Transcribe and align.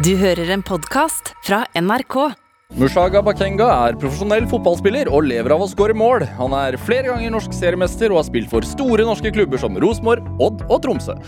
Du 0.00 0.14
hører 0.16 0.48
en 0.54 0.62
podkast 0.64 1.34
fra 1.44 1.58
NRK. 1.76 2.14
Mushaga 2.80 3.20
Bakenga 3.20 3.66
er 3.88 3.96
profesjonell 4.00 4.46
fotballspiller 4.48 5.10
og 5.12 5.26
lever 5.26 5.52
av 5.52 5.60
å 5.60 5.66
skåre 5.68 5.92
mål. 5.92 6.24
Han 6.38 6.54
er 6.56 6.78
flere 6.80 7.10
ganger 7.10 7.34
norsk 7.34 7.52
seriemester 7.52 8.08
og 8.08 8.22
har 8.22 8.26
spilt 8.30 8.48
for 8.48 8.64
store 8.64 9.04
norske 9.04 9.28
klubber 9.34 9.60
som 9.60 9.76
Rosenborg, 9.82 10.24
Odd 10.40 10.64
og 10.70 10.80
Tromsø. 10.86 11.18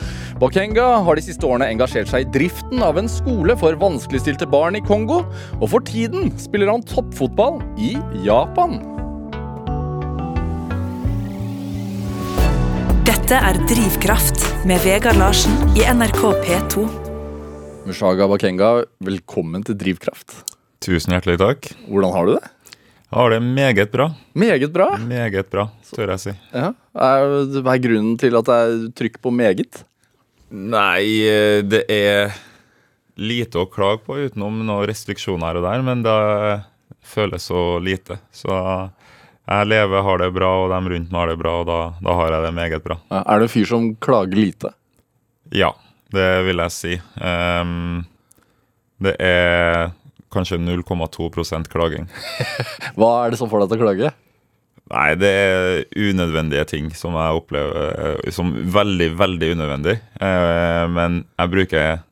Bakenga 0.41 0.87
har 1.05 1.21
de 1.21 1.27
siste 1.27 1.45
årene 1.45 1.69
engasjert 1.75 2.09
seg 2.15 2.25
i 2.25 2.31
driften 2.39 2.81
av 2.87 3.03
en 3.03 3.13
skole 3.13 3.59
for 3.61 3.77
vanskeligstilte 3.83 4.49
barn 4.49 4.81
i 4.81 4.85
Kongo, 4.89 5.21
og 5.61 5.69
for 5.75 5.85
tiden 5.85 6.33
spiller 6.41 6.73
han 6.73 6.89
toppfotball 6.95 7.61
i 7.77 7.93
Japan. 8.25 8.81
Dette 13.05 13.37
er 13.37 13.61
Drivkraft 13.69 14.49
med 14.65 14.81
Vegard 14.89 15.21
Larsen 15.21 15.61
i 15.77 15.85
NRK 15.93 16.25
P2. 16.47 17.02
Mushaga 17.93 18.25
Bakenga, 18.25 18.69
velkommen 19.05 19.61
til 19.69 19.77
Drivkraft. 19.77 20.33
Tusen 20.81 21.13
hjertelig 21.13 21.35
takk. 21.43 21.67
Hvordan 21.93 22.15
har 22.15 22.25
du 22.25 22.31
det? 22.39 22.47
Jeg 22.73 23.19
har 23.19 23.33
det 23.35 23.41
meget 23.45 23.91
bra. 23.93 24.07
Meget 24.33 24.73
bra. 24.73 24.87
Meget 24.97 25.51
bra, 25.53 25.67
tør 25.91 26.15
jeg 26.15 26.23
si. 26.23 26.33
Ja. 26.55 26.71
Hva 26.97 27.75
er 27.75 27.83
grunnen 27.85 28.15
til 28.23 28.39
at 28.41 28.49
det 28.49 28.57
er 28.63 28.87
trykk 28.97 29.21
på 29.21 29.35
meget? 29.37 29.83
Nei, 30.49 31.05
eh, 31.29 31.59
det 31.69 31.83
er 31.93 32.33
lite 33.21 33.61
å 33.61 33.69
klage 33.69 34.01
på 34.09 34.17
utenom 34.23 34.63
noen 34.65 34.89
restriksjoner 34.89 35.51
her 35.51 35.61
og 35.61 35.69
der, 35.69 35.85
men 35.85 36.09
det 36.09 36.17
føles 37.05 37.53
så 37.53 37.77
lite. 37.77 38.23
Så 38.33 38.57
jeg 38.57 39.69
lever, 39.69 40.09
har 40.09 40.25
det 40.25 40.33
bra, 40.33 40.55
og 40.65 40.73
de 40.73 40.97
rundt 40.97 41.13
meg 41.13 41.27
har 41.27 41.35
det 41.35 41.41
bra, 41.45 41.59
og 41.61 41.69
da, 41.69 41.81
da 42.01 42.19
har 42.23 42.39
jeg 42.39 42.49
det 42.49 42.57
meget 42.57 42.89
bra. 42.89 43.03
Er 43.21 43.37
du 43.37 43.51
en 43.51 43.57
fyr 43.61 43.73
som 43.77 43.93
klager 44.01 44.47
lite? 44.47 44.73
Ja, 45.53 45.75
det 46.15 46.29
vil 46.47 46.63
jeg 46.65 46.75
si. 46.75 46.97
Um, 47.19 48.03
det 49.03 49.17
er 49.23 49.91
kanskje 50.33 50.61
0,2% 50.63 51.71
klaging. 51.73 52.07
Hva 52.99 53.13
er 53.25 53.33
det 53.33 53.41
som 53.41 53.51
får 53.51 53.65
deg 53.65 53.75
til 53.75 53.81
å 53.81 53.89
klage? 53.89 54.13
Nei, 54.93 55.09
det 55.17 55.29
er 55.31 55.83
unødvendige 55.97 56.65
ting 56.69 56.89
som 56.97 57.17
jeg 57.17 57.39
opplever 57.39 58.17
eh, 58.21 58.33
som 58.35 58.51
veldig, 58.53 59.13
veldig 59.17 59.53
unødvendig. 59.57 59.95
Uh, 60.21 60.85
men 60.93 61.23
jeg 61.39 61.53
bruker 61.55 62.03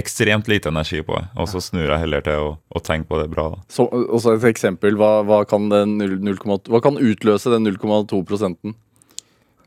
ekstremt 0.00 0.48
lite 0.48 0.70
energi 0.70 1.02
på 1.04 1.18
det, 1.18 1.26
og 1.36 1.48
så 1.50 1.60
snur 1.60 1.90
jeg 1.90 2.00
heller 2.00 2.22
til 2.24 2.44
å, 2.46 2.52
å 2.72 2.80
tenke 2.80 3.10
på 3.10 3.18
det 3.20 3.26
bra. 3.32 3.50
Og 3.52 3.66
Så, 3.68 4.32
et 4.32 4.46
eksempel. 4.48 4.96
Hva, 4.96 5.18
hva, 5.26 5.42
kan 5.48 5.68
den 5.72 5.98
0, 6.00 6.16
0, 6.24 6.38
hva 6.70 6.80
kan 6.80 6.96
utløse 6.96 7.52
den 7.52 7.68
0,2 7.68 8.22
prosenten? 8.24 8.76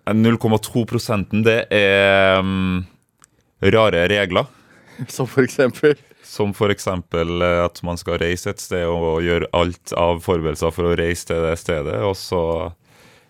Eh, 0.08 0.16
0,2 0.18 0.86
prosenten, 0.90 1.44
det 1.46 1.60
er 1.70 2.42
mm, 2.42 2.82
rare 3.72 4.08
regler. 4.12 4.50
Som 5.10 5.28
for 5.28 5.42
eksempel 5.42 5.96
Som 6.24 6.52
f.eks. 6.54 6.88
at 6.88 7.82
man 7.84 7.98
skal 7.98 8.20
reise 8.22 8.52
et 8.52 8.62
sted 8.62 8.86
og 8.86 9.24
gjøre 9.26 9.50
alt 9.54 9.94
av 9.98 10.22
forberedelser 10.24 10.72
for 10.74 10.92
å 10.92 10.96
reise 10.98 11.28
til 11.30 11.42
det 11.44 11.58
stedet, 11.62 11.98
og 12.06 12.16
så 12.18 12.72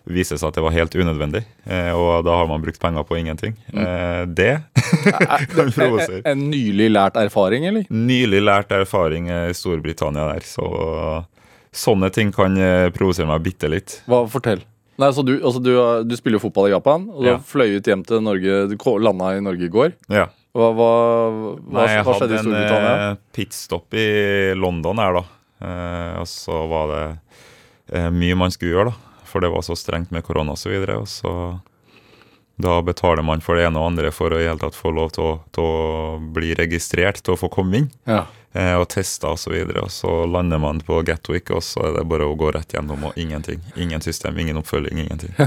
viser 0.04 0.36
det 0.36 0.42
seg 0.42 0.50
at 0.50 0.58
det 0.58 0.64
var 0.66 0.74
helt 0.76 0.94
unødvendig, 0.94 1.40
eh, 1.64 1.90
og 1.96 2.26
da 2.26 2.34
har 2.36 2.48
man 2.48 2.60
brukt 2.60 2.80
penger 2.80 3.06
på 3.08 3.16
ingenting. 3.16 3.54
Mm. 3.72 4.34
det 4.36 4.52
kan 5.04 5.64
en, 5.64 5.72
provosere. 5.72 6.20
en 6.28 6.44
nylig 6.50 6.90
lært 6.92 7.16
erfaring, 7.20 7.64
eller? 7.70 7.88
Nylig 7.88 8.42
lært 8.44 8.72
erfaring 8.76 9.30
i 9.32 9.40
Storbritannia 9.56 10.28
der, 10.34 10.44
så 10.44 10.68
sånne 11.74 12.12
ting 12.14 12.30
kan 12.36 12.56
eh, 12.60 12.90
provosere 12.94 13.28
meg 13.28 13.42
bitte 13.44 13.70
litt. 13.72 13.98
Hva, 14.06 14.24
Fortell. 14.30 14.62
Nei, 14.98 15.08
så 15.12 15.24
du, 15.26 15.32
altså 15.42 15.58
du, 15.62 15.72
du 16.06 16.14
spiller 16.16 16.38
jo 16.38 16.44
fotball 16.46 16.68
i 16.70 16.74
Japan, 16.74 17.08
og 17.10 17.22
du 17.24 17.28
Ja. 17.28 17.36
har 17.38 17.42
fløyet 17.48 17.88
hjem 17.90 18.04
til 18.06 18.20
Norge 18.22 18.68
Du 18.70 18.76
landa 19.02 19.32
i 19.36 19.40
Norge 19.42 19.66
i 19.66 19.72
går. 19.72 19.94
Ja. 20.08 20.28
Hva, 20.54 20.68
hva, 20.70 20.90
Nei, 21.80 21.86
jeg 21.90 22.04
hva 22.06 22.14
skjedde 22.14 22.30
i 22.30 22.36
hadde 22.36 22.38
en 22.38 22.44
Storbritannia? 22.46 23.10
eh, 23.10 23.16
pitstop 23.34 23.96
i 23.98 24.06
London 24.54 25.00
her, 25.02 25.12
da. 25.18 25.24
Eh, 25.66 26.20
og 26.20 26.28
så 26.30 26.60
var 26.70 26.92
det 26.92 27.04
eh, 27.98 28.10
mye 28.14 28.36
man 28.38 28.54
skulle 28.54 28.70
gjøre, 28.76 28.92
da. 28.94 29.20
For 29.26 29.42
det 29.42 29.50
var 29.50 29.64
så 29.66 29.74
strengt 29.74 30.12
med 30.14 30.22
korona 30.22 30.54
og 30.54 30.58
så 30.62 30.70
videre. 30.70 31.00
Og 31.02 31.08
så 31.10 31.34
da 32.62 32.76
betaler 32.86 33.24
man 33.26 33.40
for 33.42 33.58
det 33.58 33.64
ene 33.66 33.80
og 33.82 33.88
andre 33.90 34.12
for 34.14 34.30
å 34.30 34.38
i 34.38 34.46
hele 34.46 34.60
tatt 34.62 34.76
få 34.78 34.92
lov 34.94 35.10
til 35.16 35.24
å, 35.26 35.32
til 35.50 35.66
å 35.66 36.18
bli 36.36 36.52
registrert, 36.54 37.18
til 37.18 37.34
å 37.34 37.40
få 37.40 37.50
komme 37.50 37.80
inn. 37.82 37.88
Ja. 38.06 38.20
Eh, 38.54 38.76
og 38.78 38.86
testa 38.92 39.28
og 39.34 39.38
så. 39.42 39.50
Og 39.82 39.90
så 39.90 40.12
lander 40.30 40.58
man 40.62 40.78
på 40.86 41.00
Gatwick, 41.06 41.50
og 41.50 41.62
så 41.66 41.82
er 41.88 41.92
det 41.98 42.04
bare 42.10 42.24
å 42.30 42.36
gå 42.38 42.52
rett 42.54 42.72
gjennom 42.76 43.04
og 43.10 43.14
ingenting. 43.18 43.60
Ingen 43.76 44.00
system, 44.04 44.38
ingen 44.38 44.56
oppfølging, 44.62 44.98
ingenting. 45.06 45.34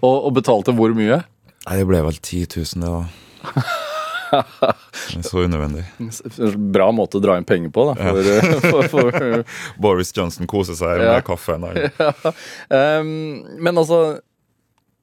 Og, 0.00 0.16
og 0.26 0.32
betalte 0.38 0.72
hvor 0.76 0.90
mye? 0.96 1.18
Nei, 1.66 1.76
det 1.78 1.84
ble 1.86 2.00
vel 2.02 2.16
10 2.16 2.46
000, 2.56 2.64
det 2.82 2.88
er 2.88 3.04
Så 5.22 5.38
unødvendig. 5.44 5.84
Bra 6.72 6.88
måte 6.94 7.16
å 7.20 7.22
dra 7.22 7.36
inn 7.38 7.44
penger 7.46 7.70
på, 7.74 7.80
da. 7.90 7.94
For, 8.00 8.14
for, 8.64 8.82
for, 8.94 9.08
Boris 9.82 10.10
Johnson 10.16 10.46
koser 10.50 10.74
seg 10.78 10.92
Ja. 11.04 11.10
med 11.18 11.24
kaffen. 11.28 11.60
Ja. 12.00 12.10
um, 13.00 13.08
men 13.60 13.74
altså 13.78 13.98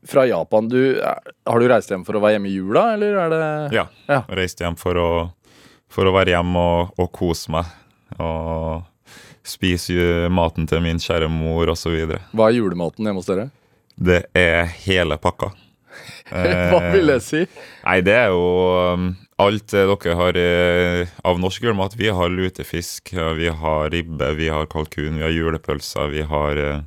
Fra 0.07 0.23
Japan, 0.25 0.69
du, 0.71 0.79
har 1.03 1.59
du 1.59 1.67
reist 1.69 1.89
hjem 1.91 2.05
for 2.07 2.15
å 2.17 2.21
være 2.23 2.33
hjemme 2.37 2.47
i 2.49 2.55
jula, 2.55 2.83
eller 2.95 3.11
er 3.25 3.29
det 3.33 3.41
Ja. 3.75 3.85
Ja. 4.09 4.21
reist 4.33 4.59
hjem 4.63 4.75
for 4.79 4.93
å, 4.97 5.09
for 5.91 6.09
å 6.09 6.13
være 6.15 6.35
hjemme 6.35 6.65
og, 6.75 6.93
og 6.99 7.11
kose 7.15 7.53
meg. 7.53 7.69
Og 8.19 8.85
spise 9.47 10.27
maten 10.33 10.67
til 10.69 10.83
min 10.83 11.01
kjære 11.01 11.29
mor 11.31 11.71
osv. 11.73 11.95
Hva 12.35 12.49
er 12.49 12.59
julematen 12.59 13.07
hjemme 13.07 13.21
hos 13.21 13.29
dere? 13.29 13.49
Det 13.99 14.23
er 14.37 14.69
hele 14.85 15.17
pakka. 15.21 15.51
Hva 16.29 16.79
vil 16.93 17.09
det 17.09 17.19
si? 17.25 17.41
Nei, 17.83 17.99
det 18.05 18.15
er 18.15 18.29
jo 18.31 18.45
um, 18.93 19.09
alt 19.41 19.65
det 19.73 19.85
dere 19.89 20.15
har 20.19 20.39
eh, 20.39 21.13
av 21.25 21.41
norsk 21.41 21.65
julemat. 21.65 21.97
Vi 21.99 22.11
har 22.13 22.31
lutefisk, 22.31 23.13
vi 23.37 23.49
har 23.49 23.89
ribbe, 23.93 24.33
vi 24.37 24.51
har 24.53 24.69
kalkun, 24.71 25.17
vi 25.17 25.25
har 25.25 25.33
julepølser, 25.33 26.13
vi 26.13 26.25
har 26.29 26.63
eh, 26.63 26.81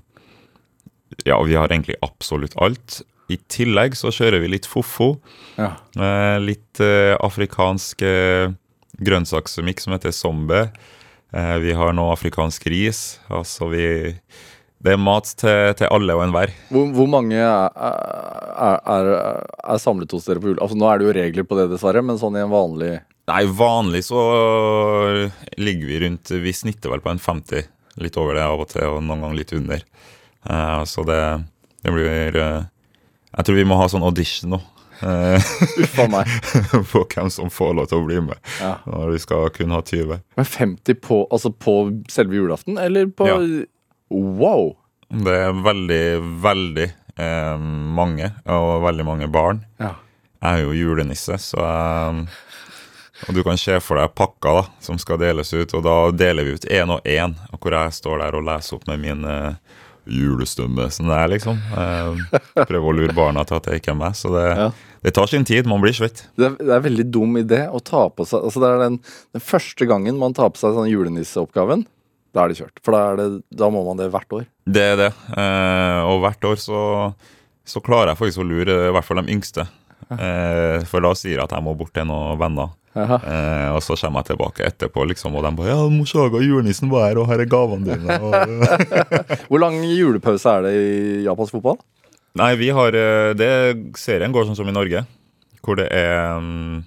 Ja, 1.28 1.36
vi 1.44 1.58
har 1.58 1.68
egentlig 1.68 1.98
absolutt 2.00 2.54
alt. 2.56 3.02
I 3.32 3.38
tillegg 3.52 3.96
så 3.96 4.10
kjører 4.12 4.42
vi 4.42 4.50
litt 4.54 4.66
fofo. 4.68 5.14
Ja. 5.58 5.74
Eh, 5.96 6.38
litt 6.42 6.80
eh, 6.82 7.14
afrikansk 7.20 8.04
eh, 8.06 8.52
grønnsaksmikk 9.06 9.82
som 9.82 9.94
heter 9.96 10.14
sombe. 10.14 10.66
Eh, 11.32 11.56
vi 11.64 11.76
har 11.76 11.94
nå 11.96 12.08
afrikansk 12.12 12.66
ris. 12.72 13.20
Altså 13.32 13.70
vi 13.72 13.84
Det 14.82 14.96
er 14.96 14.98
mat 14.98 15.28
til, 15.38 15.74
til 15.78 15.86
alle 15.94 16.14
og 16.16 16.24
enhver. 16.24 16.50
Hvor, 16.74 16.88
hvor 16.96 17.06
mange 17.06 17.38
er, 17.38 18.80
er, 18.82 19.10
er, 19.62 19.78
samlet 19.78 20.10
hos 20.10 20.26
dere 20.26 20.42
på 20.42 20.50
jul? 20.50 20.58
Altså, 20.58 20.74
nå 20.74 20.88
er 20.90 20.98
det 20.98 21.06
jo 21.06 21.14
regler 21.14 21.46
på 21.46 21.58
det, 21.60 21.68
dessverre, 21.70 22.02
men 22.02 22.18
sånn 22.18 22.34
i 22.34 22.42
en 22.42 22.50
vanlig 22.50 22.96
Nei, 23.30 23.44
vanlig 23.46 24.00
så 24.08 24.18
ligger 25.54 25.86
vi 25.86 26.00
rundt 26.02 26.32
Vi 26.42 26.54
snitter 26.56 26.90
vel 26.90 27.04
på 27.04 27.12
en 27.12 27.22
50. 27.22 27.68
Litt 28.02 28.18
over 28.18 28.34
det 28.34 28.42
av 28.42 28.64
og 28.64 28.72
til, 28.72 28.88
og 28.88 29.04
noen 29.04 29.22
ganger 29.22 29.38
litt 29.38 29.54
under. 29.54 29.84
Eh, 30.50 30.82
så 30.90 31.06
det, 31.06 31.22
det 31.86 31.94
blir 31.94 32.38
eh, 32.42 32.64
Jeg 33.36 33.46
tror 33.46 33.58
vi 33.60 33.68
må 33.68 33.78
ha 33.78 33.88
sånn 33.92 34.06
audition 34.06 34.56
nå. 34.56 34.60
Eh, 35.02 35.50
Uff 35.82 35.98
meg. 36.12 36.30
på 36.92 37.02
hvem 37.14 37.30
som 37.30 37.50
får 37.52 37.74
lov 37.78 37.88
til 37.90 37.98
å 38.02 38.06
bli 38.06 38.20
med 38.28 38.38
Ja. 38.60 38.76
når 38.86 39.12
vi 39.14 39.18
skal 39.24 39.50
kun 39.54 39.74
ha 39.74 39.82
20. 39.82 40.20
Men 40.38 40.44
50 40.48 40.94
på, 41.04 41.22
altså 41.30 41.52
på 41.52 41.76
selve 42.10 42.38
julaften, 42.38 42.78
eller 42.78 43.06
på 43.06 43.28
Ja. 43.28 43.38
Wow! 44.12 44.76
Det 45.12 45.32
er 45.46 45.52
veldig, 45.64 46.02
veldig 46.44 46.86
eh, 47.20 47.58
mange, 47.96 48.30
og 48.48 48.82
veldig 48.86 49.04
mange 49.08 49.28
barn. 49.32 49.64
Ja. 49.80 49.94
Jeg 50.42 50.58
er 50.58 50.64
jo 50.64 50.72
julenisse, 50.74 51.36
så 51.38 51.60
jeg 51.62 52.26
Og 53.28 53.34
du 53.36 53.42
kan 53.46 53.54
se 53.60 53.76
for 53.78 54.00
deg 54.00 54.14
pakka 54.18 54.52
da, 54.56 54.62
som 54.82 54.96
skal 54.98 55.20
deles 55.20 55.52
ut, 55.54 55.70
og 55.78 55.84
da 55.86 55.96
deler 56.10 56.42
vi 56.48 56.56
ut 56.56 56.64
én 56.66 56.90
og 56.90 57.04
én, 57.06 57.36
hvor 57.60 57.70
jeg 57.76 57.92
står 57.94 58.18
der 58.24 58.34
og 58.34 58.42
leser 58.48 58.74
opp 58.80 58.88
med 58.90 58.98
min 59.04 59.22
eh, 59.30 59.52
julestemme 60.10 60.88
som 60.90 61.06
det 61.06 61.18
er, 61.20 61.28
liksom. 61.30 61.60
Eh, 61.78 62.40
prøver 62.66 62.88
å 62.90 62.96
lure 62.98 63.14
barna 63.14 63.44
til 63.46 63.60
at 63.60 63.68
det 63.68 63.78
ikke 63.78 63.92
er 63.94 64.00
meg. 64.00 64.16
Så 64.18 64.32
det, 64.34 64.42
Ja. 64.58 64.70
Det 65.02 65.10
tar 65.16 65.26
sin 65.30 65.44
tid. 65.44 65.66
Man 65.66 65.82
blir 65.82 65.94
svett. 65.96 66.24
Det 66.38 66.46
er, 66.46 66.54
det 66.60 66.76
er 66.76 66.84
veldig 66.84 67.06
dum 67.10 67.36
idé 67.40 67.64
å 67.66 67.80
ta 67.82 68.04
på 68.14 68.26
seg 68.28 68.46
Altså 68.46 68.62
Det 68.62 68.70
er 68.70 68.82
den, 68.84 69.00
den 69.34 69.42
første 69.42 69.88
gangen 69.90 70.20
man 70.20 70.36
tar 70.36 70.52
på 70.54 70.62
seg 70.62 70.76
sånn 70.76 70.90
julenisseoppgaven. 70.90 71.84
Da 72.32 72.44
er 72.44 72.52
det 72.52 72.60
kjørt. 72.62 72.80
For 72.84 72.94
da, 72.94 73.02
er 73.10 73.20
det, 73.20 73.28
da 73.60 73.68
må 73.72 73.82
man 73.84 73.98
det 74.00 74.08
hvert 74.14 74.36
år. 74.38 74.46
Det 74.64 74.84
er 74.94 74.98
det. 75.00 75.10
Eh, 75.36 76.00
og 76.08 76.22
hvert 76.24 76.46
år 76.48 76.60
så, 76.62 76.82
så 77.68 77.82
klarer 77.84 78.12
jeg 78.12 78.22
faktisk 78.22 78.44
å 78.44 78.46
lure 78.46 78.78
i 78.88 78.92
hvert 78.94 79.08
fall 79.08 79.20
de 79.20 79.34
yngste. 79.34 79.66
Eh, 80.12 80.78
for 80.88 81.04
da 81.04 81.12
sier 81.18 81.36
jeg 81.36 81.44
at 81.44 81.52
jeg 81.56 81.66
må 81.66 81.74
bort 81.78 81.92
til 81.96 82.08
noen 82.08 82.38
venner. 82.40 82.72
Eh, 82.92 83.68
og 83.72 83.80
så 83.84 83.96
kommer 83.96 84.20
jeg 84.20 84.32
tilbake 84.32 84.66
etterpå, 84.68 85.04
liksom, 85.08 85.36
og 85.36 85.44
de 85.46 85.52
bare 85.56 85.72
'Ja, 85.72 85.88
Moshaga, 85.88 86.42
julenissen 86.44 86.90
var 86.92 87.08
her, 87.08 87.18
og 87.18 87.28
her 87.28 87.40
er 87.40 87.48
gavene 87.48 87.88
dine.' 87.88 88.18
Hvor 89.48 89.60
lang 89.60 89.80
julepause 89.80 90.44
er 90.44 90.62
det 90.66 90.72
i 90.76 91.24
japansk 91.24 91.56
fotball? 91.56 91.78
Nei, 92.38 92.52
vi 92.60 92.70
har 92.74 92.96
eh, 92.96 93.32
det, 93.38 93.50
Serien 94.00 94.32
går 94.34 94.48
sånn 94.48 94.58
som 94.58 94.70
i 94.70 94.74
Norge, 94.74 95.04
hvor 95.62 95.78
det 95.78 95.88
er 95.94 96.38
mm, 96.42 96.78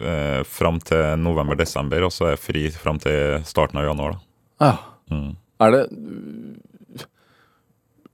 eh, 0.00 0.40
fram 0.48 0.80
til 0.84 1.18
november-desember, 1.22 2.06
og 2.06 2.14
så 2.14 2.32
er 2.32 2.40
fri 2.40 2.68
fram 2.74 3.00
til 3.02 3.40
starten 3.48 3.80
av 3.80 3.88
januar. 3.90 4.18
da. 4.18 4.68
Ja. 4.68 4.74
Mm. 5.08 5.30
Er 5.64 5.72
det 5.74 5.84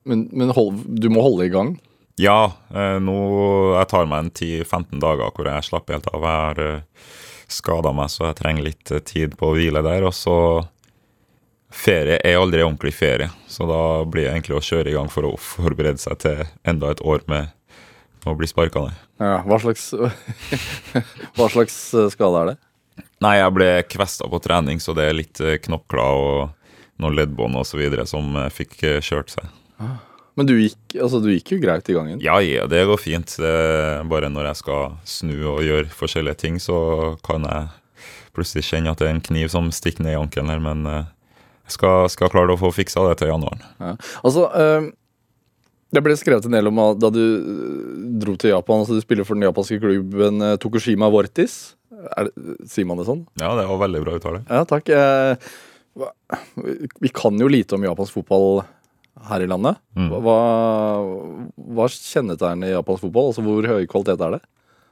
Men, 0.05 0.29
men 0.33 0.53
hold, 0.53 0.83
du 1.01 1.09
må 1.11 1.23
holde 1.25 1.47
i 1.49 1.53
gang? 1.53 1.75
Ja, 2.21 2.53
eh, 2.71 2.99
nå 3.03 3.17
jeg 3.75 3.89
tar 3.91 4.07
meg 4.07 4.27
en 4.27 4.31
10-15 4.31 5.01
dager 5.03 5.33
hvor 5.35 5.49
jeg 5.49 5.67
slapper 5.67 5.97
helt 5.97 6.11
av. 6.13 6.23
Jeg 6.23 6.43
har, 6.45 6.61
eh, 6.61 7.09
skada 7.49 7.93
meg, 7.93 8.11
så 8.13 8.29
jeg 8.29 8.39
trenger 8.39 8.69
litt 8.69 8.93
eh, 8.93 9.03
tid 9.05 9.35
på 9.41 9.51
å 9.51 9.57
hvile 9.57 9.83
der. 9.85 10.07
Og 10.07 10.15
så 10.15 10.37
Ferie 11.75 12.21
er 12.23 12.39
aldri 12.39 12.63
ordentlig 12.63 12.95
ferie, 12.95 13.27
så 13.51 13.67
da 13.67 13.81
blir 14.07 14.29
det 14.29 14.33
egentlig 14.37 14.57
å 14.57 14.63
kjøre 14.63 14.93
i 14.93 14.95
gang 14.95 15.11
for 15.11 15.27
å 15.27 15.35
forberede 15.41 15.99
seg 15.99 16.21
til 16.23 16.45
enda 16.63 16.93
et 16.95 17.03
år 17.03 17.25
med 17.31 17.51
å 18.25 18.35
bli 18.39 18.49
sparka 18.49 18.85
ned. 18.87 19.01
Ja, 19.21 19.41
hva 19.47 19.59
slags, 19.61 19.91
hva 21.37 21.49
slags 21.51 21.77
eh, 21.99 22.09
skade 22.15 22.41
er 22.41 22.53
det? 22.53 22.57
Nei, 23.25 23.37
jeg 23.41 23.55
ble 23.57 23.69
kvesta 23.91 24.29
på 24.31 24.41
trening, 24.43 24.81
så 24.81 24.95
det 24.97 25.09
er 25.09 25.19
litt 25.19 25.43
eh, 25.43 25.59
knokler 25.65 26.23
og 26.23 27.03
noen 27.03 27.19
leddbånd 27.19 27.59
osv. 27.59 27.83
som 28.09 28.37
eh, 28.39 28.51
fikk 28.55 28.79
kjørt 29.05 29.35
seg. 29.35 29.51
Men 30.39 30.49
du 30.49 30.55
gikk, 30.57 30.79
altså, 30.97 31.21
du 31.23 31.29
gikk 31.31 31.55
jo 31.55 31.61
greit 31.63 31.91
i 31.91 31.95
gangen. 31.95 32.23
Ja, 32.23 32.39
ja, 32.43 32.69
det 32.71 32.87
går 32.89 33.03
fint. 33.03 33.35
Det 33.39 33.51
er 33.51 34.07
bare 34.11 34.31
når 34.33 34.51
jeg 34.51 34.63
skal 34.63 34.97
snu 35.07 35.37
og 35.57 35.63
gjøre 35.67 35.91
forskjellige 35.95 36.41
ting, 36.47 36.63
så 36.63 36.79
kan 37.27 37.47
jeg 37.47 37.69
plutselig 38.35 38.65
kjenne 38.67 38.95
at 38.95 39.03
det 39.03 39.11
er 39.11 39.15
en 39.19 39.27
kniv 39.27 39.51
som 39.53 39.71
stikker 39.75 40.07
ned 40.07 40.17
i 40.17 40.23
ankelen 40.23 40.51
her, 40.51 40.63
men 40.63 40.89
skal, 41.71 42.11
skal 42.13 42.33
klare 42.33 42.55
å 42.55 42.61
få 42.61 42.73
fiksa 42.75 43.07
det 43.09 43.19
til 43.21 43.33
januaren. 43.33 43.65
Ja. 43.81 43.95
Altså, 44.23 44.49
øh, 44.51 44.91
det 45.95 46.03
ble 46.03 46.17
skrevet 46.19 46.47
en 46.49 46.57
del 46.57 46.69
om 46.71 46.81
da 46.99 47.11
du 47.13 47.23
eh, 47.23 47.99
dro 48.23 48.35
til 48.41 48.55
Japan. 48.55 48.83
altså 48.83 48.99
Du 48.99 49.05
spiller 49.05 49.27
for 49.27 49.39
den 49.39 49.47
japanske 49.47 49.79
klubben 49.83 50.43
eh, 50.43 50.57
Tokushima 50.63 51.11
Vortis. 51.13 51.75
Er 52.19 52.29
det, 52.29 52.57
sier 52.69 52.89
man 52.89 52.99
det 53.01 53.07
sånn? 53.09 53.23
Ja, 53.41 53.53
det 53.59 53.69
var 53.71 53.81
veldig 53.85 54.03
bra 54.05 54.17
uttale. 54.19 54.43
Ja, 54.49 54.65
takk. 54.69 54.91
Eh, 54.91 55.53
vi 57.01 57.13
kan 57.15 57.39
jo 57.39 57.51
lite 57.51 57.77
om 57.77 57.87
japansk 57.87 58.19
fotball 58.19 58.65
her 59.29 59.45
i 59.45 59.47
landet. 59.49 59.79
Mm. 59.95 60.11
Hva, 60.25 60.39
hva 61.55 61.87
kjennetegner 61.93 62.75
japansk 62.75 63.07
fotball? 63.07 63.31
Altså 63.31 63.47
Hvor 63.47 63.71
høy 63.71 63.87
kvalitet 63.91 64.27
er 64.27 64.37
det? 64.37 64.43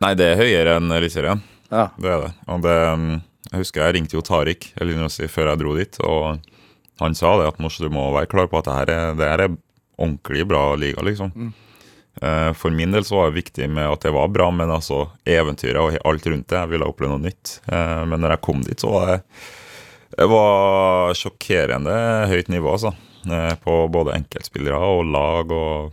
Nei, 0.02 0.14
det 0.18 0.30
er 0.30 0.40
høyere 0.40 0.78
enn 0.78 0.94
Eliteserien. 0.94 1.42
Ja. 1.72 1.88
Det 1.98 2.10
er 2.10 2.26
det. 2.26 2.32
Og 2.52 2.62
det 2.64 2.78
mm, 3.00 3.12
Jeg 3.50 3.64
husker 3.64 3.84
jeg 3.86 3.96
ringte 3.96 4.16
jo 4.16 4.24
Tariq 4.26 4.70
Elinosi 4.82 5.28
før 5.30 5.52
jeg 5.52 5.62
dro 5.62 5.76
dit, 5.78 5.98
og 6.06 6.51
han 7.00 7.14
sa 7.14 7.36
det 7.40 7.48
at 7.48 7.58
du 7.78 7.88
må 7.90 8.12
være 8.14 8.26
klar 8.30 8.46
på 8.50 8.58
at 8.58 8.64
det 8.68 8.74
her 8.76 8.90
er, 8.90 9.14
det 9.18 9.28
her 9.28 9.40
er 9.46 9.56
ordentlig 9.98 10.46
bra 10.48 10.74
liga, 10.76 11.02
liksom. 11.02 11.52
Eh, 12.20 12.52
For 12.52 12.70
min 12.70 12.92
del 12.92 13.04
så 13.04 13.16
var 13.16 13.30
det 13.30 13.40
viktig 13.42 13.68
med 13.70 13.88
at 13.88 14.00
det 14.04 14.12
var 14.12 14.28
bra, 14.28 14.50
men 14.50 14.70
altså 14.70 15.08
eventyret 15.24 15.80
og 15.80 15.96
alt 16.04 16.26
rundt 16.26 16.48
det. 16.48 16.58
Jeg 16.58 16.68
ville 16.74 16.84
oppleve 16.86 17.14
noe 17.14 17.24
nytt. 17.24 17.60
Eh, 17.72 18.04
Men 18.04 18.20
når 18.20 18.36
jeg 18.36 18.42
kom 18.42 18.62
dit, 18.62 18.78
så 18.80 18.90
var 18.92 19.06
det 19.06 19.20
det 20.12 20.26
var 20.28 21.14
sjokkerende 21.16 21.94
høyt 22.28 22.48
nivå, 22.52 22.74
altså. 22.76 22.92
Eh, 23.24 23.54
På 23.64 23.88
både 23.88 24.12
enkeltspillere 24.18 24.76
og 24.76 25.06
lag 25.08 25.50
og 25.56 25.92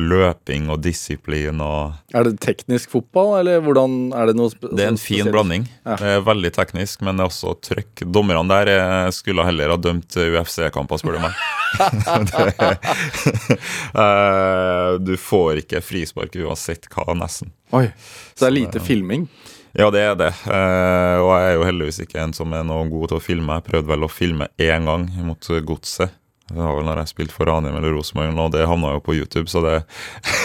løping 0.00 0.70
og 0.72 0.80
disiplin 0.84 1.60
og 1.60 2.14
Er 2.16 2.24
det 2.24 2.38
teknisk 2.44 2.92
fotball, 2.94 3.34
eller 3.42 3.60
hvordan 3.64 3.90
er 4.16 4.30
det 4.30 4.36
noe 4.38 4.52
spesielt? 4.52 4.76
Det 4.78 4.86
er 4.86 4.92
en 4.92 5.00
sånn 5.00 5.04
fin 5.04 5.32
blanding. 5.32 5.66
Ja. 5.84 5.96
Det 6.00 6.12
er 6.16 6.26
veldig 6.26 6.52
teknisk, 6.56 7.02
men 7.04 7.18
det 7.18 7.26
er 7.26 7.32
også 7.32 7.54
trøkk. 7.68 8.04
Dommerne 8.08 8.48
der 8.52 8.72
eh, 8.72 9.08
skulle 9.14 9.46
heller 9.46 9.74
ha 9.74 9.78
dømt 9.80 10.16
UFC-kamper, 10.16 11.02
spør 11.02 11.18
du 11.18 11.22
meg. 11.26 11.34
eh, 14.04 14.90
du 15.02 15.14
får 15.20 15.64
ikke 15.64 15.84
frispark 15.84 16.36
uansett 16.40 16.88
hva, 16.92 17.12
nesten. 17.18 17.52
Oi, 17.76 17.88
Så 18.34 18.46
det 18.46 18.50
er 18.50 18.58
lite 18.58 18.84
filming? 18.84 19.28
Ja, 19.72 19.88
det 19.92 20.02
er 20.04 20.16
det. 20.20 20.32
Eh, 20.52 21.18
og 21.20 21.30
jeg 21.32 21.46
er 21.48 21.54
jo 21.56 21.68
heldigvis 21.68 22.02
ikke 22.04 22.20
en 22.20 22.34
som 22.36 22.52
er 22.52 22.64
noe 22.68 22.84
god 22.92 23.12
til 23.12 23.20
å 23.20 23.24
filme. 23.24 23.56
Jeg 23.56 23.68
prøvde 23.70 23.92
vel 23.92 24.04
å 24.04 24.10
filme 24.12 24.50
én 24.60 24.88
gang 24.88 25.06
mot 25.24 25.48
Godset. 25.68 26.12
Det 26.52 26.60
var 26.60 26.74
vel 26.76 26.84
når 26.84 26.98
jeg 27.02 27.10
spilte 27.14 27.32
for 27.36 27.48
Ranheim 27.48 27.76
eller 27.78 27.94
Rosenborg, 27.96 28.36
og 28.44 28.50
det 28.52 28.66
havna 28.68 28.90
jo 28.96 29.00
på 29.06 29.14
YouTube, 29.16 29.48
så 29.48 29.62
det 29.64 29.76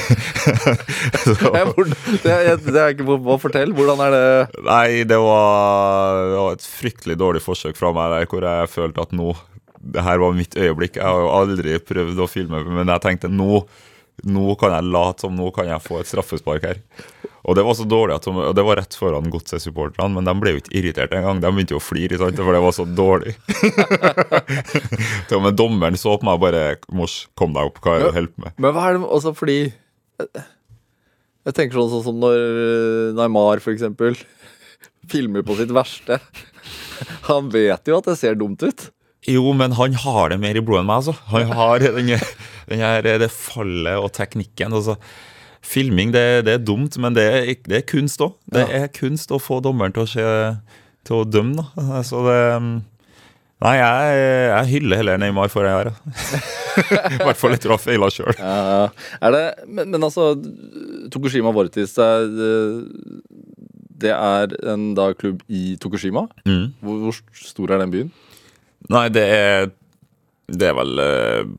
så, 1.27 1.51
det, 2.23 2.31
er- 2.31 2.61
det 2.63 2.79
er 2.81 2.93
ikke 2.95 3.07
på 3.07 3.17
å 3.33 3.37
fortelle. 3.41 3.75
Hvordan 3.75 4.01
er 4.07 4.15
det 4.15 4.63
Nei, 4.67 5.03
det 5.09 5.19
var, 5.19 6.21
det 6.31 6.39
var 6.39 6.55
et 6.57 6.67
fryktelig 6.79 7.17
dårlig 7.19 7.43
forsøk 7.43 7.77
fra 7.79 7.91
meg 7.95 8.13
der, 8.15 8.29
hvor 8.31 8.47
jeg 8.47 8.71
følte 8.73 9.03
at 9.03 9.13
nå 9.17 9.33
Det 9.97 10.03
her 10.03 10.17
var 10.23 10.33
mitt 10.35 10.55
øyeblikk. 10.57 10.97
Jeg 10.97 11.05
har 11.07 11.21
jo 11.21 11.29
aldri 11.31 11.77
prøvd 11.79 12.23
å 12.23 12.29
filme, 12.31 12.63
men 12.65 12.89
jeg 12.91 13.03
tenkte 13.03 13.29
nå 13.31 13.61
nå 14.25 14.55
kan 14.57 14.73
jeg 14.73 14.89
late 14.89 15.25
som 15.25 15.35
nå 15.37 15.51
kan 15.53 15.67
jeg 15.69 15.83
få 15.83 15.99
et 16.01 16.09
straffespark 16.09 16.65
her. 16.65 16.79
Og 17.47 17.55
det 17.55 17.63
var 17.63 17.77
så 17.79 17.85
dårlig 17.87 18.15
at 18.17 18.25
de, 18.27 18.45
det 18.57 18.63
var 18.65 18.79
rett 18.79 18.95
foran 18.97 19.29
Godset-supporterne, 19.31 20.09
men 20.17 20.27
de 20.27 20.33
ble 20.41 20.51
jo 20.55 20.61
ikke 20.61 20.73
irritert 20.81 21.13
engang. 21.15 21.39
De 21.39 21.51
begynte 21.53 21.75
jo 21.75 21.79
å 21.79 21.83
flire, 21.85 22.17
sant, 22.19 22.41
for 22.41 22.57
det 22.57 22.63
var 22.65 22.75
så 22.75 22.83
dårlig. 22.83 23.35
Til 25.29 25.37
og 25.37 25.45
med 25.45 25.55
dommeren 25.59 25.99
så 25.99 26.17
på 26.17 26.27
meg 26.27 26.39
og 26.39 26.43
bare 26.43 26.65
Mors, 26.91 27.21
kom 27.39 27.55
deg 27.55 27.69
opp, 27.69 27.79
hva 27.83 27.95
er 27.95 28.03
det 28.03 28.09
du 28.09 28.17
holder 28.17 28.33
på 28.33 28.45
med? 28.47 28.57
Men 28.65 28.75
hva 28.75 28.89
er 28.89 28.97
det 28.97 29.11
også 29.19 29.33
fordi 29.37 29.57
Jeg 31.47 31.55
tenker 31.55 31.77
sånn, 31.77 31.91
sånn 31.93 32.05
som 32.09 32.19
når 32.19 32.37
eh, 32.41 33.15
Neymar 33.15 33.61
for 33.63 33.71
eksempel 33.71 34.17
filmer 35.13 35.45
på 35.47 35.55
sitt 35.55 35.71
verste. 35.71 36.19
Han 37.29 37.47
vet 37.53 37.87
jo 37.87 38.01
at 38.01 38.09
det 38.09 38.17
ser 38.19 38.35
dumt 38.35 38.65
ut. 38.65 38.89
Jo, 39.27 39.51
men 39.57 39.73
han 39.75 39.95
har 40.03 40.29
det 40.31 40.39
mer 40.39 40.55
i 40.55 40.63
blodet 40.63 40.85
enn 40.85 40.89
meg, 40.89 41.01
altså. 41.01 41.15
Han 41.33 41.49
har 41.57 41.83
denne, 41.83 42.19
denne, 42.69 43.17
det 43.23 43.31
fallet 43.33 43.99
og 43.99 44.11
teknikken. 44.15 44.75
Altså. 44.77 44.95
Filming, 45.67 46.13
det, 46.15 46.23
det 46.47 46.53
er 46.55 46.61
dumt, 46.63 46.95
men 47.03 47.15
det 47.17 47.25
er, 47.27 47.49
det 47.67 47.81
er 47.81 47.87
kunst 47.89 48.21
òg. 48.23 48.37
Det 48.47 48.63
Ja. 48.63 48.83
er 48.85 48.93
kunst 48.95 49.33
å 49.35 49.39
få 49.41 49.59
dommeren 49.65 49.91
til 49.95 50.05
å, 50.05 50.07
se, 50.07 50.27
til 51.07 51.19
å 51.19 51.25
dømme, 51.27 51.65
da. 51.75 52.03
Så 52.07 52.23
det 52.27 52.39
Nei, 53.57 53.71
jeg, 53.79 54.17
jeg 54.53 54.69
hyller 54.75 54.99
heller 54.99 55.17
Neymar 55.17 55.49
for 55.49 55.65
det 55.65 55.71
her. 55.73 55.87
I 57.15 57.17
hvert 57.23 57.39
fall 57.39 57.55
etter 57.55 57.71
å 57.71 57.73
ha 57.73 57.81
feila 57.81 58.05
sjøl. 58.13 58.35
Ja, 58.37 58.83
men, 59.65 59.89
men 59.89 60.05
altså 60.05 60.27
Tokushima 61.09 61.49
Vortis 61.55 61.95
det 61.97 62.05
eh, 62.05 63.17
det 63.97 64.11
er 64.13 64.53
en 64.69 64.91
da 64.93 65.07
klubb 65.17 65.39
i 65.49 65.71
Tokushima. 65.81 66.27
Mm. 66.45 66.67
Hvor, 66.85 66.99
hvor 67.07 67.15
stor 67.33 67.73
er 67.73 67.81
den 67.81 67.93
byen? 67.95 68.11
Nei, 68.93 69.07
det 69.11 69.23
er 69.27 69.71
Det 70.47 70.69
er 70.69 70.75
vel 70.77 70.99
uh, 71.03 71.49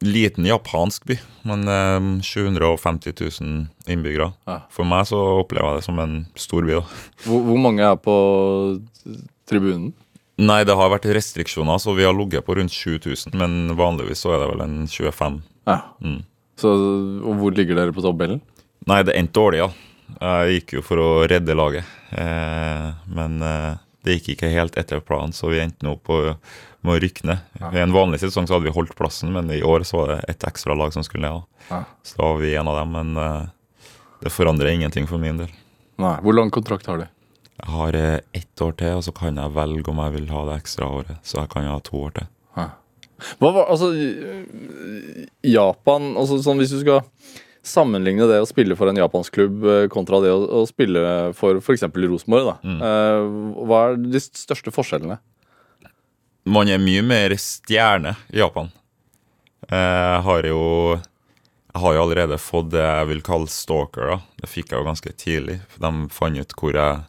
liten 0.00 0.46
japansk 0.48 1.04
by, 1.10 1.18
men 1.50 1.68
uh, 1.68 2.22
750 2.24 3.12
000 3.42 3.66
innbyggere. 3.92 4.30
Ja. 4.48 4.62
For 4.72 4.88
meg 4.88 5.04
så 5.10 5.18
opplever 5.42 5.74
jeg 5.74 5.82
det 5.82 5.88
som 5.88 6.00
en 6.00 6.14
stor 6.38 6.64
by. 6.64 6.78
da. 6.78 7.00
Hvor, 7.26 7.42
hvor 7.50 7.60
mange 7.60 7.84
er 7.84 7.98
på 8.00 8.14
tribunen? 9.48 9.92
Nei, 10.38 10.62
det 10.62 10.76
har 10.78 10.92
vært 10.92 11.08
restriksjoner, 11.10 11.80
så 11.82 11.92
vi 11.98 12.06
har 12.06 12.14
ligget 12.14 12.46
på 12.46 12.54
rundt 12.54 12.70
7000, 12.70 13.34
men 13.40 13.74
vanligvis 13.78 14.22
så 14.22 14.36
er 14.36 14.44
det 14.44 14.50
vel 14.52 14.60
en 14.62 14.76
25. 14.86 15.40
Ja. 15.66 15.80
Mm. 15.98 16.20
Så, 16.58 16.70
og 17.26 17.40
hvor 17.40 17.54
ligger 17.54 17.78
dere 17.78 17.94
på 17.94 18.04
tabellen? 18.04 18.38
Nei, 18.86 19.02
det 19.06 19.16
endte 19.18 19.34
dårlig, 19.34 19.64
ja. 19.64 19.68
Jeg 20.18 20.60
gikk 20.60 20.76
jo 20.78 20.84
for 20.86 21.02
å 21.02 21.08
redde 21.28 21.56
laget, 21.58 21.90
eh, 22.16 22.86
men 23.18 23.42
eh, 23.44 23.82
det 24.06 24.18
gikk 24.18 24.30
ikke 24.36 24.52
helt 24.54 24.78
etter 24.80 25.02
planen, 25.04 25.34
så 25.34 25.50
vi 25.50 25.60
endte 25.62 25.86
nå 25.86 25.96
på, 26.06 26.20
med 26.86 26.94
å 26.94 27.00
rykke 27.02 27.26
ned. 27.26 27.60
I 27.74 27.82
en 27.82 27.94
vanlig 27.94 28.20
sesong 28.22 28.46
så 28.46 28.56
hadde 28.56 28.68
vi 28.68 28.74
holdt 28.74 28.94
plassen, 28.98 29.32
men 29.34 29.50
i 29.54 29.62
år 29.66 29.84
så 29.88 30.02
var 30.02 30.12
det 30.12 30.18
et 30.32 30.46
ekstra 30.46 30.76
lag 30.78 30.94
som 30.94 31.04
skulle 31.06 31.26
ned. 31.26 31.46
Ja. 31.68 31.82
Så 32.06 32.20
da 32.20 32.32
var 32.32 32.42
vi 32.42 32.54
en 32.56 32.70
av 32.70 32.78
dem, 32.78 32.94
men 32.94 33.18
uh, 33.18 33.84
det 34.22 34.32
forandrer 34.34 34.72
ingenting 34.72 35.08
for 35.10 35.22
min 35.22 35.40
del. 35.42 35.50
Nei. 35.98 36.16
Hvor 36.22 36.36
lang 36.38 36.52
kontrakt 36.54 36.86
har 36.90 37.02
du? 37.02 37.06
Jeg 37.58 37.70
har 37.74 37.98
uh, 37.98 38.18
ett 38.38 38.64
år 38.64 38.78
til, 38.78 39.00
og 39.00 39.04
så 39.06 39.14
kan 39.16 39.40
jeg 39.40 39.56
velge 39.58 39.90
om 39.90 40.02
jeg 40.04 40.16
vil 40.20 40.30
ha 40.30 40.44
det 40.50 40.58
ekstra 40.62 40.90
året. 41.00 41.18
Så 41.26 41.40
jeg 41.42 41.50
kan 41.54 41.66
ha 41.66 41.78
to 41.82 42.04
år 42.08 42.18
til. 42.20 42.34
Hva 43.42 43.50
var, 43.50 43.64
altså, 43.72 43.88
Japan 45.42 46.12
altså, 46.14 46.36
sånn 46.38 46.60
Hvis 46.62 46.70
du 46.70 46.76
skal 46.84 47.00
sammenligne 47.66 48.28
det 48.30 48.36
å 48.38 48.46
spille 48.46 48.76
for 48.78 48.88
en 48.88 49.00
japansk 49.00 49.34
klubb 49.34 49.64
eh, 49.66 49.86
kontra 49.92 50.20
det 50.22 50.30
å, 50.30 50.38
å 50.60 50.68
spille 50.70 51.00
for 51.36 51.58
f.eks. 51.58 51.82
Rosenborg. 51.98 52.54
Mm. 52.62 52.78
Hva 53.68 53.80
er 53.88 53.98
de 53.98 54.22
største 54.22 54.72
forskjellene? 54.72 55.18
Man 56.48 56.70
er 56.72 56.80
mye 56.80 57.04
mer 57.04 57.34
stjerne 57.40 58.14
i 58.32 58.40
Japan. 58.40 58.70
Jeg 59.68 60.22
har 60.24 60.48
jo 60.48 60.62
Jeg 60.98 61.82
har 61.82 61.94
jo 61.94 62.02
allerede 62.02 62.38
fått 62.40 62.70
det 62.72 62.82
jeg 62.82 63.08
vil 63.10 63.20
kalle 63.22 63.50
stalker. 63.52 64.08
da. 64.08 64.16
Det 64.40 64.48
fikk 64.50 64.72
jeg 64.72 64.80
jo 64.80 64.88
ganske 64.88 65.12
tidlig. 65.20 65.60
De 65.78 65.92
fant 66.10 66.40
ut 66.40 66.54
hvor 66.58 66.74
jeg, 66.74 67.04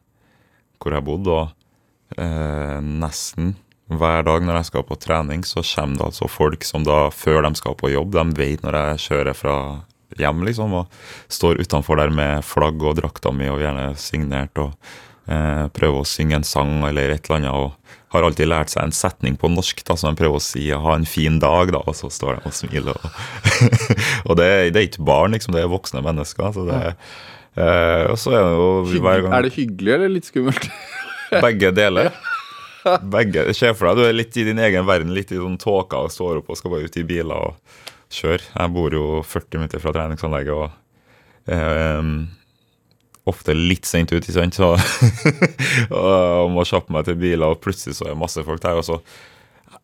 hvor 0.77 0.93
jeg 0.93 1.05
bodde, 1.07 1.31
og 1.31 2.19
eh, 2.19 2.77
nesten 2.83 3.55
hver 3.89 4.21
dag 4.27 4.43
når 4.45 4.59
jeg 4.59 4.67
skal 4.69 4.85
på 4.85 4.99
trening, 5.01 5.41
så 5.47 5.63
kommer 5.65 5.97
det 5.97 6.05
altså 6.11 6.27
folk 6.29 6.65
som 6.67 6.83
da, 6.85 7.07
før 7.09 7.41
de 7.47 7.55
skal 7.57 7.73
på 7.79 7.89
jobb, 7.89 8.13
de 8.13 8.37
vet 8.37 8.61
når 8.61 8.77
jeg 8.77 9.05
kjører 9.07 9.37
fra 9.37 9.55
hjem, 10.19 10.43
liksom, 10.45 10.75
og 10.83 11.31
står 11.31 11.63
utenfor 11.63 11.97
der 11.97 12.13
med 12.13 12.45
flagg 12.45 12.83
og 12.83 12.99
drakta 12.99 13.33
mi 13.33 13.49
og 13.49 13.63
gjerne 13.63 13.93
signert 13.97 14.61
og 14.61 14.75
prøver 15.29 16.01
å 16.01 16.07
synge 16.09 16.39
en 16.39 16.47
sang 16.47 16.79
eller 16.87 17.13
et 17.13 17.27
eller 17.27 17.37
annet. 17.37 17.53
og 17.53 17.89
har 18.09 18.25
alltid 18.25 18.49
lært 18.49 18.71
seg 18.73 18.87
en 18.87 18.95
setning 18.95 19.35
på 19.37 19.49
norsk 19.53 19.83
da, 19.85 19.95
som 19.97 20.09
de 20.09 20.19
prøver 20.19 20.39
å 20.39 20.43
si 20.43 20.69
'ha 20.71 20.95
en 20.95 21.05
fin 21.05 21.39
dag', 21.39 21.71
da, 21.75 21.81
og 21.85 21.95
så 21.95 22.09
står 22.09 22.39
de 22.39 22.49
og 22.49 22.55
smiler. 22.57 22.97
Og, 22.97 23.11
og 24.29 24.39
det, 24.39 24.73
det 24.73 24.81
er 24.81 24.87
ikke 24.87 25.05
barn, 25.05 25.35
liksom, 25.37 25.53
det 25.53 25.61
er 25.61 25.69
voksne 25.69 26.01
mennesker. 26.05 26.49
Så 26.55 26.65
det, 26.65 26.79
eh, 27.57 28.05
og 28.09 28.17
så 28.17 28.33
er 28.33 28.47
det 28.47 28.55
jo 28.57 29.01
hver 29.03 29.21
gang 29.21 29.33
Er 29.37 29.45
det 29.45 29.53
hyggelig 29.53 29.93
eller 29.93 30.09
litt 30.15 30.25
skummelt? 30.25 30.69
begge 31.45 31.71
deler. 31.71 32.11
Begge, 33.13 33.51
Se 33.53 33.69
for 33.75 33.91
deg 33.91 33.99
du 33.99 34.07
er 34.07 34.15
litt 34.15 34.37
i 34.39 34.47
din 34.47 34.57
egen 34.57 34.87
verden, 34.87 35.13
litt 35.13 35.33
i 35.35 35.37
sånn 35.37 35.59
tåka 35.59 35.99
og 35.99 36.13
står 36.13 36.39
opp 36.39 36.49
og 36.49 36.57
skal 36.57 36.71
bare 36.73 36.87
ut 36.89 36.97
i 36.97 37.05
biler 37.05 37.51
og 37.51 37.79
kjøre. 38.09 38.41
Jeg 38.55 38.73
bor 38.73 38.95
jo 38.95 39.21
40 39.21 39.61
minutter 39.61 39.83
fra 39.83 39.93
treningsanlegget, 39.93 40.55
og, 40.55 40.71
eh, 41.45 42.01
ofte 43.29 43.55
litt 43.55 43.87
sent 43.87 44.11
ut, 44.13 44.21
ikke 44.23 44.35
sant. 44.35 44.57
Så, 44.59 44.73
og 45.95 46.51
må 46.53 46.65
kjappe 46.67 46.93
meg 46.95 47.07
til 47.07 47.19
biler, 47.21 47.47
og 47.47 47.61
plutselig 47.63 47.97
så 47.97 48.07
er 48.07 48.13
det 48.13 48.21
masse 48.21 48.43
folk 48.45 48.63
der. 48.65 48.79
Og 48.81 48.87
så 48.87 48.99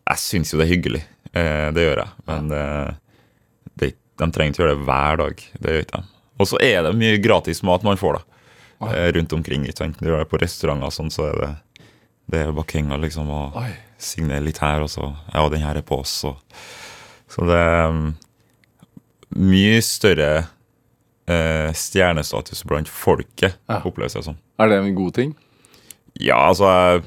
Jeg 0.05 0.21
syns 0.21 0.53
jo 0.53 0.61
det 0.61 0.67
er 0.67 0.73
hyggelig, 0.73 1.03
eh, 1.33 1.67
det 1.75 1.87
gjør 1.87 2.03
jeg. 2.03 2.13
Men 2.29 2.53
eh, 2.53 2.93
det, 3.81 3.91
de 4.21 4.29
trenger 4.31 4.53
ikke 4.53 4.63
gjøre 4.63 4.75
det 4.75 4.87
hver 4.89 5.21
dag. 5.23 5.45
Det 5.59 5.75
gjør 5.75 5.85
ikke 5.87 6.01
de. 6.01 6.11
Og 6.35 6.49
så 6.51 6.59
er 6.63 6.81
det 6.83 6.97
mye 6.99 7.19
gratis 7.23 7.63
mat 7.63 7.85
man 7.87 7.99
får, 7.99 8.19
da. 8.19 8.41
Eh, 8.91 9.11
rundt 9.15 9.33
omkring. 9.33 9.63
ikke 9.65 9.85
sant? 9.85 10.01
Du 10.03 10.11
er 10.13 10.27
på 10.29 10.39
restauranter 10.41 10.93
sånn, 10.93 11.13
så 11.13 11.29
er 11.31 11.39
det 11.41 11.53
det 12.31 12.41
er 12.41 12.55
bakenga, 12.55 12.97
liksom. 13.01 13.29
Og 13.29 13.57
Oi. 13.61 13.69
signere 14.01 14.43
litt 14.45 14.61
her, 14.63 14.81
og 14.85 14.89
så 14.91 15.13
Ja, 15.33 15.47
den 15.49 15.63
her 15.65 15.77
er 15.77 15.85
på 15.85 16.01
oss, 16.01 16.23
og 16.25 16.37
Så 17.27 17.45
det 17.45 17.57
er 17.57 17.89
um, 17.89 18.15
mye 19.35 19.81
større 19.81 20.47
eh, 21.27 21.71
stjernestatus 21.73 22.63
blant 22.67 22.89
folket, 22.91 23.57
Ja. 23.69 23.81
oppleves 23.85 24.13
det 24.17 24.23
som. 24.27 24.37
Er 24.59 24.69
det 24.71 24.79
en 24.83 24.95
god 24.95 25.13
ting? 25.17 25.35
Ja, 26.19 26.37
altså 26.49 26.69
jeg, 26.69 27.03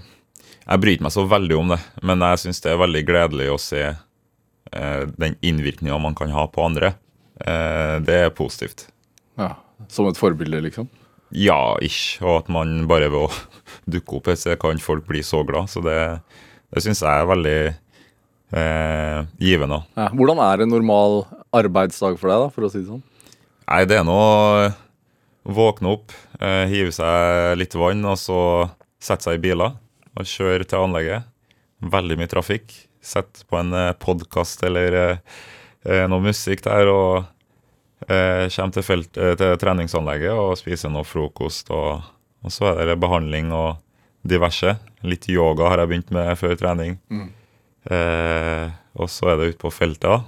jeg 0.69 0.81
bryr 0.85 1.01
meg 1.07 1.13
så 1.15 1.25
veldig 1.29 1.57
om 1.59 1.69
det, 1.75 1.79
men 2.03 2.21
jeg 2.27 2.43
syns 2.45 2.61
det 2.65 2.73
er 2.75 2.83
veldig 2.83 3.05
gledelig 3.09 3.49
å 3.55 3.59
se 3.63 3.83
eh, 3.89 5.03
den 5.17 5.37
innvirkninga 5.43 5.97
man 6.03 6.15
kan 6.19 6.31
ha 6.35 6.47
på 6.53 6.65
andre. 6.67 6.95
Eh, 7.41 7.97
det 8.05 8.19
er 8.27 8.35
positivt. 8.37 8.89
Ja. 9.39 9.55
Som 9.89 10.09
et 10.11 10.19
forbilde, 10.19 10.59
liksom? 10.65 10.89
Ja, 11.31 11.77
ish. 11.85 12.19
Og 12.25 12.41
at 12.43 12.49
man 12.53 12.87
bare 12.91 13.09
ved 13.13 13.29
å 13.29 13.31
dukke 13.95 14.19
opp 14.19 14.29
et 14.33 14.41
sted 14.43 14.59
kan 14.61 14.81
folk 14.83 15.07
bli 15.07 15.23
så 15.23 15.45
glad. 15.47 15.71
Så 15.71 15.81
det, 15.85 15.99
det 16.75 16.83
syns 16.85 17.01
jeg 17.05 17.13
er 17.23 17.29
veldig 17.31 17.59
eh, 18.59 19.21
givende. 19.41 19.83
Ja. 19.97 20.09
Hvordan 20.17 20.41
er 20.45 20.65
en 20.65 20.73
normal 20.73 21.23
arbeidsdag 21.55 22.19
for 22.21 22.33
deg, 22.33 22.43
da, 22.45 22.51
for 22.55 22.67
å 22.67 22.73
si 22.73 22.83
det 22.83 22.91
sånn? 22.91 23.05
Nei, 23.69 23.83
det 23.85 23.99
er 24.01 24.05
nå 24.09 24.17
å 24.17 24.71
våkne 25.53 25.91
opp, 25.93 26.13
eh, 26.41 26.65
hive 26.71 26.93
seg 26.95 27.59
litt 27.61 27.75
vann, 27.77 28.01
og 28.09 28.17
så 28.17 28.41
sette 29.01 29.27
seg 29.29 29.37
i 29.39 29.43
biler 29.45 29.75
og 30.17 30.25
kjøre 30.29 30.65
til 30.65 30.87
anlegget. 30.87 31.27
Veldig 31.85 32.17
mye 32.19 32.31
trafikk. 32.33 32.73
Sette 33.05 33.45
på 33.49 33.59
en 33.61 33.75
eh, 33.77 33.93
podkast 34.01 34.65
eller 34.65 34.97
eh, 34.97 35.19
eh, 35.85 36.07
noe 36.09 36.25
musikk 36.25 36.65
der, 36.65 36.89
og 36.89 37.29
eh, 38.09 38.49
kommer 38.49 38.73
til, 38.79 38.87
felt, 38.89 39.21
eh, 39.21 39.37
til 39.39 39.55
treningsanlegget 39.61 40.33
og 40.33 40.57
spiser 40.59 40.93
noe 40.95 41.05
frokost. 41.05 41.69
Og, 41.69 42.09
og 42.45 42.55
så 42.55 42.73
er 42.73 42.95
det 42.95 42.99
behandling 43.05 43.53
og 43.53 43.77
diverse. 44.29 44.79
Litt 45.05 45.29
yoga 45.29 45.69
har 45.71 45.85
jeg 45.85 45.93
begynt 45.93 46.17
med 46.17 46.33
før 46.41 46.57
trening. 46.59 46.97
Eh, 47.93 48.67
og 48.99 49.13
så 49.13 49.35
er 49.35 49.39
det 49.43 49.53
ute 49.53 49.63
på 49.63 49.71
feltet. 49.77 50.25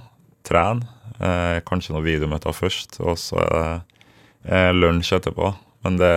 Tren. 0.47 0.85
Eh, 1.19 1.59
kanskje 1.67 1.95
noen 1.95 2.05
videomøter 2.05 2.55
først, 2.55 2.99
og 3.03 3.17
så 3.19 3.39
er 3.43 3.51
det 3.55 3.65
eh, 4.47 4.71
lunsj 4.75 5.15
etterpå. 5.17 5.53
Men 5.85 5.97
det 5.97 6.13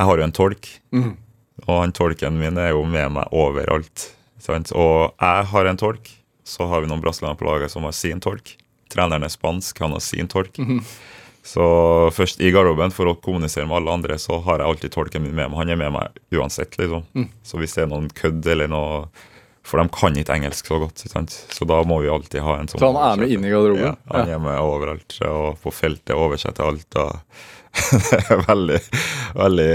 Jeg 0.00 0.06
har 0.08 0.16
jo 0.16 0.24
en 0.24 0.32
tolk, 0.32 0.66
mm. 0.96 1.10
og 1.66 1.74
han 1.76 1.92
tolken 1.92 2.38
min 2.40 2.56
er 2.56 2.70
jo 2.70 2.86
med 2.88 3.12
meg 3.12 3.34
overalt. 3.36 4.06
Sant? 4.40 4.72
Og 4.72 5.12
jeg 5.20 5.48
har 5.50 5.68
en 5.68 5.76
tolk, 5.76 6.08
så 6.42 6.64
har 6.70 6.80
vi 6.80 6.88
noen 6.88 7.02
brasilianere 7.04 7.36
på 7.36 7.44
laget 7.44 7.70
som 7.70 7.84
har 7.84 7.92
sin 7.92 8.20
tolk. 8.20 8.54
Treneren 8.88 9.26
er 9.26 9.28
spansk, 9.28 9.76
han 9.84 9.92
har 9.92 10.00
sin 10.00 10.30
tolk. 10.32 10.56
Så 11.44 11.64
først 12.16 12.40
i 12.40 12.48
garderoben, 12.52 12.92
for 12.96 13.12
å 13.12 13.16
kommunisere 13.20 13.68
med 13.68 13.76
alle 13.76 13.92
andre, 13.92 14.16
så 14.20 14.40
har 14.44 14.60
jeg 14.60 14.72
alltid 14.72 14.94
tolken 14.96 15.22
min 15.22 15.36
med 15.36 15.50
meg. 15.50 15.58
Han 15.60 15.68
er 15.68 15.78
med 15.80 15.92
meg 15.92 16.16
uansett, 16.32 16.78
liksom. 16.80 17.04
Så 17.44 17.60
hvis 17.60 17.76
det 17.76 17.84
er 17.84 17.92
noen 17.92 18.08
kødd 18.08 18.46
eller 18.46 18.72
noe 18.72 19.04
For 19.66 19.80
de 19.80 19.92
kan 19.92 20.16
ikke 20.16 20.34
engelsk 20.34 20.66
så 20.70 20.78
godt, 20.80 21.02
så 21.04 21.66
da 21.68 21.80
må 21.86 22.00
vi 22.02 22.10
alltid 22.10 22.42
ha 22.42 22.56
en 22.58 22.68
sånn 22.70 22.80
Så 22.80 22.90
han 22.90 23.00
er 23.04 23.20
med 23.20 23.32
inn 23.34 23.44
i 23.44 23.50
garderoben? 23.52 23.82
Ja, 23.92 23.96
han 24.14 24.32
er 24.32 24.40
med 24.42 24.56
overalt, 24.58 25.16
og 25.26 25.60
på 25.62 25.72
feltet 25.74 26.16
oversetter 26.16 26.70
alt. 26.70 26.96
Og 26.96 27.18
det 28.08 28.20
er 28.22 28.44
veldig, 28.48 28.78
veldig 29.36 29.74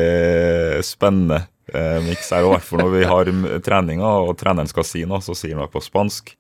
spennende 0.84 1.44
eh, 1.72 2.00
miks 2.04 2.32
her. 2.34 2.48
I 2.48 2.56
hvert 2.56 2.66
fall 2.68 2.82
når 2.84 2.96
vi 2.96 3.04
har 3.12 3.32
treninger, 3.68 4.26
og 4.26 4.36
treneren 4.42 4.72
skal 4.72 4.88
si 4.90 5.06
noe, 5.08 5.22
så 5.24 5.38
sier 5.38 5.56
han 5.56 5.64
noe 5.64 5.72
på 5.72 5.84
spansk. 5.86 6.34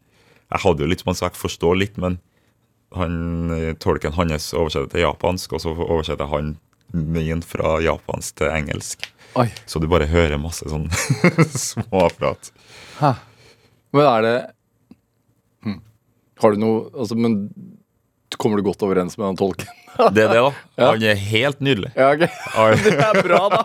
Jeg 0.46 0.64
hadde 0.66 0.84
jo 0.84 0.90
litt 0.90 1.06
spansk, 1.06 1.28
jeg 1.30 1.40
forstår 1.40 1.80
litt, 1.80 2.02
men 2.02 2.18
han, 2.96 3.16
tolken 3.82 4.16
hans 4.18 4.52
oversetter 4.56 4.92
til 4.92 5.06
japansk, 5.06 5.56
og 5.56 5.64
så 5.64 5.76
oversetter 5.78 6.30
han 6.32 6.56
min 6.96 7.42
fra 7.46 7.78
japansk 7.84 8.42
til 8.42 8.52
engelsk. 8.52 9.08
Oi. 9.36 9.50
Så 9.68 9.82
du 9.84 9.88
bare 9.92 10.08
hører 10.08 10.40
masse 10.40 10.68
sånn 10.72 10.88
småprat. 11.70 12.52
Hæ. 13.02 13.16
Men 13.96 14.10
er 14.10 14.26
det 14.26 14.36
hm. 15.64 15.80
Har 16.44 16.54
du 16.54 16.62
noe 16.62 16.86
altså, 16.92 17.18
Men 17.18 17.40
kommer 18.36 18.60
du 18.60 18.66
godt 18.68 18.84
overens 18.84 19.16
med 19.18 19.30
han 19.30 19.40
tolken? 19.40 19.72
Det 20.12 20.26
er 20.26 20.32
det, 20.34 20.42
da. 20.44 20.50
Ja. 20.76 20.90
Han 20.92 21.04
er 21.08 21.16
helt 21.16 21.62
nydelig. 21.64 21.94
Ja, 21.96 22.10
okay. 22.12 22.28
Det 22.84 22.98
er 23.00 23.20
bra, 23.24 23.38
da. 23.54 23.62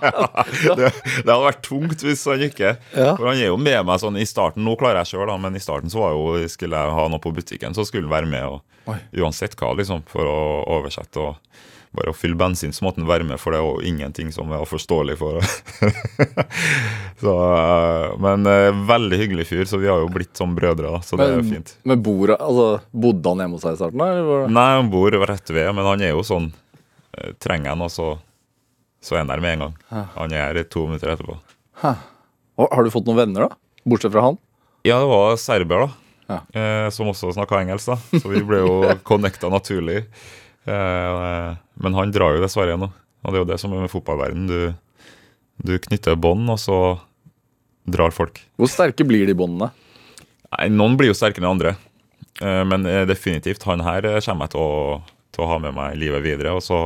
det, 0.79 0.91
det 0.95 1.25
hadde 1.27 1.41
vært 1.43 1.65
tungt 1.67 2.05
hvis 2.07 2.23
han 2.31 2.45
ikke. 2.47 2.77
For 2.95 3.27
han 3.27 3.41
er 3.41 3.49
jo 3.49 3.57
med 3.59 3.81
meg 3.89 3.99
sånn 3.99 4.15
i 4.21 4.27
starten. 4.31 4.63
Nå 4.63 4.77
klarer 4.79 5.03
jeg 5.03 5.17
sjøl, 5.17 5.33
men 5.43 5.59
i 5.59 5.63
starten 5.65 5.91
så 5.91 6.05
var 6.05 6.15
jo, 6.15 6.39
skulle 6.53 6.79
jeg 6.79 6.95
ha 7.01 7.09
noe 7.11 7.23
på 7.25 7.33
butikken, 7.35 7.75
så 7.75 7.83
skulle 7.89 8.07
han 8.07 8.15
være 8.15 8.31
med. 8.31 8.47
Og, 8.47 9.03
uansett 9.19 9.59
hva, 9.59 9.73
liksom, 9.81 10.07
for 10.13 10.31
å 10.31 10.39
oversette. 10.79 11.19
og 11.19 11.35
Bare 11.97 12.13
å 12.13 12.15
fylle 12.15 12.39
bensin, 12.39 12.71
så 12.71 12.85
måtte 12.87 13.03
han 13.03 13.09
være 13.11 13.25
med, 13.27 13.41
for 13.43 13.51
det 13.51 13.59
er 13.59 13.67
jo 13.67 13.81
ingenting 13.91 14.29
som 14.31 14.51
er 14.55 14.63
forståelig 14.69 15.17
for 15.19 15.41
så, 17.23 17.33
eh, 17.57 18.13
Men 18.23 18.47
eh, 18.47 18.71
veldig 18.87 19.19
hyggelig 19.19 19.47
fyr, 19.49 19.65
så 19.67 19.81
vi 19.83 19.89
har 19.91 19.99
jo 19.99 20.11
blitt 20.13 20.39
som 20.39 20.55
brødre, 20.55 20.93
da, 20.95 21.01
så 21.03 21.19
det 21.19 21.27
er 21.27 21.41
jo 21.41 21.47
fint. 21.49 21.73
men 21.83 22.03
bor, 22.07 22.31
altså, 22.37 22.67
bodde 22.95 23.33
han 23.33 23.43
hjemme 23.43 23.59
hos 23.59 23.67
deg 23.67 23.75
i 23.75 23.81
starten? 23.81 24.05
Eller? 24.07 24.47
Nei, 24.55 24.69
han 24.79 24.91
bor 24.93 25.19
rett 25.27 25.51
ved, 25.51 25.71
men 25.75 25.89
han 25.91 26.05
er 26.07 26.15
jo 26.15 26.23
sånn 26.27 26.51
eh, 27.19 27.33
Trenger 27.43 27.75
han, 27.75 27.83
og 27.87 27.91
så, 27.91 28.09
så 29.03 29.17
er 29.19 29.25
han 29.25 29.33
der 29.33 29.43
med 29.43 29.57
en 29.57 29.67
gang. 29.67 29.75
Han 30.15 30.37
er 30.37 30.47
her 30.47 30.63
i 30.63 30.67
to 30.71 30.87
minutter 30.87 31.11
etterpå. 31.17 31.41
Hæ. 31.83 31.97
Har 32.61 32.71
har 32.77 32.87
du 32.87 32.93
fått 32.95 33.09
noen 33.09 33.19
venner, 33.25 33.49
da? 33.49 33.59
Bortsett 33.89 34.13
fra 34.15 34.29
han? 34.29 34.39
Ja, 34.87 35.01
det 35.03 35.09
var 35.11 35.35
serber, 35.41 35.89
da. 35.89 35.91
Ja. 36.31 36.39
Eh, 36.55 36.87
som 36.95 37.09
også 37.11 37.33
snakka 37.35 37.59
engelsk, 37.65 37.91
da. 37.91 38.21
Så 38.21 38.31
vi 38.31 38.43
ble 38.47 38.63
jo 38.63 38.75
connecta 39.11 39.51
naturlig. 39.51 40.05
Eh, 40.69 41.57
men 41.81 41.97
han 41.97 42.13
drar 42.13 42.37
jo 42.37 42.43
dessverre 42.45 42.79
nå. 42.81 42.91
Og 43.21 43.33
det 43.33 43.39
er 43.39 43.45
jo 43.45 43.51
det 43.53 43.61
som 43.61 43.75
er 43.75 43.85
med 43.85 43.93
fotballverden. 43.93 44.49
Du, 44.49 45.21
du 45.65 45.77
knytter 45.87 46.19
bånd, 46.21 46.49
og 46.53 46.61
så 46.61 46.81
drar 47.91 48.15
folk. 48.15 48.41
Hvor 48.61 48.71
sterke 48.71 49.07
blir 49.09 49.27
de 49.29 49.37
båndene? 49.37 49.71
Nei, 50.51 50.69
Noen 50.75 50.97
blir 50.99 51.13
jo 51.13 51.17
sterkere 51.17 51.47
enn 51.47 51.55
andre. 51.55 51.75
Eh, 52.41 52.63
men 52.69 52.87
eh, 52.89 53.07
definitivt, 53.09 53.65
han 53.69 53.85
her 53.87 54.09
kommer 54.25 54.49
jeg 54.49 54.55
til 54.57 54.65
å, 54.65 55.01
til 55.35 55.47
å 55.47 55.51
ha 55.55 55.59
med 55.63 55.77
meg 55.77 55.99
livet 56.01 56.25
videre. 56.27 56.55
Og 56.57 56.65
så 56.65 56.85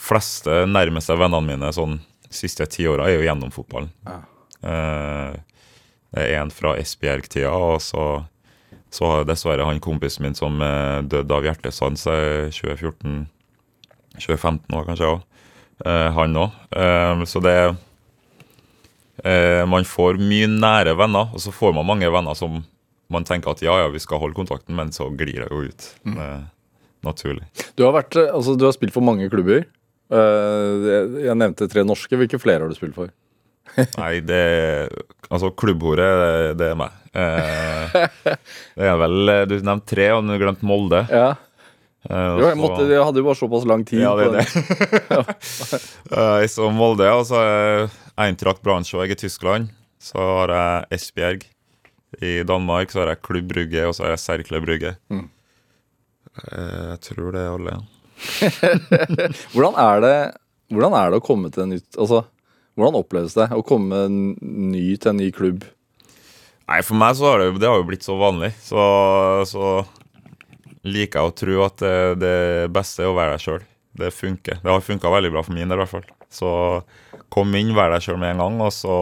fleste 0.00 0.64
nærmeste 0.68 1.16
vennene 1.18 1.44
mine 1.54 1.72
sånn 1.76 1.98
siste 2.32 2.64
ti 2.70 2.86
åra 2.88 3.08
er 3.10 3.18
jo 3.18 3.26
gjennom 3.26 3.50
fotballen. 3.52 3.90
Ja. 4.06 4.20
Det 4.60 6.20
er 6.20 6.36
en 6.40 6.52
fra 6.54 6.76
Esbjerg-tida, 6.78 7.50
og 7.50 7.80
så, 7.82 8.04
så 8.94 9.10
har 9.10 9.28
dessverre 9.28 9.66
han 9.66 9.82
kompisen 9.82 10.26
min 10.26 10.36
som 10.38 10.60
eh, 10.62 11.00
døde 11.06 11.36
av 11.36 11.46
hjertestans 11.46 12.06
i 12.10 12.50
2014 12.54 13.28
2015 14.20 14.74
år 14.76 14.88
kanskje 14.88 15.06
òg. 15.06 15.20
han 15.86 16.36
òg. 16.36 16.50
så 17.30 17.40
det 17.40 17.54
eh, 19.24 19.62
Man 19.64 19.86
får 19.86 20.18
mye 20.20 20.48
nære 20.50 20.96
venner, 20.98 21.30
og 21.32 21.40
så 21.40 21.54
får 21.54 21.72
man 21.78 21.86
mange 21.86 22.10
venner 22.10 22.34
som 22.36 22.58
man 23.10 23.24
tenker 23.24 23.54
at 23.54 23.62
ja, 23.62 23.78
ja, 23.80 23.88
vi 23.88 24.02
skal 24.02 24.20
holde 24.20 24.36
kontakten, 24.36 24.74
men 24.76 24.92
så 24.92 25.08
glir 25.08 25.40
det 25.40 25.48
jo 25.48 25.62
ut. 25.70 25.86
Er 26.10 26.50
naturlig. 27.06 27.46
Du 27.76 27.84
har, 27.86 27.94
vært, 27.96 28.16
eh, 28.16 28.30
altså, 28.32 28.56
du 28.58 28.66
har 28.66 28.74
spilt 28.76 28.94
for 28.94 29.04
mange 29.04 29.28
klubber. 29.32 29.64
Eh, 30.10 30.90
jeg 31.26 31.38
nevnte 31.38 31.68
tre 31.70 31.84
norske. 31.86 32.16
Hvilke 32.18 32.40
flere 32.42 32.64
har 32.64 32.72
du 32.72 32.78
spilt 32.78 32.96
for? 32.96 33.12
Nei, 33.98 34.14
det 34.26 34.42
Altså, 35.30 35.52
klubbhore, 35.54 36.06
det, 36.20 36.56
det 36.58 36.70
er 36.72 36.78
meg. 36.80 36.96
Eh, 37.14 37.94
det 38.78 38.88
er 38.88 38.96
vel 38.98 39.30
Du 39.50 39.54
nevnte 39.60 39.86
tre, 39.92 40.08
og 40.16 40.26
du 40.26 40.34
glemte 40.40 40.66
Molde. 40.66 41.04
Ja, 41.10 41.30
Eh, 42.08 42.16
jo, 42.16 42.46
jeg, 42.48 42.56
måtte, 42.56 42.86
jeg 42.88 43.02
hadde 43.04 43.20
jo 43.20 43.26
bare 43.26 43.36
såpass 43.36 43.64
lang 43.68 43.82
tid. 43.84 44.00
Ja, 44.00 44.14
det 44.16 44.30
på 44.30 44.32
er 44.32 44.38
det. 44.40 45.80
Eh, 46.16 46.46
så 46.48 46.70
Molde, 46.72 47.04
og 47.12 47.26
så 47.28 47.40
Eintracht 48.16 48.62
Braunschweig 48.64 49.12
i 49.12 49.18
Tyskland. 49.20 49.68
Så 50.00 50.16
har 50.16 50.48
jeg 50.54 50.96
Esbjerg 50.96 51.44
i 52.24 52.38
Danmark, 52.48 52.88
så 52.88 53.02
har 53.02 53.12
jeg 53.12 53.20
Klubb 53.28 53.50
Brygge, 53.52 53.84
og 53.84 53.92
så 53.92 54.06
har 54.06 54.14
jeg 54.14 54.22
Serkle 54.24 54.62
Brygge. 54.64 54.94
Mm. 55.12 55.26
Eh, 56.40 56.88
Jeg 56.94 57.00
tror 57.10 57.36
det 57.36 57.44
er 57.44 57.52
alle. 57.52 57.76
Hvordan 59.52 59.76
er 59.84 60.00
det 60.04 60.16
Hvordan 60.72 60.96
er 60.96 61.12
det 61.12 61.20
å 61.20 61.24
komme 61.24 61.48
til 61.52 61.62
en 61.64 61.70
nytt 61.72 61.96
Altså, 62.00 62.18
hvordan 62.78 63.00
oppleves 63.00 63.36
det 63.36 63.48
å 63.54 63.64
komme 63.66 64.06
ny 64.10 64.84
til 64.96 65.12
en 65.12 65.20
ny 65.20 65.30
klubb? 65.34 65.66
Nei, 66.70 66.82
for 66.86 66.94
meg 66.98 67.16
så 67.18 67.32
har 67.32 67.42
det, 67.42 67.48
det 67.58 67.66
har 67.66 67.80
jo 67.80 67.88
blitt 67.88 68.06
så 68.06 68.14
vanlig. 68.18 68.52
Så, 68.62 68.78
så 69.50 69.72
liker 70.86 71.18
jeg 71.18 71.32
å 71.32 71.34
tro 71.42 71.58
at 71.66 71.82
det, 71.82 71.96
det 72.22 72.36
beste 72.74 73.02
er 73.04 73.10
å 73.10 73.16
være 73.16 73.34
deg 73.34 73.44
sjøl. 73.44 73.66
Det 74.00 74.12
funker. 74.14 74.60
Det 74.62 74.70
har 74.70 74.84
funka 74.86 75.10
veldig 75.10 75.32
bra 75.34 75.42
for 75.42 75.56
min 75.56 75.66
del, 75.66 75.80
i 75.80 75.82
hvert 75.82 75.92
fall. 75.96 76.06
Så 76.30 76.50
kom 77.32 77.58
inn, 77.58 77.74
vær 77.74 77.90
deg 77.90 78.06
sjøl 78.06 78.20
med 78.22 78.36
en 78.36 78.44
gang, 78.44 78.62
og 78.62 78.70
så 78.74 78.96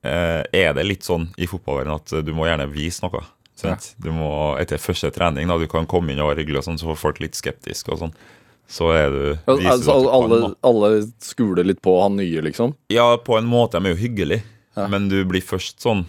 eh, 0.00 0.40
er 0.40 0.72
det 0.76 0.86
litt 0.88 1.04
sånn 1.04 1.28
i 1.36 1.48
fotballverdenen 1.50 2.00
at 2.00 2.16
du 2.24 2.32
må 2.36 2.48
gjerne 2.48 2.70
vise 2.72 3.04
noe. 3.04 3.22
Sant? 3.62 3.92
Du 4.00 4.08
må, 4.16 4.30
etter 4.58 4.80
første 4.80 5.12
trening, 5.14 5.50
da 5.52 5.58
du 5.60 5.68
kan 5.70 5.86
komme 5.86 6.14
inn 6.14 6.22
og 6.24 6.32
være 6.32 6.42
hyggelig, 6.42 6.62
og 6.62 6.70
sånn, 6.70 6.80
så 6.80 6.88
får 6.90 7.02
folk 7.02 7.20
litt 7.22 7.36
skeptiske. 7.38 7.92
og 7.92 8.06
sånn. 8.06 8.16
Så 8.68 8.88
er 8.94 9.10
du 9.12 9.52
Altså, 9.52 9.94
alle, 10.10 10.38
kan, 10.46 10.54
alle 10.64 10.90
skuler 11.20 11.64
litt 11.66 11.82
på 11.84 11.96
han 12.02 12.16
nye, 12.16 12.40
liksom? 12.44 12.74
Ja, 12.92 13.10
på 13.20 13.36
en 13.38 13.48
måte. 13.50 13.80
De 13.80 13.90
er 13.90 13.96
jo 13.96 14.00
hyggelige, 14.02 14.42
Ja. 14.76 14.86
men 14.88 15.08
du 15.10 15.18
blir 15.28 15.42
først 15.44 15.82
sånn 15.84 16.06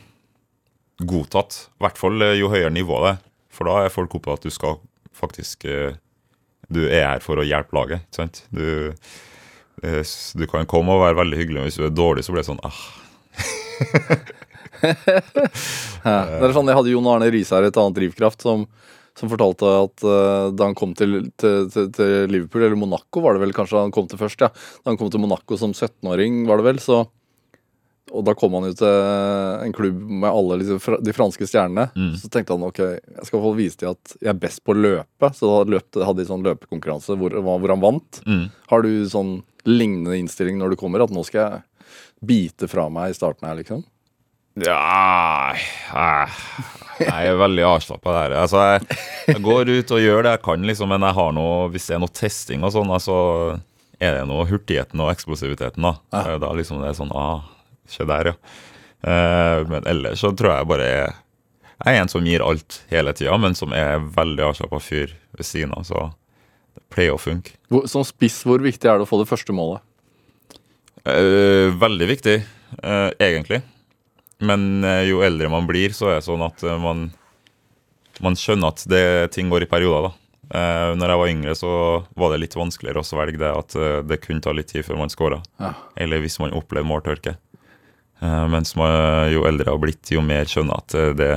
godtatt. 1.03 1.67
I 1.79 1.83
hvert 1.87 1.97
fall 1.99 2.21
eh, 2.21 2.37
jo 2.39 2.47
høyere 2.53 2.71
nivå 2.71 3.01
det 3.03 3.11
er. 3.15 3.21
For 3.53 3.67
da 3.69 3.83
er 3.85 3.91
folk 3.93 4.15
oppe 4.15 4.33
at 4.37 4.45
du 4.45 4.49
skal 4.53 4.79
faktisk 5.13 5.65
eh, 5.69 5.93
Du 6.73 6.85
er 6.87 7.03
her 7.05 7.19
for 7.21 7.37
å 7.37 7.43
hjelpe 7.45 7.75
laget, 7.75 8.05
ikke 8.07 8.15
sant? 8.21 8.43
Du, 8.49 8.93
eh, 9.83 10.01
du 10.39 10.45
kan 10.47 10.65
komme 10.65 10.95
og 10.95 11.03
være 11.03 11.19
veldig 11.19 11.37
hyggelig, 11.41 11.59
men 11.59 11.67
hvis 11.69 11.77
du 11.81 11.85
er 11.85 11.93
dårlig, 11.93 12.23
så 12.25 12.31
blir 12.33 12.41
det 12.41 12.49
sånn 12.49 12.63
ah, 12.63 12.79
Ja. 16.03 16.17
Det 16.27 16.47
er 16.47 16.53
sånn, 16.55 16.67
Jeg 16.71 16.75
hadde 16.79 16.91
Jon 16.91 17.07
Arne 17.07 17.29
Riise 17.31 17.55
her, 17.55 17.67
et 17.69 17.77
annet 17.79 17.95
drivkraft, 17.99 18.41
som, 18.43 18.65
som 19.19 19.29
fortalte 19.31 19.67
at 19.67 20.05
uh, 20.07 20.51
da 20.55 20.69
han 20.69 20.77
kom 20.77 20.95
til, 20.97 21.19
til, 21.37 21.67
til, 21.73 21.89
til 21.93 22.31
Liverpool, 22.31 22.63
eller 22.65 22.79
Monaco 22.79 23.21
var 23.21 23.35
det 23.35 23.43
vel 23.43 23.53
kanskje 23.55 23.83
han 23.83 23.93
kom 23.93 24.07
til 24.09 24.21
først, 24.21 24.41
ja. 24.41 24.49
Da 24.81 24.89
han 24.89 24.97
kom 24.97 25.11
til 25.13 25.21
Monaco 25.21 25.57
som 25.59 25.75
17-åring, 25.75 26.43
var 26.49 26.61
det 26.61 26.71
vel, 26.71 26.81
så 26.81 27.03
Og 28.13 28.25
da 28.27 28.33
kom 28.37 28.53
han 28.53 28.67
jo 28.67 28.73
til 28.77 28.89
en 29.63 29.73
klubb 29.73 30.01
med 30.05 30.27
alle 30.29 30.57
liksom, 30.61 30.97
de 31.01 31.13
franske 31.15 31.47
stjernene. 31.49 31.87
Mm. 31.95 32.11
Så 32.19 32.29
tenkte 32.29 32.53
han 32.53 32.65
ok, 32.67 32.81
jeg 32.99 33.29
skal 33.29 33.41
få 33.41 33.53
vise 33.57 33.79
dem 33.79 33.95
at 33.95 34.17
jeg 34.19 34.29
er 34.33 34.41
best 34.41 34.61
på 34.65 34.75
å 34.75 34.77
løpe. 34.77 35.29
Så 35.33 35.49
da 35.49 35.71
løpte, 35.71 36.03
hadde 36.05 36.21
de 36.21 36.27
sånn 36.27 36.43
løpekonkurranse 36.45 37.15
hvor, 37.17 37.33
hvor 37.41 37.73
han 37.73 37.81
vant. 37.81 38.19
mm. 38.27 38.43
Har 38.69 38.83
du 38.85 38.91
sånn 39.09 39.39
lignende 39.65 40.17
innstilling 40.19 40.59
når 40.59 40.73
du 40.75 40.79
kommer, 40.83 41.05
at 41.05 41.13
nå 41.15 41.23
skal 41.25 41.41
jeg 41.41 41.97
bite 42.23 42.69
fra 42.71 42.89
meg 42.91 43.13
i 43.13 43.17
starten 43.17 43.47
her, 43.47 43.57
liksom? 43.61 43.81
Ja 44.61 45.55
Jeg 46.99 47.29
er 47.31 47.39
veldig 47.39 47.63
avslappa 47.65 48.13
der. 48.13 48.35
Altså, 48.43 48.59
jeg, 48.69 48.97
jeg 49.31 49.41
går 49.41 49.71
ut 49.71 49.93
og 49.95 50.03
gjør 50.03 50.25
det 50.25 50.35
jeg 50.35 50.43
kan, 50.45 50.67
liksom, 50.69 50.91
men 50.93 51.05
jeg 51.07 51.17
har 51.17 51.31
noe, 51.33 51.55
hvis 51.73 51.87
det 51.89 51.95
er 51.97 52.03
noe 52.03 52.13
testing 52.13 52.65
og 52.65 52.73
sånn, 52.75 52.93
så 53.01 53.17
er 53.97 54.19
det 54.19 54.27
noe 54.29 54.45
hurtigheten 54.49 55.01
og 55.01 55.09
eksplosiviteten. 55.13 55.83
Da 55.83 55.95
Ja. 56.13 56.37
Da 56.41 56.53
liksom 56.53 56.83
det 56.83 56.91
er 56.91 56.99
sånn 56.99 57.11
ah, 57.17 57.49
Se 57.89 58.05
der, 58.07 58.31
ja. 58.31 58.35
Uh, 59.03 59.65
men 59.67 59.83
ellers 59.89 60.21
så 60.23 60.29
tror 60.31 60.53
jeg 60.53 60.67
bare 60.69 60.85
jeg, 60.87 61.15
jeg 61.73 61.97
er 61.97 61.99
en 61.99 62.11
som 62.13 62.23
gir 62.23 62.45
alt 62.45 62.77
hele 62.93 63.11
tida, 63.11 63.35
men 63.41 63.57
som 63.59 63.73
er 63.75 63.97
veldig 64.15 64.45
avslappa 64.47 64.79
fyr 64.79 65.11
ved 65.35 65.43
siden 65.49 65.73
av, 65.75 65.83
så 65.89 66.05
det 66.77 66.85
pleier 66.93 67.17
å 67.17 67.19
funke. 67.19 67.57
Som 67.91 68.05
spiss, 68.07 68.39
hvor 68.47 68.63
viktig 68.63 68.87
er 68.87 69.01
det 69.01 69.03
å 69.03 69.09
få 69.09 69.19
det 69.19 69.27
første 69.27 69.55
målet? 69.55 69.83
Uh, 71.03 71.73
veldig 71.75 72.07
viktig, 72.13 72.37
uh, 72.79 73.09
egentlig. 73.19 73.59
Men 74.43 74.83
eh, 74.87 75.05
jo 75.09 75.23
eldre 75.25 75.51
man 75.51 75.69
blir, 75.69 75.95
så 75.95 76.11
er 76.11 76.19
det 76.19 76.27
sånn 76.27 76.43
at 76.45 76.63
eh, 76.65 76.81
man, 76.81 77.07
man 78.23 78.37
skjønner 78.39 78.73
at 78.73 78.83
det, 78.89 79.05
ting 79.35 79.51
går 79.53 79.67
i 79.67 79.71
perioder. 79.71 80.09
da. 80.09 80.19
Uh, 80.53 80.91
når 80.99 81.09
jeg 81.09 81.19
var 81.19 81.29
yngre, 81.31 81.53
så 81.57 81.69
var 82.19 82.33
det 82.33 82.41
litt 82.43 82.55
vanskeligere 82.59 83.01
å 83.01 83.17
velge 83.17 83.39
det 83.41 83.49
at 83.49 83.75
eh, 83.79 84.01
det 84.05 84.19
kunne 84.21 84.43
ta 84.43 84.51
litt 84.53 84.69
tid 84.69 84.85
før 84.85 84.99
man 84.99 85.09
scora. 85.09 85.39
Ja. 85.57 85.71
Eller 85.97 86.21
hvis 86.21 86.37
man 86.43 86.53
opplevde 86.53 86.89
måltørke. 86.89 87.37
Eh, 88.23 88.47
mens 88.47 88.75
man, 88.79 89.31
jo 89.33 89.43
eldre 89.47 89.67
jeg 89.67 89.75
har 89.75 89.81
blitt, 89.81 90.11
jo 90.15 90.23
mer 90.23 90.47
skjønner 90.49 90.79
at 90.79 90.95
eh, 90.95 91.13
det, 91.17 91.31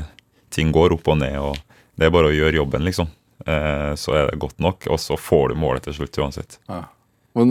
ting 0.54 0.72
går 0.74 0.94
opp 0.96 1.08
og 1.10 1.20
ned. 1.22 1.38
og 1.42 1.56
Det 1.98 2.06
er 2.06 2.14
bare 2.14 2.30
å 2.30 2.34
gjøre 2.34 2.60
jobben, 2.60 2.86
liksom. 2.86 3.10
Eh, 3.46 3.92
så 3.98 4.14
er 4.14 4.30
det 4.30 4.42
godt 4.42 4.60
nok, 4.62 4.86
og 4.92 5.00
så 5.02 5.18
får 5.18 5.52
du 5.52 5.60
målet 5.64 5.86
til 5.86 5.96
slutt 5.98 6.20
uansett. 6.22 6.58
Ja. 6.70 6.84
Men, 7.36 7.50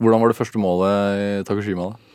hvordan 0.00 0.22
var 0.22 0.30
det 0.30 0.38
første 0.38 0.60
målet 0.60 1.18
i 1.20 1.30
Takushima, 1.48 1.90
da? 1.92 2.13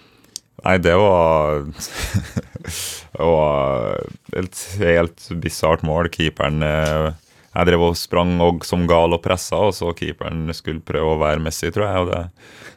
Nei, 0.66 0.76
det 0.84 0.96
var 1.00 1.64
Det 3.14 3.26
var 3.26 4.00
et 4.38 4.62
helt 4.80 5.30
bisart 5.42 5.84
mål. 5.88 6.10
Keeperen 6.14 6.64
eh, 6.66 7.10
Jeg 7.56 7.70
drev 7.70 7.86
og 7.90 7.98
sprang 7.98 8.36
og 8.46 8.66
som 8.68 8.86
gal 8.90 9.16
og 9.16 9.24
pressa, 9.26 9.60
og 9.70 9.74
så 9.76 9.92
keeperen 9.98 10.48
skulle 10.56 10.84
prøve 10.86 11.16
å 11.16 11.22
være 11.22 11.42
Messi, 11.44 11.72
tror 11.74 11.88
jeg. 11.88 12.04
Og 12.04 12.12
det, 12.12 12.22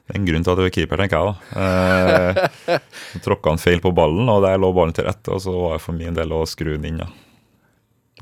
det 0.07 0.15
er 0.15 0.21
en 0.21 0.29
grunn 0.31 0.47
til 0.47 0.55
at 0.55 0.63
du 0.63 0.65
er 0.67 0.75
keeper, 0.75 1.03
tenker 1.03 1.19
jeg 1.19 1.29
da. 1.29 1.35
Eh, 2.73 2.79
tråkka 3.27 3.53
han 3.55 3.63
feil 3.63 3.83
på 3.85 3.93
ballen, 3.97 4.31
og 4.33 4.43
der 4.47 4.63
lå 4.63 4.73
ballen 4.75 4.97
til 4.97 5.07
rette, 5.09 5.35
og 5.35 5.43
så 5.45 5.55
var 5.57 5.77
det 5.77 5.85
for 5.85 5.99
min 5.99 6.17
del 6.17 6.33
å 6.35 6.45
skru 6.49 6.73
den 6.75 6.89
inn, 6.93 7.03
ja. 7.05 7.11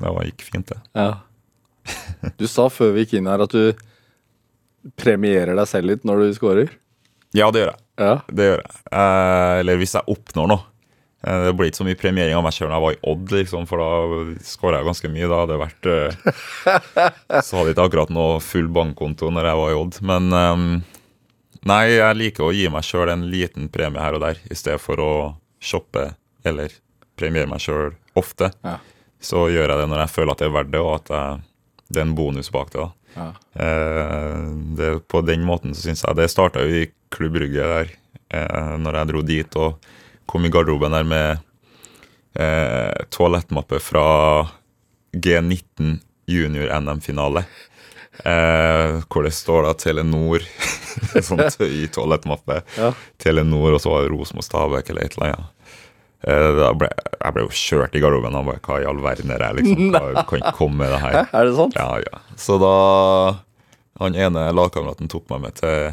Det 0.01 0.09
var, 0.09 0.25
gikk 0.25 0.43
fint, 0.47 0.71
det. 0.71 0.79
Ja. 0.97 2.31
Du 2.37 2.47
sa 2.49 2.67
før 2.73 2.93
vi 2.95 3.05
gikk 3.05 3.19
inn 3.19 3.29
her 3.29 3.43
at 3.43 3.53
du 3.53 3.73
premierer 4.97 5.53
deg 5.57 5.69
selv 5.69 5.91
litt 5.91 6.05
når 6.07 6.23
du 6.23 6.35
scorer. 6.37 6.73
Ja, 7.37 7.49
det 7.53 7.63
gjør 7.63 7.71
jeg. 7.73 7.81
Ja. 8.01 8.17
Det 8.27 8.47
gjør 8.49 8.61
jeg. 8.63 8.75
Eh, 8.91 9.53
eller 9.61 9.79
hvis 9.81 9.95
jeg 9.97 10.07
oppnår 10.15 10.49
noe. 10.51 10.63
Eh, 11.23 11.43
Det 11.45 11.53
blir 11.57 11.69
ikke 11.69 11.81
så 11.81 11.85
mye 11.85 11.99
premiering 12.01 12.33
av 12.37 12.43
meg 12.47 12.55
sjøl 12.55 12.69
når 12.71 12.77
jeg 12.79 12.85
var 12.87 12.95
i 12.95 13.01
Odd, 13.11 13.33
liksom, 13.37 13.67
for 13.69 13.81
da 13.83 13.89
skåra 14.47 14.79
jeg 14.81 14.89
ganske 14.89 15.11
mye. 15.13 15.29
Da 15.29 15.41
hadde 15.41 15.53
det 15.53 15.61
vært 15.61 15.89
eh, 15.91 17.41
Så 17.45 17.57
hadde 17.59 17.67
jeg 17.69 17.75
ikke 17.77 17.85
akkurat 17.89 18.13
noe 18.15 18.39
full 18.43 18.69
bankkonto 18.73 19.29
når 19.33 19.51
jeg 19.51 19.59
var 19.61 19.73
i 19.73 19.77
Odd. 19.81 19.99
Men 20.11 20.31
eh, 20.39 20.63
nei, 21.69 21.81
jeg 21.93 22.17
liker 22.23 22.47
å 22.47 22.53
gi 22.55 22.65
meg 22.73 22.87
sjøl 22.87 23.11
en 23.13 23.27
liten 23.29 23.69
premie 23.73 24.01
her 24.01 24.17
og 24.17 24.23
der, 24.25 24.41
i 24.49 24.57
stedet 24.57 24.81
for 24.81 25.01
å 25.03 25.11
shoppe 25.61 26.07
eller 26.47 26.73
premiere 27.19 27.45
meg 27.51 27.61
sjøl 27.61 27.91
ofte. 28.17 28.49
Ja. 28.65 28.79
Så 29.21 29.45
gjør 29.53 29.69
jeg 29.69 29.77
det 29.83 29.89
når 29.91 29.99
jeg 30.07 30.13
føler 30.15 30.33
at 30.33 30.39
det 30.41 30.47
er 30.49 30.55
verdt 30.55 30.71
det, 30.73 30.81
og 30.81 30.95
at 30.97 31.11
jeg, 31.13 31.43
det 31.93 31.99
er 32.01 32.07
en 32.07 32.15
bonus 32.17 32.49
bak 32.49 32.71
det. 32.73 32.81
da. 32.81 32.89
Ja. 33.15 33.29
Eh, 33.53 34.43
det, 34.77 34.91
på 35.11 35.21
den 35.27 35.43
måten 35.47 35.75
så 35.75 35.83
syns 35.83 36.05
jeg 36.05 36.15
Det 36.15 36.29
starta 36.31 36.63
jo 36.63 36.81
i 36.81 36.85
Klubb 37.11 37.35
Brygge 37.35 37.67
der, 37.73 37.91
eh, 38.31 38.75
når 38.79 38.99
jeg 38.99 39.11
dro 39.11 39.23
dit 39.27 39.57
og 39.59 39.91
kom 40.31 40.45
i 40.47 40.51
garderoben 40.53 40.95
der 40.95 41.07
med 41.07 41.41
eh, 42.39 43.03
toalettmappe 43.11 43.81
fra 43.83 44.05
G19 45.11 45.99
junior 46.31 46.71
NM-finale. 46.79 47.43
Eh, 48.23 49.01
hvor 49.07 49.23
det 49.23 49.33
står 49.35 49.65
da 49.65 49.73
Telenor, 49.79 50.43
sånn 51.27 51.41
tøy 51.55 51.87
toalettmappe. 51.91 52.61
Ja. 52.77 52.91
Telenor, 53.21 53.75
og 53.75 53.83
så 53.83 53.93
var 53.93 54.05
det 54.05 54.13
Rosenborg 54.13 54.47
Stabæk 54.47 54.91
eller 54.91 55.07
et 55.07 55.17
eller 55.17 55.35
annet. 55.35 55.57
Eh, 56.21 56.49
da 56.53 56.67
ble, 56.77 56.89
jeg 57.17 57.33
ble 57.33 57.45
jo 57.47 57.53
kjørt 57.57 57.95
i 57.97 58.01
garderoben. 58.03 58.35
Han 58.37 58.49
bare 58.49 58.61
Hva 58.65 58.81
i 58.83 58.87
all 58.89 59.01
verden 59.01 59.33
er 59.33 59.41
det? 59.41 59.51
Liksom? 59.61 59.87
Hva, 59.95 60.25
kan 60.29 60.43
ikke 60.43 60.57
komme 60.59 60.83
med 60.83 60.93
det 60.93 60.99
her. 61.01 61.17
Er 61.37 61.49
det 61.49 61.55
sant? 61.57 61.77
Ja, 61.77 61.95
ja. 62.03 62.21
Så 62.39 62.59
da 62.61 62.75
Han 64.01 64.17
ene 64.17 64.47
lagkameraten 64.55 65.09
tok 65.11 65.27
meg 65.33 65.43
med 65.45 65.57
til 65.61 65.91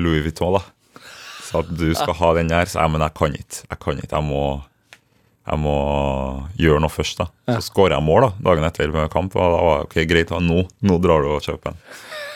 Louis 0.00 0.24
Vuitton, 0.24 0.58
da. 0.58 1.00
Sa 1.44 1.60
at 1.60 1.72
du 1.76 1.88
skal 1.96 2.16
ha 2.16 2.34
den 2.38 2.52
her. 2.52 2.68
Så 2.68 2.80
jeg, 2.80 2.92
men 2.92 3.04
jeg 3.04 3.16
kan 3.18 3.34
ikke. 3.36 3.64
Jeg 3.68 3.80
kan 3.82 4.00
ikke. 4.00 4.20
Jeg 4.20 4.28
må, 4.28 4.44
jeg 5.48 5.60
må 5.60 5.76
gjøre 6.60 6.84
noe 6.84 6.92
først, 6.92 7.20
da. 7.20 7.28
Så 7.58 7.66
skåra 7.68 7.98
jeg 7.98 8.06
mål 8.06 8.28
da, 8.28 8.30
dagen 8.48 8.68
etter 8.68 8.92
med 8.94 9.12
kamp. 9.12 9.36
Og 9.36 9.56
da 9.56 9.64
var 9.68 9.86
ok, 9.88 9.98
greit, 10.08 10.32
nå, 10.32 10.64
nå 10.84 11.00
drar 11.04 11.24
du 11.24 11.32
og 11.34 11.44
kjøper 11.44 11.72
den. 11.72 11.82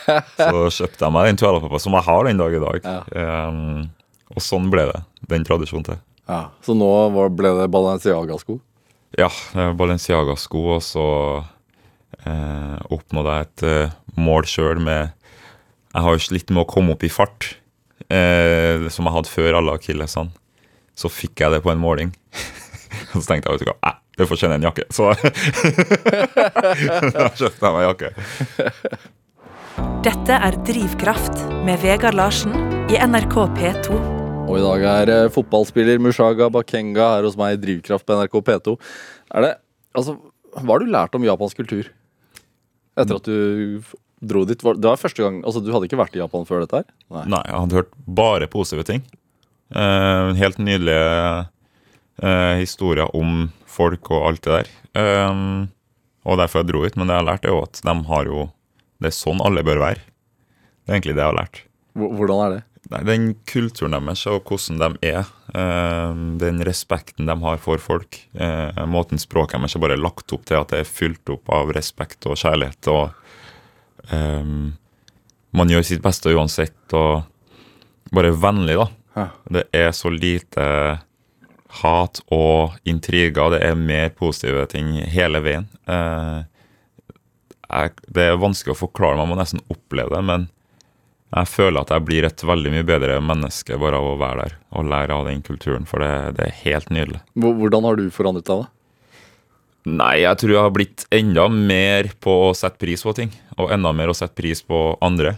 Så 0.37 0.67
kjøpte 0.77 1.03
jeg 1.03 1.13
meg 1.17 1.31
den 1.31 1.39
toalettpappa 1.41 1.81
som 1.83 1.97
jeg 1.97 2.07
har 2.07 2.29
den 2.29 2.39
dag 2.39 2.53
i 2.55 2.61
dag. 2.63 2.91
Um, 3.11 3.89
og 4.31 4.43
sånn 4.43 4.69
ble 4.71 4.85
det. 4.91 5.01
Den 5.33 5.47
tradisjonen 5.47 5.87
til. 5.89 5.97
Ja. 6.27 6.49
Så 6.63 6.75
nå 6.75 6.89
ble 7.35 7.49
det 7.61 7.67
Balenciaga-sko? 7.71 8.59
Ja, 9.17 9.29
det 9.53 9.61
var 9.61 9.73
Balenciaga-sko, 9.79 10.59
og 10.75 10.81
så 10.83 11.05
eh, 12.25 12.77
oppnådde 12.91 13.35
jeg 13.35 13.47
et 13.47 13.63
eh, 13.67 13.91
mål 14.19 14.43
sjøl 14.49 14.79
med 14.83 15.13
Jeg 15.93 16.03
har 16.03 16.11
jo 16.17 16.25
slitt 16.27 16.49
med 16.51 16.63
å 16.65 16.69
komme 16.69 16.91
opp 16.93 17.03
i 17.07 17.11
fart, 17.11 17.41
eh, 18.11 18.89
som 18.93 19.05
jeg 19.07 19.15
hadde 19.15 19.31
før 19.31 19.57
alle 19.61 19.77
akillesene. 19.79 20.31
Så 20.97 21.07
fikk 21.13 21.41
jeg 21.41 21.51
det 21.53 21.63
på 21.63 21.71
en 21.71 21.81
måling. 21.81 22.09
og 23.13 23.19
så 23.21 23.27
tenkte 23.31 23.49
jeg 23.49 23.57
vet 23.57 23.63
du 23.63 23.67
hva, 23.71 23.91
det 24.17 24.27
får 24.27 24.37
kjenne 24.43 24.57
en 24.59 24.67
jakke. 24.67 24.83
Så 24.91 25.03
da 27.15 27.25
kjøpte 27.37 27.63
jeg 27.63 27.71
meg 27.71 27.87
jakke. 27.87 28.09
Dette 30.05 30.33
er 30.49 30.53
Drivkraft 30.67 31.35
med 31.65 31.75
Vegard 31.85 32.17
Larsen 32.17 32.53
i 32.91 32.95
NRK 32.99 33.35
P2. 33.57 34.16
Og 34.47 34.55
i 34.55 34.63
dag 34.63 34.83
er 34.87 35.09
eh, 35.11 35.29
fotballspiller 35.33 35.99
Mushaga 36.01 36.47
Bakenga 36.53 37.07
her 37.17 37.25
hos 37.27 37.35
meg 37.39 37.57
i 37.57 37.61
Drivkraft 37.61 38.05
på 38.07 38.15
NRK 38.15 38.37
P2. 38.47 38.75
Er 39.35 39.43
det, 39.43 39.53
altså, 39.97 40.15
hva 40.55 40.69
har 40.77 40.83
du 40.83 40.91
lært 40.93 41.15
om 41.17 41.25
japansk 41.27 41.59
kultur 41.59 41.89
etter 42.97 43.19
at 43.19 43.27
du 43.27 43.81
dro 44.23 44.45
dit? 44.47 44.57
Det 44.63 44.87
var 44.87 44.97
første 45.01 45.21
gang, 45.25 45.41
altså 45.45 45.61
Du 45.61 45.69
hadde 45.75 45.89
ikke 45.89 45.99
vært 45.99 46.15
i 46.17 46.21
Japan 46.23 46.47
før 46.47 46.63
dette 46.63 46.79
her? 46.79 46.87
Nei. 47.13 47.25
Nei, 47.35 47.41
jeg 47.49 47.59
hadde 47.59 47.79
hørt 47.81 47.91
bare 48.21 48.47
positive 48.53 48.87
ting. 48.87 49.03
Eh, 49.75 50.31
helt 50.39 50.61
nydelige 50.63 51.09
eh, 52.23 52.55
historier 52.63 53.11
om 53.19 53.49
folk 53.67 54.07
og 54.15 54.29
alt 54.31 54.45
det 54.47 54.61
der. 54.61 54.71
Eh, 55.03 55.43
og 56.27 56.39
derfor 56.39 56.63
jeg 56.63 56.71
dro 56.71 56.85
hit. 56.87 56.95
Men 56.99 57.11
det 57.11 57.17
jeg 57.19 57.25
har 57.25 57.29
lært, 57.33 57.45
er 57.45 57.53
jo 57.55 57.65
at 57.67 57.83
de 57.83 57.97
har 58.13 58.31
jo 58.31 58.47
Det 58.97 59.11
er 59.11 59.13
sånn 59.13 59.43
alle 59.45 59.61
bør 59.61 59.77
være. 59.83 59.99
Det 60.87 60.89
er 60.89 60.95
egentlig 60.97 61.13
det 61.19 61.21
jeg 61.21 61.29
har 61.29 61.37
lært. 61.37 61.59
Hvor- 61.93 62.15
Hvordan 62.17 62.39
er 62.47 62.55
det? 62.55 62.63
Nei, 62.87 63.03
Den 63.03 63.31
kulturen 63.49 63.95
deres 63.97 64.23
og 64.31 64.47
hvordan 64.47 64.79
de 64.79 65.09
er, 65.09 65.27
eh, 65.53 66.19
den 66.39 66.63
respekten 66.63 67.27
de 67.27 67.35
har 67.43 67.57
for 67.57 67.77
folk, 67.83 68.19
eh, 68.33 68.85
måten 68.87 69.19
språket 69.19 69.59
deres 69.59 69.75
er 69.75 69.83
bare 69.83 69.99
lagt 69.99 70.31
opp 70.31 70.45
til 70.45 70.61
at 70.61 70.71
det 70.71 70.79
er 70.79 70.91
fylt 70.91 71.29
opp 71.29 71.49
av 71.49 71.73
respekt 71.75 72.25
og 72.25 72.37
kjærlighet. 72.37 72.87
og 72.87 73.11
um, 74.11 74.77
Man 75.53 75.69
gjør 75.69 75.83
sitt 75.83 76.01
beste 76.01 76.31
uansett, 76.31 76.93
og 76.93 77.23
bare 78.11 78.31
vennlig, 78.31 78.77
da. 78.77 79.29
Det 79.49 79.63
er 79.73 79.91
så 79.91 80.11
lite 80.13 81.01
hat 81.81 82.21
og 82.31 82.77
intriger. 82.85 83.49
Det 83.51 83.63
er 83.63 83.75
mer 83.75 84.09
positive 84.09 84.65
ting 84.67 84.93
hele 85.11 85.41
veien. 85.43 85.67
Uh, 85.87 86.43
jeg, 87.67 87.91
Det 88.07 88.23
er 88.23 88.39
vanskelig 88.39 88.75
å 88.75 88.85
forklare, 88.85 89.17
man 89.17 89.27
må 89.27 89.35
nesten 89.35 89.63
oppleve 89.67 90.15
det. 90.15 90.23
Men 90.23 90.47
jeg 91.35 91.49
føler 91.51 91.81
at 91.83 91.91
jeg 91.91 92.05
blir 92.07 92.23
et 92.27 92.43
veldig 92.47 92.71
mye 92.71 92.85
bedre 92.87 93.17
menneske 93.23 93.75
bare 93.81 93.99
av 93.99 94.05
å 94.13 94.17
være 94.21 94.45
der 94.45 94.53
og 94.79 94.87
lære 94.87 95.15
av 95.17 95.25
den 95.27 95.41
kulturen. 95.43 95.87
For 95.89 95.99
det, 96.03 96.11
det 96.37 96.45
er 96.47 96.59
helt 96.63 96.89
nydelig. 96.93 97.19
Hvordan 97.35 97.87
har 97.87 97.99
du 97.99 98.05
forandret 98.15 98.47
deg, 98.47 98.63
da? 98.63 98.71
Nei, 99.87 100.13
jeg 100.23 100.39
tror 100.41 100.51
jeg 100.51 100.63
har 100.65 100.73
blitt 100.75 101.05
enda 101.15 101.45
mer 101.51 102.09
på 102.23 102.33
å 102.49 102.55
sette 102.57 102.79
pris 102.81 103.03
på 103.07 103.13
ting. 103.15 103.31
Og 103.59 103.71
enda 103.71 103.93
mer 103.95 104.11
å 104.11 104.15
sette 104.17 104.35
pris 104.35 104.63
på 104.63 104.79
andre 105.03 105.37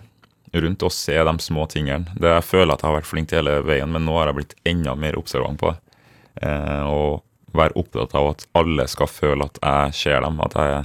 rundt 0.58 0.82
og 0.86 0.94
se 0.94 1.14
de 1.14 1.34
små 1.46 1.68
tingene. 1.70 2.10
Det 2.18 2.32
Jeg 2.34 2.46
føler 2.48 2.74
at 2.74 2.82
jeg 2.82 2.90
har 2.90 2.98
vært 2.98 3.10
flink 3.10 3.30
til 3.30 3.44
hele 3.44 3.60
veien, 3.66 3.90
men 3.94 4.06
nå 4.08 4.16
har 4.18 4.32
jeg 4.32 4.40
blitt 4.40 4.56
enda 4.70 4.96
mer 4.98 5.18
observant 5.20 5.60
på 5.62 5.70
det. 5.74 5.78
Eh, 6.42 6.86
og 6.90 7.22
være 7.54 7.78
opptatt 7.82 8.14
av 8.18 8.32
at 8.32 8.46
alle 8.58 8.86
skal 8.90 9.10
føle 9.10 9.46
at 9.46 9.58
jeg 9.62 9.94
ser 10.00 10.22
dem, 10.26 10.42
at, 10.46 10.58
jeg, 10.58 10.84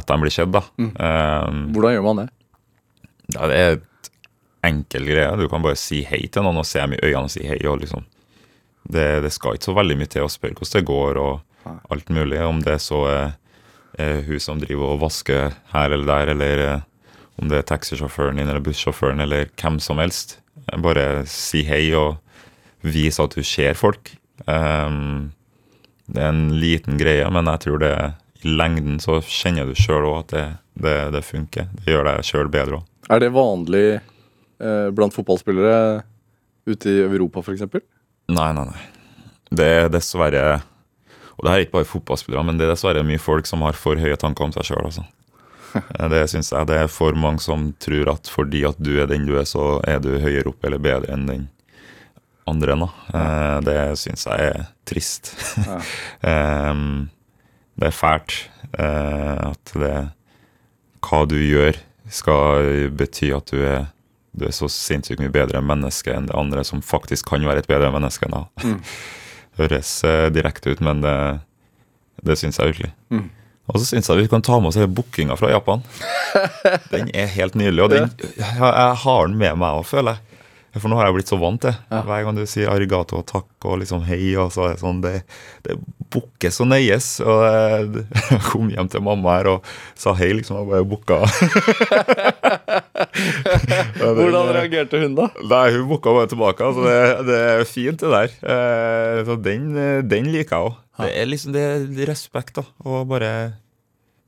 at 0.00 0.08
de 0.10 0.18
blir 0.20 0.32
sett. 0.32 0.52
da. 0.52 0.64
Eh, 0.80 1.48
Hvordan 1.76 1.96
gjør 1.96 2.06
man 2.08 2.22
det? 2.24 2.28
det 3.34 3.56
er 3.56 3.80
enkel 4.64 5.06
greie. 5.08 5.36
Du 5.38 5.48
kan 5.50 5.64
bare 5.64 5.78
si 5.78 6.02
hei 6.08 6.24
til 6.32 6.44
noen 6.46 6.62
og 6.62 6.68
se 6.68 6.80
dem 6.82 6.96
i 6.96 7.02
øynene 7.02 7.28
og 7.28 7.34
si 7.34 7.44
hei. 7.46 7.60
og 7.68 7.80
liksom 7.82 8.04
det, 8.84 9.22
det 9.24 9.32
skal 9.32 9.56
ikke 9.56 9.70
så 9.70 9.76
veldig 9.76 9.96
mye 9.96 10.12
til 10.12 10.26
å 10.26 10.32
spørre 10.32 10.58
hvordan 10.58 10.74
det 10.76 10.88
går 10.90 11.20
og 11.20 11.70
alt 11.94 12.10
mulig. 12.12 12.40
Om 12.44 12.60
det 12.64 12.78
så 12.84 13.00
er, 13.08 13.30
er 14.00 14.24
hun 14.26 14.42
som 14.42 14.60
driver 14.60 14.94
og 14.94 15.04
vasker 15.06 15.54
her 15.72 15.94
eller 15.94 16.08
der, 16.10 16.34
eller 16.34 16.64
eh, 16.64 16.82
om 17.40 17.48
det 17.50 17.62
er 17.62 17.70
taxisjåføren 17.70 18.38
din 18.38 18.50
eller 18.50 18.64
bussjåføren 18.64 19.24
eller 19.24 19.48
hvem 19.60 19.80
som 19.82 20.02
helst. 20.02 20.38
Bare 20.84 21.24
si 21.30 21.64
hei 21.66 21.86
og 21.98 22.20
vise 22.84 23.24
at 23.24 23.34
du 23.34 23.42
ser 23.46 23.74
folk. 23.78 24.12
Um, 24.44 25.32
det 26.06 26.20
er 26.20 26.30
en 26.34 26.50
liten 26.60 26.98
greie, 27.00 27.24
men 27.32 27.48
jeg 27.48 27.64
tror 27.64 27.80
det 27.80 27.94
i 28.44 28.52
lengden 28.52 28.98
så 29.00 29.22
kjenner 29.24 29.66
du 29.66 29.78
sjøl 29.78 30.04
òg 30.10 30.18
at 30.18 30.34
det, 30.34 30.44
det, 30.84 30.96
det 31.16 31.22
funker. 31.24 31.70
Det 31.80 31.94
gjør 31.94 32.10
deg 32.10 32.26
sjøl 32.28 32.50
bedre 32.52 32.82
òg. 32.82 32.90
Er 33.12 33.20
det 33.20 33.32
vanlig 33.34 33.86
blant 34.96 35.14
fotballspillere 35.16 36.02
ute 36.66 36.88
i 36.90 37.00
Europa, 37.04 37.42
f.eks.? 37.44 37.66
Nei, 38.32 38.50
nei, 38.56 38.64
nei. 38.70 38.84
Det 39.54 39.66
er 39.84 39.90
dessverre 39.92 40.62
Og 41.36 41.42
det 41.44 41.50
her 41.50 41.58
er 41.58 41.64
ikke 41.66 41.76
bare 41.76 41.88
fotballspillere, 41.90 42.44
men 42.46 42.56
det 42.58 42.64
er 42.68 42.72
dessverre 42.72 43.02
mye 43.06 43.20
folk 43.20 43.46
som 43.50 43.62
har 43.66 43.76
for 43.76 43.98
høye 44.00 44.16
tanker 44.16 44.46
om 44.46 44.54
seg 44.56 44.70
sjøl. 44.70 44.86
Altså. 44.88 45.04
Eh, 45.74 46.06
Det 46.08 46.20
syns 46.30 46.52
jeg 46.54 46.68
det 46.70 46.76
er 46.84 46.86
for 46.92 47.16
mange 47.18 47.42
som 47.42 47.72
tror 47.82 48.12
at 48.12 48.28
fordi 48.30 48.60
at 48.68 48.76
du 48.78 48.92
er 49.02 49.08
den 49.10 49.24
du 49.26 49.32
er, 49.40 49.42
så 49.48 49.80
er 49.82 49.98
du 49.98 50.12
høyere 50.22 50.46
opp 50.52 50.62
eller 50.68 50.78
bedre 50.78 51.10
enn 51.10 51.24
den 51.26 51.48
andre. 52.46 52.76
Da. 52.78 52.88
Eh, 53.10 53.56
Det 53.66 53.78
syns 53.98 54.22
jeg 54.30 54.52
er 54.52 54.68
trist. 54.86 55.32
Ja. 55.66 55.80
Det 57.74 57.88
er 57.90 57.96
fælt 57.96 58.36
eh, 58.78 59.50
at 59.50 59.72
det 59.74 59.94
Hva 61.02 61.24
du 61.26 61.34
gjør, 61.42 61.74
skal 62.06 62.86
bety 62.94 63.32
at 63.34 63.50
du 63.50 63.58
er 63.66 63.88
du 64.34 64.46
er 64.48 64.54
så 64.54 64.68
sinnssykt 64.70 65.22
mye 65.22 65.32
bedre 65.32 65.62
menneske 65.62 66.10
enn 66.14 66.26
det 66.28 66.34
andre 66.38 66.64
som 66.66 66.82
faktisk 66.82 67.30
kan 67.30 67.46
være 67.46 67.62
et 67.62 67.70
bedre 67.70 67.92
menneske 67.94 68.26
enn 68.26 68.34
deg. 68.34 68.66
Mm. 68.66 68.78
Høres 69.60 69.96
eh, 70.06 70.26
direkte 70.34 70.74
ut, 70.74 70.82
men 70.82 71.02
det, 71.04 71.16
det 72.26 72.38
syns 72.40 72.58
jeg 72.58 72.72
virkelig. 72.72 72.90
Mm. 73.14 73.28
Og 73.70 73.78
så 73.80 73.86
syns 73.88 74.10
jeg 74.10 74.24
vi 74.24 74.30
kan 74.32 74.44
ta 74.44 74.58
med 74.60 74.72
oss 74.72 74.78
hele 74.80 74.90
bookinga 74.92 75.38
fra 75.40 75.52
Japan. 75.54 75.84
Den 76.92 77.08
er 77.14 77.30
helt 77.32 77.54
nydelig, 77.56 77.84
og 77.86 77.92
den, 77.94 78.10
jeg, 78.34 78.56
jeg 78.58 78.96
har 79.04 79.28
den 79.28 79.38
med 79.40 79.60
meg 79.62 79.78
òg, 79.78 79.86
føler 79.88 80.16
jeg. 80.16 80.33
For 80.74 80.90
nå 80.90 80.96
har 80.98 81.06
jeg 81.08 81.14
blitt 81.18 81.30
så 81.30 81.38
vant 81.38 81.60
til 81.62 81.74
Ja. 81.90 82.00
Hver 82.06 82.24
gang 82.26 82.34
du 82.38 82.44
sier 82.50 82.70
arigato 82.72 83.18
og 83.20 83.26
takk 83.30 83.66
og 83.68 83.78
liksom 83.82 84.02
hei, 84.08 84.34
og 84.40 84.50
så 84.54 84.66
er 84.68 84.74
det 84.74 84.82
sånn 84.82 85.00
Det, 85.04 85.12
det 85.66 85.76
bookes 86.14 86.60
og 86.64 86.68
nøyes. 86.72 87.08
Og 87.24 87.38
jeg 88.30 88.40
kom 88.48 88.70
hjem 88.72 88.88
til 88.92 89.04
mamma 89.06 89.36
her 89.38 89.50
og 89.54 89.68
sa 89.98 90.14
hei, 90.18 90.32
liksom, 90.38 90.56
og 90.62 90.70
bare 90.72 90.84
booka. 90.88 91.20
Hvordan 93.98 94.50
reagerte 94.54 95.00
hun 95.02 95.14
da? 95.18 95.28
Nei, 95.50 95.66
hun 95.76 95.86
booka 95.90 96.14
bare 96.14 96.30
tilbake. 96.30 96.70
Så 96.76 96.86
det, 96.86 96.98
det 97.28 97.38
er 97.54 97.64
fint, 97.68 98.00
det 98.02 98.10
der. 98.14 98.34
Eh, 98.54 99.20
så 99.28 99.36
den, 99.40 99.68
den 100.10 100.30
liker 100.34 100.56
jeg 100.56 100.70
òg. 100.70 100.80
Det 101.04 101.10
er 101.18 101.26
liksom 101.26 101.54
det 101.56 101.62
er 101.66 101.86
respekt 102.10 102.54
da, 102.60 102.62
og 102.86 103.08
bare 103.10 103.30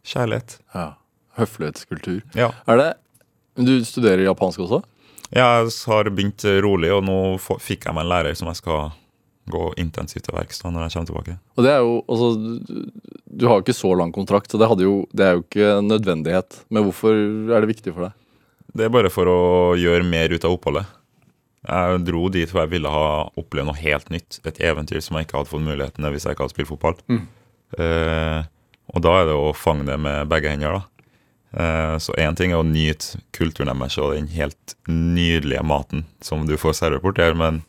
kjærlighet. 0.06 0.58
Ja. 0.74 0.88
Høflighetskultur. 1.38 2.22
Ja. 2.38 2.50
Er 2.66 2.80
det 2.80 2.92
Du 3.56 3.72
studerer 3.86 4.20
japansk 4.26 4.60
også? 4.66 4.82
Jeg 5.34 5.70
har 5.90 6.10
begynt 6.12 6.44
rolig, 6.62 6.92
og 6.94 7.02
nå 7.06 7.18
fikk 7.40 7.88
jeg 7.88 7.96
meg 7.96 8.06
en 8.06 8.12
lærer 8.12 8.38
som 8.38 8.50
jeg 8.52 8.60
skal 8.60 8.92
gå 9.50 9.68
intensivt 9.78 10.26
til 10.26 10.34
verks 10.34 10.62
når 10.64 10.86
jeg 10.86 10.94
kommer 10.94 11.10
tilbake. 11.10 11.36
Og 11.56 11.66
det 11.66 11.72
er 11.72 11.82
jo 11.84 11.96
Altså, 12.06 12.28
du, 13.26 13.46
har 13.46 13.58
jo 13.58 13.64
ikke 13.64 13.76
så 13.76 13.94
lang 13.98 14.12
kontrakt, 14.14 14.50
så 14.50 14.58
det, 14.58 14.68
jo, 14.82 15.06
det 15.12 15.26
er 15.26 15.36
jo 15.36 15.44
ikke 15.44 15.72
en 15.78 15.90
nødvendighet. 15.90 16.62
Men 16.68 16.86
hvorfor 16.86 17.14
er 17.14 17.62
det 17.62 17.72
viktig 17.74 17.94
for 17.94 18.08
deg? 18.08 18.16
Det 18.76 18.86
er 18.86 18.92
bare 18.92 19.12
for 19.12 19.30
å 19.30 19.40
gjøre 19.78 20.06
mer 20.06 20.32
ut 20.34 20.44
av 20.44 20.56
oppholdet. 20.56 20.90
Jeg 21.66 22.02
dro 22.06 22.28
dit 22.30 22.50
for 22.50 22.62
jeg 22.62 22.74
ville 22.76 22.90
ha 22.90 23.06
opplevd 23.38 23.70
noe 23.70 23.80
helt 23.80 24.10
nytt. 24.14 24.40
Et 24.46 24.60
eventyr 24.68 25.02
som 25.02 25.18
jeg 25.18 25.26
ikke 25.26 25.40
hadde 25.40 25.50
fått 25.50 25.66
muligheten 25.66 26.04
til 26.04 26.14
hvis 26.14 26.26
jeg 26.26 26.36
ikke 26.36 26.46
hadde 26.46 26.54
spilt 26.54 26.70
fotball. 26.70 26.98
Mm. 27.10 27.24
Eh, 27.82 28.42
og 28.94 29.02
da 29.02 29.14
er 29.20 29.30
det 29.30 29.38
å 29.38 29.54
fange 29.56 29.86
det 29.88 29.96
med 29.98 30.30
begge 30.30 30.52
hender. 30.52 30.78
da. 30.78 30.95
Eh, 31.52 31.96
så 31.98 32.14
én 32.18 32.36
ting 32.36 32.52
er 32.52 32.60
å 32.60 32.66
nyte 32.66 33.20
kulturen 33.36 33.70
deres 33.70 33.98
og 34.02 34.14
den 34.16 34.28
helt 34.34 34.76
nydelige 34.90 35.62
maten 35.66 36.04
som 36.24 36.46
du 36.48 36.56
får 36.60 36.78
servert 36.80 37.20
her, 37.22 37.36
men 37.38 37.62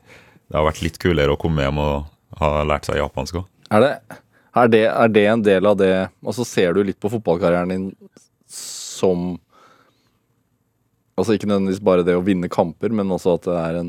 det 0.47 0.57
har 0.57 0.67
vært 0.67 0.83
litt 0.83 0.99
kulere 1.01 1.35
å 1.35 1.39
komme 1.39 1.65
hjem 1.65 1.81
og 1.83 2.07
ha 2.41 2.63
lært 2.67 2.87
seg 2.87 2.99
japansk 3.01 3.41
òg. 3.41 3.49
Er 3.71 3.83
det, 3.83 3.91
er 4.55 4.75
er 4.87 5.11
det 5.11 5.25
en 5.27 5.43
del 5.43 5.65
av 5.67 5.75
det 5.75 5.91
Og 6.23 6.31
så 6.37 6.45
ser 6.47 6.73
du 6.73 6.79
litt 6.83 6.99
på 7.03 7.09
fotballkarrieren 7.11 7.73
din 7.73 7.89
som 8.47 9.33
Altså 11.17 11.35
ikke 11.35 11.49
nødvendigvis 11.49 11.83
bare 11.83 12.05
det 12.05 12.15
å 12.15 12.23
vinne 12.23 12.47
kamper, 12.47 12.93
men 12.93 13.09
også 13.11 13.33
at 13.39 13.47
det 13.47 13.57
er, 13.57 13.77
en, 13.79 13.87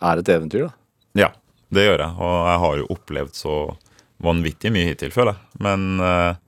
er 0.00 0.22
et 0.22 0.30
eventyr, 0.32 0.62
da. 0.64 0.70
Ja, 1.20 1.28
det 1.68 1.84
gjør 1.84 2.00
jeg. 2.00 2.14
Og 2.16 2.36
jeg 2.48 2.60
har 2.62 2.78
jo 2.80 2.86
opplevd 2.94 3.36
så 3.36 3.56
vanvittig 4.24 4.72
mye 4.72 4.86
hittil, 4.88 5.12
føler 5.12 5.36
jeg. 5.36 5.60
Men 5.66 5.84
eh, 6.00 6.38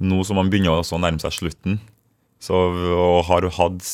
nå 0.00 0.20
som 0.26 0.38
man 0.38 0.50
begynner 0.52 0.76
også 0.78 0.96
å 0.98 1.02
nærme 1.02 1.20
seg 1.22 1.34
slutten, 1.34 1.80
så, 2.42 2.54
og 2.94 3.24
har 3.26 3.48
hatt 3.58 3.88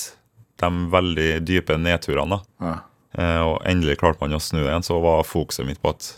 de 0.61 0.69
veldig 0.93 1.31
dype 1.49 1.77
nedturene, 1.81 2.41
Ja. 2.61 2.75
eh, 3.19 3.41
og 3.41 3.63
endelig 3.69 3.97
klarte 4.03 4.21
man 4.21 4.37
å 4.37 4.41
snu 4.43 4.61
det 4.63 4.69
igjen, 4.71 4.85
så 4.87 5.01
var 5.03 5.25
fokuset 5.25 5.67
mitt 5.67 5.81
på 5.83 5.95
at 5.95 6.11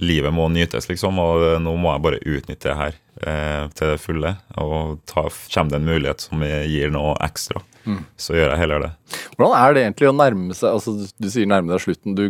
livet 0.00 0.32
må 0.32 0.46
nytes, 0.52 0.86
liksom. 0.88 1.18
Og 1.20 1.42
eh, 1.44 1.58
nå 1.60 1.72
må 1.80 1.92
jeg 1.94 2.02
bare 2.04 2.20
utnytte 2.24 2.68
det 2.70 2.76
her 2.78 2.94
eh, 3.26 3.64
til 3.76 3.90
det 3.94 3.98
fulle. 4.00 4.34
Og 4.62 5.00
ta, 5.10 5.26
kommer 5.52 5.70
det 5.74 5.80
en 5.80 5.88
mulighet 5.90 6.20
som 6.28 6.44
gir 6.44 6.92
noe 6.94 7.16
ekstra, 7.26 7.60
så 8.20 8.36
gjør 8.36 8.52
jeg 8.52 8.60
heller 8.60 8.84
det. 8.84 8.90
Hvordan 9.36 9.56
er 9.58 9.74
det 9.74 9.82
egentlig 9.86 10.08
å 10.10 10.14
nærme 10.14 10.54
seg 10.54 10.76
Altså, 10.76 10.92
du, 11.00 11.04
du 11.24 11.28
sier 11.32 11.48
nærme 11.50 11.72
deg 11.72 11.80
slutten. 11.82 12.14
Du, 12.14 12.28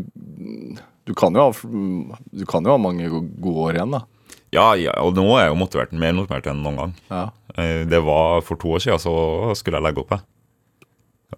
du, 1.04 1.12
kan 1.18 1.34
ha, 1.36 1.50
du 1.52 2.44
kan 2.48 2.64
jo 2.64 2.72
ha 2.74 2.78
mange 2.80 3.10
gode 3.10 3.66
år 3.68 3.76
igjen, 3.80 3.92
da. 3.98 4.04
Ja, 4.52 4.72
ja, 4.74 4.90
og 4.98 5.14
nå 5.14 5.24
er 5.38 5.44
jeg 5.46 5.52
jo 5.52 5.58
motivert, 5.60 5.92
mer 5.94 6.12
motivert 6.16 6.48
enn 6.50 6.62
noen 6.64 6.76
gang. 6.80 6.94
Ja. 7.10 7.20
Eh, 7.56 7.84
Det 7.86 8.00
var 8.02 8.40
For 8.42 8.56
to 8.58 8.72
år 8.74 8.82
siden 8.82 8.98
så 8.98 9.54
skulle 9.58 9.78
jeg 9.78 9.86
legge 9.86 10.02
opp. 10.02 10.10
Jeg. 10.10 10.20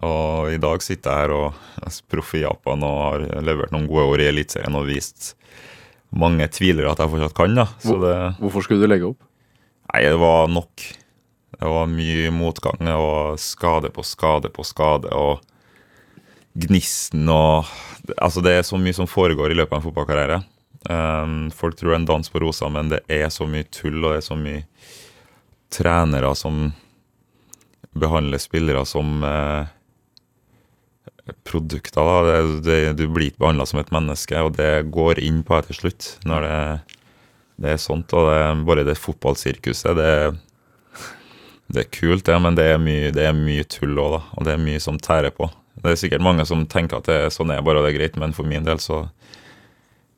Og 0.01 0.49
i 0.51 0.57
dag 0.57 0.81
sitter 0.81 1.11
jeg 1.11 1.27
her 1.27 1.33
og 1.37 1.53
er 1.85 1.99
proff 2.09 2.33
i 2.33 2.41
Japan 2.41 2.81
og 2.83 2.97
har 3.03 3.43
levert 3.45 3.71
noen 3.71 3.85
gode 3.87 4.07
år 4.15 4.23
i 4.23 4.29
Eliteserien 4.31 4.75
og 4.75 4.87
vist 4.89 5.35
mange 6.13 6.47
tviler 6.49 6.89
at 6.89 6.97
jeg 7.01 7.09
fortsatt 7.13 7.35
kan. 7.37 7.53
da. 7.55 7.67
Så 7.81 7.99
det, 8.01 8.15
Hvorfor 8.41 8.65
skulle 8.65 8.81
du 8.81 8.89
legge 8.89 9.05
opp? 9.11 9.21
nei, 9.93 10.01
det 10.09 10.17
var 10.17 10.47
nok. 10.49 10.73
Det 11.53 11.69
var 11.69 11.85
mye 11.87 12.31
motgang. 12.33 12.79
Det 12.81 12.97
var 12.97 13.37
skade 13.37 13.91
på 13.93 14.03
skade 14.03 14.49
på 14.49 14.65
skade. 14.65 15.13
og 15.13 15.39
Gnisten 16.57 17.29
og 17.29 17.65
Altså, 18.19 18.41
det 18.43 18.51
er 18.51 18.65
så 18.67 18.75
mye 18.77 18.91
som 18.93 19.07
foregår 19.07 19.53
i 19.53 19.55
løpet 19.55 19.71
av 19.71 19.79
en 19.79 19.85
fotballkarriere. 19.85 20.41
Um, 20.89 21.51
folk 21.51 21.77
tror 21.79 21.95
en 21.95 22.05
dans 22.05 22.29
på 22.29 22.39
rosa, 22.43 22.69
men 22.69 22.89
det 22.91 23.03
er 23.07 23.29
så 23.31 23.47
mye 23.47 23.67
tull, 23.71 24.01
og 24.03 24.11
det 24.11 24.19
er 24.19 24.25
så 24.25 24.35
mye 24.39 24.63
trenere 25.73 26.33
som 26.35 26.65
behandler 27.93 28.41
spillere 28.41 28.83
som 28.89 29.23
uh, 29.23 29.69
produkter. 31.47 32.01
Da. 32.01 32.23
Det, 32.23 32.61
det, 32.67 32.79
du 32.99 33.07
blir 33.07 33.31
ikke 33.31 33.45
behandla 33.45 33.67
som 33.69 33.79
et 33.79 33.93
menneske, 33.95 34.39
og 34.41 34.57
det 34.57 34.89
går 34.93 35.21
inn 35.23 35.43
på 35.45 35.55
deg 35.55 35.69
til 35.69 35.79
slutt. 35.83 36.09
Når 36.27 36.47
det, 36.47 36.59
det 37.63 37.73
er 37.73 37.81
sånt. 37.81 38.13
Og 38.17 38.29
det, 38.29 38.41
bare 38.67 38.87
det 38.87 38.99
fotballsirkuset, 38.99 39.95
det, 39.99 40.11
det 41.73 41.85
er 41.85 41.91
kult, 41.95 42.25
det, 42.27 42.39
men 42.43 42.59
det 42.59 42.67
er 42.73 42.81
mye, 42.81 43.11
det 43.15 43.27
er 43.29 43.37
mye 43.37 43.63
tull 43.71 43.95
òg. 44.03 44.19
Og 44.35 44.47
det 44.47 44.57
er 44.57 44.65
mye 44.65 44.83
som 44.83 44.99
tærer 44.99 45.31
på. 45.35 45.47
Det 45.79 45.93
er 45.93 45.99
sikkert 45.99 46.25
mange 46.25 46.45
som 46.47 46.67
tenker 46.69 46.99
at 46.99 47.07
det 47.09 47.33
sånn 47.33 47.51
er 47.53 47.63
bare 47.65 47.81
det 47.83 47.93
er 47.93 48.01
greit, 48.01 48.19
men 48.19 48.35
for 48.35 48.47
min 48.47 48.67
del 48.67 48.81
så 48.83 49.05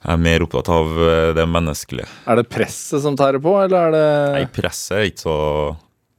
er 0.04 0.22
mer 0.22 0.44
opptatt 0.46 0.70
av 0.74 0.92
eh, 1.08 1.32
det 1.38 1.46
menneskelige. 1.50 2.08
Er 2.28 2.40
det 2.42 2.48
presset 2.52 3.04
som 3.06 3.18
tærer 3.18 3.42
på, 3.42 3.56
eller 3.64 3.88
er 3.90 3.96
det 3.96 4.06
Nei, 4.36 4.46
presset 4.54 5.00
er 5.00 5.10
ikke 5.10 5.26
så 5.26 5.40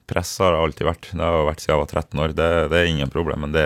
Press 0.07 0.37
har 0.39 0.53
det 0.55 0.59
alltid 0.62 0.87
vært. 0.87 1.07
Det 1.11 1.19
har 1.19 1.49
vært 1.49 1.62
siden 1.65 1.73
jeg 1.73 1.81
var 1.81 1.89
13 1.91 2.21
år. 2.23 2.35
Det, 2.39 2.51
det 2.71 2.79
er 2.79 2.91
ingen 2.93 3.11
problem. 3.11 3.41
Men 3.43 3.55
det, 3.57 3.65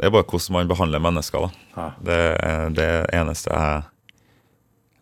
det 0.00 0.06
er 0.06 0.14
bare 0.14 0.24
hvordan 0.24 0.56
man 0.56 0.70
behandler 0.70 1.02
mennesker. 1.04 1.50
da. 1.74 1.88
Det 2.00 2.20
er 2.40 2.72
det 2.72 2.86
eneste 3.12 3.52
jeg, 3.52 3.82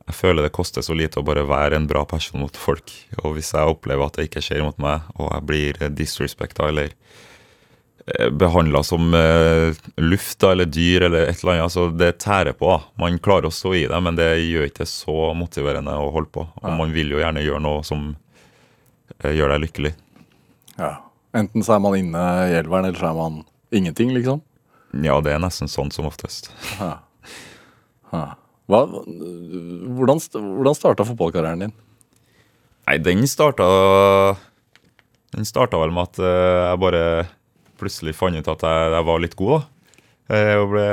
jeg 0.09 0.17
føler 0.19 0.43
det 0.43 0.55
koster 0.57 0.83
så 0.83 0.97
lite 0.99 1.23
å 1.23 1.27
bare 1.27 1.47
være 1.47 1.79
en 1.79 1.87
bra 1.87 2.03
person 2.11 2.43
mot 2.43 2.59
folk. 2.59 2.91
Og 3.23 3.37
hvis 3.37 3.53
jeg 3.55 3.71
opplever 3.71 4.09
at 4.09 4.19
det 4.19 4.27
ikke 4.27 4.43
skjer 4.43 4.67
mot 4.67 4.83
meg, 4.83 5.07
og 5.15 5.31
jeg 5.31 5.47
blir 5.53 5.79
disrespekta 5.95 6.73
eller 6.73 6.91
behandla 8.33 8.83
som 8.83 9.15
eh, 9.15 9.75
luft 9.97 10.39
da, 10.43 10.53
eller 10.53 10.65
dyr 10.65 11.07
eller 11.07 11.29
et 11.29 11.43
eller 11.43 11.53
annet, 11.53 11.63
altså 11.69 11.87
det 11.91 12.13
tærer 12.19 12.57
på. 12.59 12.67
da. 12.67 12.81
Man 12.99 13.19
klarer 13.23 13.47
å 13.47 13.55
stå 13.55 13.75
i 13.79 13.85
det, 13.87 14.01
men 14.03 14.19
det 14.19 14.29
gjør 14.43 14.67
ikke 14.69 14.83
det 14.83 14.91
så 14.91 15.17
motiverende 15.39 15.95
å 15.95 16.11
holde 16.15 16.33
på. 16.35 16.47
Og 16.63 16.77
man 16.79 16.95
vil 16.95 17.15
jo 17.15 17.23
gjerne 17.23 17.45
gjøre 17.45 17.63
noe 17.63 17.85
som 17.87 18.11
eh, 19.23 19.33
gjør 19.37 19.55
deg 19.55 19.67
lykkelig. 19.69 19.93
Ja. 20.79 20.97
Enten 21.33 21.65
så 21.65 21.77
er 21.77 21.85
man 21.85 21.97
inne 21.97 22.23
i 22.51 22.57
elveren, 22.59 22.91
eller 22.91 22.99
så 22.99 23.09
er 23.13 23.17
man 23.17 23.39
ingenting, 23.73 24.11
liksom. 24.17 24.43
Ja, 25.01 25.17
det 25.25 25.33
er 25.33 25.41
nesten 25.41 25.71
sånn 25.73 25.93
som 25.95 26.09
oftest. 26.11 26.51
Ja. 26.81 26.99
Ja. 28.13 28.27
Hva, 28.69 28.83
hvordan 28.87 30.21
hvordan 30.21 30.77
starta 30.77 31.07
fotballkarrieren 31.07 31.65
din? 31.65 31.73
Nei, 32.87 32.99
den 33.01 33.25
starta 33.31 33.65
Den 35.33 35.47
starta 35.49 35.79
vel 35.81 35.95
med 35.95 36.11
at 36.11 36.21
eh, 36.21 36.59
jeg 36.67 36.81
bare 36.83 37.03
plutselig 37.83 38.15
fant 38.17 38.39
ut 38.39 38.49
at 38.55 38.65
jeg, 38.69 38.91
jeg 38.97 39.07
var 39.11 39.23
litt 39.27 39.37
god, 39.39 39.55
da. 39.59 39.99
Eh, 40.33 40.55
og 40.63 40.71
ble 40.73 40.87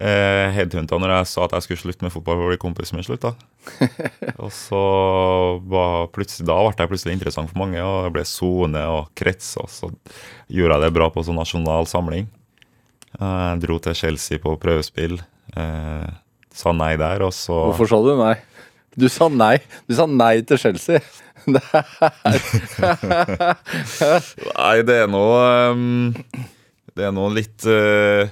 eh, 0.00 0.46
headhunta 0.56 0.98
når 0.98 1.12
jeg 1.18 1.28
sa 1.30 1.44
at 1.46 1.54
jeg 1.58 1.66
skulle 1.66 1.82
slutte 1.84 2.06
med 2.06 2.14
fotball 2.14 2.38
for 2.38 2.46
å 2.46 2.52
bli 2.52 2.60
kompis 2.62 2.94
med 2.96 3.06
slutt. 3.06 3.26
da. 3.26 3.34
og 4.42 4.50
så 4.54 4.80
var 5.70 6.08
plutselig, 6.14 6.46
Da 6.48 6.56
ble 6.62 6.74
jeg 6.84 6.92
plutselig 6.94 7.16
interessant 7.18 7.50
for 7.52 7.60
mange, 7.64 7.82
og 7.82 8.06
det 8.08 8.14
ble 8.16 8.24
sone 8.28 8.82
og 8.94 9.10
krets. 9.18 9.54
Og 9.62 9.70
så 9.72 9.90
gjorde 10.48 10.78
jeg 10.78 10.86
det 10.86 10.94
bra 10.96 11.10
på 11.14 11.24
sånn 11.26 11.38
nasjonal 11.42 11.86
samling. 11.90 12.26
Eh, 13.20 13.44
Jeg 13.52 13.62
dro 13.66 13.78
til 13.82 13.94
Chelsea 13.98 14.42
på 14.42 14.56
prøvespill. 14.62 15.20
eh, 15.56 16.10
sa 16.54 16.70
nei 16.72 16.94
der, 16.96 17.22
og 17.26 17.32
så 17.34 17.54
Hvorfor 17.72 17.88
sa 17.90 17.98
du 18.02 18.12
nei? 18.18 18.36
Du 18.98 19.08
sa 19.10 19.28
nei. 19.32 19.58
Du 19.88 19.94
sa 19.96 20.06
nei 20.10 20.42
til 20.46 20.58
Chelsea. 20.60 21.00
Nei, 24.54 24.76
det 24.88 24.94
er 24.96 25.08
noe 25.12 25.40
um, 25.74 26.14
Det 26.96 27.04
er 27.04 27.12
noe 27.12 27.28
litt 27.36 27.66
uh, 27.68 28.24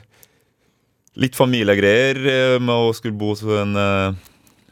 Litt 1.21 1.37
familiegreier 1.37 2.17
eh, 2.17 2.57
med 2.57 2.73
å 2.73 2.95
skulle 2.97 3.13
bo 3.21 3.35
hos 3.35 3.43
en, 3.45 3.77
uh, 3.77 4.17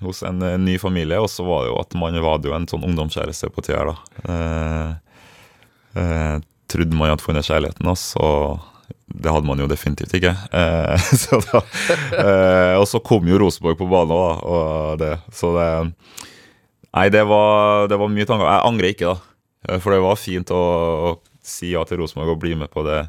hos 0.00 0.22
en 0.24 0.40
uh, 0.40 0.56
ny 0.56 0.78
familie. 0.80 1.20
Og 1.20 1.28
så 1.28 1.44
var 1.44 1.66
det 1.66 1.70
jo 1.72 1.80
at 1.82 1.92
man 2.00 2.16
hadde 2.16 2.48
jo 2.48 2.54
en 2.56 2.68
sånn 2.70 2.86
ungdomskjæreste 2.88 3.50
på 3.52 3.60
tida, 3.66 3.92
da. 3.92 3.96
Eh, 4.24 4.90
eh, 6.00 6.36
trodde 6.70 6.96
man 6.96 7.12
hadde 7.12 7.24
funnet 7.24 7.44
kjærligheten, 7.44 7.86
og 7.90 7.98
så 8.00 8.26
Det 9.10 9.32
hadde 9.34 9.48
man 9.48 9.58
jo 9.60 9.66
definitivt 9.70 10.14
ikke. 10.16 10.32
Eh, 10.54 11.06
så 11.22 11.40
da, 11.44 11.62
eh, 12.16 12.74
og 12.78 12.86
så 12.88 13.00
kom 13.04 13.26
jo 13.28 13.40
Rosenborg 13.42 13.78
på 13.80 13.88
banen 13.90 14.14
òg. 14.16 14.44
Og 14.46 15.00
det, 15.02 15.14
så 15.34 15.52
det 15.58 15.70
Nei, 16.90 17.06
det 17.14 17.22
var, 17.22 17.86
det 17.86 17.98
var 18.00 18.10
mye 18.10 18.26
tanker. 18.26 18.48
Jeg 18.50 18.66
angrer 18.66 18.94
ikke, 18.94 19.12
da. 19.12 19.34
Eh, 19.68 19.78
For 19.82 19.94
det 19.94 20.00
var 20.02 20.18
fint 20.18 20.50
å, 20.54 20.62
å 21.10 21.12
si 21.46 21.70
ja 21.74 21.84
til 21.86 22.00
Rosenborg 22.02 22.34
og 22.34 22.40
bli 22.42 22.56
med 22.58 22.70
på, 22.72 22.82
det, 22.86 23.04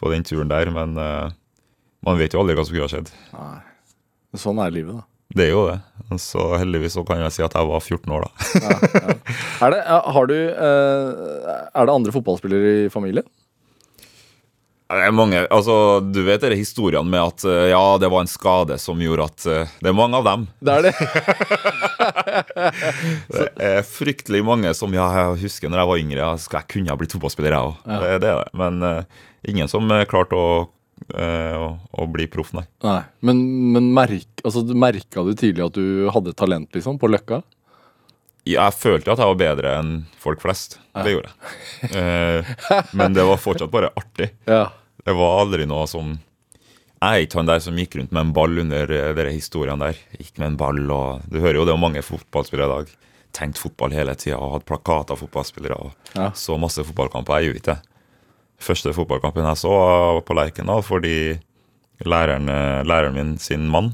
på 0.00 0.12
den 0.12 0.26
turen 0.26 0.50
der, 0.50 0.68
men 0.74 0.98
eh, 1.00 1.32
man 2.04 2.20
vet 2.20 2.34
jo 2.36 2.42
aldri 2.42 2.56
hva 2.58 2.66
som 2.66 2.76
kunne 2.76 2.88
ha 2.88 2.92
skjedd. 2.92 3.12
Nei. 3.32 3.58
Sånn 4.34 4.58
er 4.60 4.72
livet, 4.74 4.98
da. 4.98 5.06
Det 5.34 5.46
er 5.46 5.54
jo 5.54 5.62
det. 5.66 5.78
Så 6.20 6.42
heldigvis 6.60 6.94
så 6.94 7.02
kan 7.06 7.22
jeg 7.22 7.32
si 7.34 7.42
at 7.42 7.54
jeg 7.56 7.66
var 7.66 7.80
14 7.80 8.12
år, 8.14 8.26
da. 8.26 9.14
Er 9.64 9.72
det, 9.72 9.80
har 10.14 10.28
du, 10.30 10.34
eh, 10.36 11.54
er 11.72 11.88
det 11.88 11.94
andre 11.94 12.12
fotballspillere 12.14 12.74
i 12.84 12.90
familien? 12.92 13.26
Det 14.94 15.06
er 15.08 15.14
mange, 15.14 15.40
altså 15.50 15.76
Du 16.04 16.20
vet 16.26 16.42
dere 16.44 16.58
historiene 16.58 17.08
med 17.10 17.22
at 17.22 17.44
eh, 17.48 17.70
ja, 17.72 17.82
det 18.00 18.10
var 18.12 18.24
en 18.24 18.30
skade 18.30 18.76
som 18.82 19.00
gjorde 19.02 19.26
at 19.26 19.46
eh, 19.50 19.72
Det 19.80 19.90
er 19.90 19.96
mange 19.96 20.20
av 20.20 20.28
dem. 20.28 20.46
Det 20.62 20.76
er 20.76 20.86
det. 20.86 20.94
Det 23.34 23.48
er 23.58 23.82
fryktelig 23.86 24.44
mange 24.46 24.74
som 24.76 24.94
ja, 24.94 25.08
jeg 25.18 25.42
husker 25.44 25.72
når 25.72 25.82
jeg 25.82 25.90
var 25.90 26.02
yngre. 26.04 26.28
Skal, 26.42 26.62
jeg 26.62 26.72
kunne 26.74 26.92
ha 26.94 26.98
blitt 27.00 27.16
fotballspiller, 27.16 27.56
jeg 27.56 27.72
òg. 27.72 27.80
Det, 27.88 28.12
det 28.22 28.30
er 28.30 28.38
det. 28.42 28.52
Men 28.60 28.84
uh, 28.84 29.26
ingen 29.50 29.70
som 29.70 29.90
klarte 30.10 30.38
å, 30.38 30.52
uh, 31.16 31.56
å, 31.58 31.66
å 32.04 32.06
bli 32.10 32.28
proff, 32.30 32.52
nei. 32.56 32.64
Nei, 32.84 33.00
Men, 33.26 33.42
men 33.74 33.90
merk, 33.96 34.28
altså, 34.44 34.64
merka 34.76 35.24
du 35.26 35.34
tidlig 35.38 35.66
at 35.66 35.78
du 35.78 36.08
hadde 36.14 36.36
talent, 36.38 36.70
liksom, 36.76 37.00
på 37.00 37.10
Løkka? 37.10 37.42
Jeg 38.44 38.76
følte 38.76 39.14
at 39.14 39.22
jeg 39.22 39.30
var 39.30 39.40
bedre 39.40 39.76
enn 39.80 39.92
folk 40.20 40.42
flest. 40.42 40.78
Det 40.92 41.14
gjorde 41.14 41.32
jeg. 41.32 42.56
Men 42.92 43.16
det 43.16 43.24
var 43.24 43.40
fortsatt 43.40 43.72
bare 43.72 43.88
artig. 43.96 44.34
Ja. 44.44 44.66
Det 45.04 45.14
var 45.16 45.40
aldri 45.42 45.66
noe 45.68 45.86
som 45.90 46.14
Jeg 47.04 47.20
er 47.20 47.24
ikke 47.26 47.36
han 47.40 47.48
der 47.50 47.60
som 47.60 47.76
gikk 47.76 47.96
rundt 47.98 48.12
med 48.16 48.22
en 48.22 48.32
ball 48.36 48.58
under 48.62 48.86
de 48.88 49.24
historiene 49.34 49.90
der. 49.90 49.98
Gikk 50.16 50.38
med 50.40 50.52
en 50.52 50.60
ball 50.60 50.78
og 50.90 51.26
Du 51.28 51.40
hører 51.40 51.58
jo 51.60 51.66
det 51.68 51.74
er 51.74 51.82
mange 51.82 52.02
fotballspillere 52.04 52.68
i 52.70 52.74
dag. 52.78 52.92
Tenkt 53.34 53.60
fotball 53.60 53.92
hele 53.92 54.14
tida 54.16 54.38
og 54.38 54.54
hatt 54.54 54.68
plakater 54.68 55.12
av 55.16 55.20
fotballspillere. 55.20 55.76
og 55.76 55.92
Ja. 56.16 56.30
Så 56.32 56.56
masse 56.58 56.80
fotballkamper. 56.86 57.40
Jeg 57.40 57.50
gjorde 57.50 57.60
ikke 57.60 57.74
det. 57.74 57.82
Første 58.64 58.94
fotballkampen 58.94 59.44
jeg 59.44 59.60
så, 59.60 59.68
var 59.68 60.22
på 60.22 60.34
Lerkendal 60.38 60.82
fordi 60.86 61.38
læreren, 62.06 62.48
eh, 62.48 62.82
læreren 62.84 63.14
min 63.14 63.38
sin 63.38 63.68
mann 63.68 63.92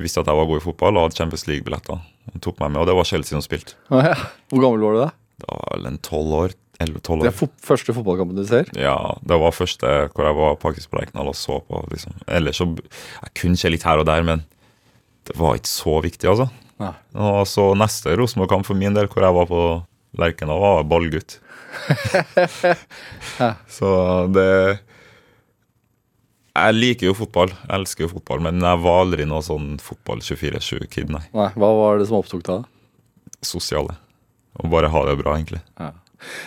visste 0.00 0.22
at 0.22 0.26
jeg 0.30 0.38
var 0.38 0.48
god 0.48 0.60
i 0.60 0.64
fotball 0.64 0.96
og 0.96 1.04
hadde 1.06 1.18
Champions 1.18 1.46
League-billetter. 1.48 2.00
Han 2.32 2.40
tok 2.44 2.60
meg 2.62 2.72
med, 2.72 2.80
og 2.82 2.88
det 2.88 2.96
var 2.96 3.08
Chelsea 3.08 3.36
som 3.36 3.44
spilte. 3.44 3.74
Ja, 3.90 4.12
ja. 4.12 4.14
Hvor 4.48 4.64
gammel 4.64 4.80
var 4.86 4.94
du 4.96 5.00
da? 5.02 5.10
Da 5.42 5.58
var 5.58 5.66
jeg 5.68 5.78
vel 5.78 5.90
en 5.90 5.98
tolv 6.06 6.36
år. 6.38 6.54
11-12 6.82 7.22
Det 7.22 7.30
er 7.30 7.36
fo 7.36 7.48
første 7.68 7.94
fotballkampen 7.96 8.38
du 8.38 8.44
ser? 8.48 8.70
Ja, 8.78 8.96
det 9.22 9.38
var 9.42 9.54
første 9.56 9.92
hvor 10.12 10.26
jeg 10.28 10.38
var 10.38 10.58
faktisk 10.62 10.92
på 10.92 11.00
Lerkendal 11.00 11.30
og 11.32 11.38
så 11.38 11.60
på. 11.66 11.82
liksom. 11.92 12.16
Ellers 12.26 12.58
så 12.60 12.68
Jeg 12.74 13.34
kunne 13.40 13.60
se 13.60 13.70
litt 13.72 13.86
her 13.88 14.02
og 14.02 14.08
der, 14.10 14.26
men 14.26 14.44
det 15.28 15.36
var 15.38 15.54
ikke 15.58 15.70
så 15.70 15.96
viktig, 16.02 16.26
altså. 16.32 16.48
Nei. 16.82 16.92
Og 17.14 17.44
så 17.46 17.68
neste 17.78 18.16
Rosenborg-kamp 18.18 18.66
for 18.66 18.74
min 18.78 18.94
del, 18.96 19.06
hvor 19.12 19.22
jeg 19.22 19.36
var 19.38 19.46
på 19.50 19.60
Lerkendal, 20.18 20.58
var 20.60 20.82
ballgutt. 20.90 21.38
så 23.76 23.90
det 24.34 24.48
Jeg 26.52 26.74
liker 26.76 27.08
jo 27.08 27.14
fotball, 27.16 27.48
jeg 27.54 27.72
elsker 27.78 28.04
jo 28.04 28.10
fotball, 28.16 28.42
men 28.44 28.58
jeg 28.60 28.82
var 28.84 28.98
aldri 29.06 29.24
noe 29.28 29.40
sånn 29.46 29.78
fotball 29.80 30.20
24-7-kid, 30.20 31.08
nei. 31.14 31.22
Nei, 31.32 31.48
Hva 31.56 31.70
var 31.78 32.02
det 32.02 32.10
som 32.10 32.18
opptok 32.20 32.42
deg? 32.44 32.66
da? 32.66 33.38
Sosiale. 33.42 33.94
Og 34.60 34.68
bare 34.74 34.90
ha 34.92 35.00
det 35.08 35.16
bra, 35.22 35.38
egentlig. 35.38 35.62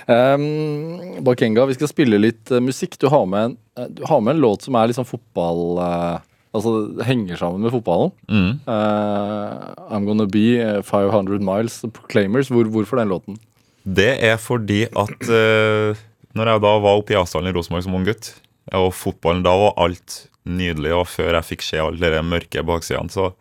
Um, 0.08 1.24
Bakenga, 1.26 1.66
vi 1.70 1.78
skal 1.78 1.92
spille 1.92 2.22
litt 2.22 2.52
eh, 2.52 2.64
musikk. 2.64 2.98
Du 3.02 3.10
har, 3.12 3.26
med 3.30 3.50
en, 3.50 3.58
eh, 3.80 3.90
du 3.92 4.06
har 4.10 4.24
med 4.24 4.36
en 4.36 4.44
låt 4.46 4.68
som 4.68 4.78
er 4.80 4.94
sånn 4.96 5.08
fotball 5.10 5.82
eh, 5.84 6.32
Altså 6.56 7.04
henger 7.04 7.36
sammen 7.36 7.66
med 7.66 7.74
fotballen. 7.74 8.14
Mm. 8.32 8.52
Uh, 8.64 9.74
I'm 9.92 10.06
Gonna 10.08 10.24
Be 10.24 10.46
eh, 10.64 10.78
500 10.88 11.44
Miles, 11.44 11.82
Proclaimers. 11.92 12.48
Hvor, 12.48 12.70
hvorfor 12.72 13.02
den 13.02 13.12
låten? 13.12 13.40
Det 13.84 14.14
er 14.24 14.38
fordi 14.40 14.86
at 14.88 15.28
uh, 15.28 16.00
når 16.36 16.52
jeg 16.52 16.64
da 16.64 16.72
var 16.86 17.02
oppe 17.02 17.12
i 17.12 17.20
Asdalen 17.20 17.52
i 17.52 17.56
Rosenborg 17.58 17.84
som 17.86 17.98
ung 18.00 18.08
gutt, 18.08 18.32
og 18.74 18.94
fotballen 18.96 19.44
da 19.46 19.54
var 19.60 19.76
alt 19.84 20.22
nydelig, 20.46 20.94
og 20.96 21.10
før 21.10 21.36
jeg 21.38 21.50
fikk 21.52 21.66
se 21.66 21.82
alle 21.82 22.14
de 22.16 22.24
mørke 22.26 22.64
baksidene, 22.66 23.12
så 23.12 23.34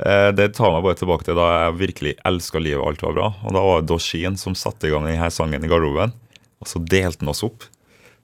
det 0.00 0.46
tar 0.56 0.72
meg 0.72 0.84
bare 0.86 0.96
tilbake 0.96 1.26
til 1.26 1.36
da 1.36 1.46
jeg 1.50 1.76
virkelig 1.80 2.14
elska 2.28 2.62
livet, 2.62 2.84
alt 2.86 3.02
var 3.04 3.16
bra. 3.16 3.26
Og 3.44 3.52
da 3.56 3.64
var 3.64 3.82
det 3.82 3.90
Doshin 3.90 4.38
som 4.40 4.56
satte 4.56 4.88
i 4.88 4.92
gang 4.94 5.04
denne 5.08 5.28
sangen 5.34 5.66
i 5.66 5.68
garderoben, 5.70 6.14
og 6.60 6.70
så 6.70 6.80
delte 6.80 7.24
han 7.24 7.32
oss 7.34 7.44
opp. 7.44 7.66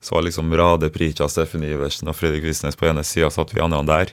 Så 0.01 0.15
var 0.15 0.25
liksom 0.27 0.53
Rade 0.57 0.89
Prica, 0.95 1.29
Steffen 1.29 1.65
Iversen 1.67 2.09
og 2.09 2.17
Fredrik 2.17 2.45
Visnes 2.47 2.77
på 2.79 2.89
ene 2.89 3.05
sida, 3.05 3.31
satt 3.33 3.55
vi 3.57 3.63
andre 3.65 3.83
der. 3.89 4.13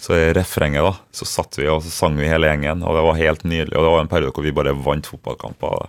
Så 0.00 0.12
i 0.16 0.32
refrenget 0.36 0.84
da, 0.84 0.92
så 1.14 1.26
satt 1.28 1.56
vi 1.58 1.68
og 1.72 1.82
så 1.84 1.90
sang 1.92 2.18
vi 2.20 2.28
hele 2.28 2.50
gjengen, 2.50 2.84
og 2.84 2.96
det 2.96 3.04
var 3.06 3.18
helt 3.20 3.44
nydelig. 3.48 3.74
Og 3.74 3.84
det 3.86 3.92
var 3.94 4.04
en 4.04 4.12
periode 4.12 4.34
hvor 4.36 4.46
vi 4.46 4.54
bare 4.56 4.76
vant 4.86 5.08
fotballkamper. 5.08 5.88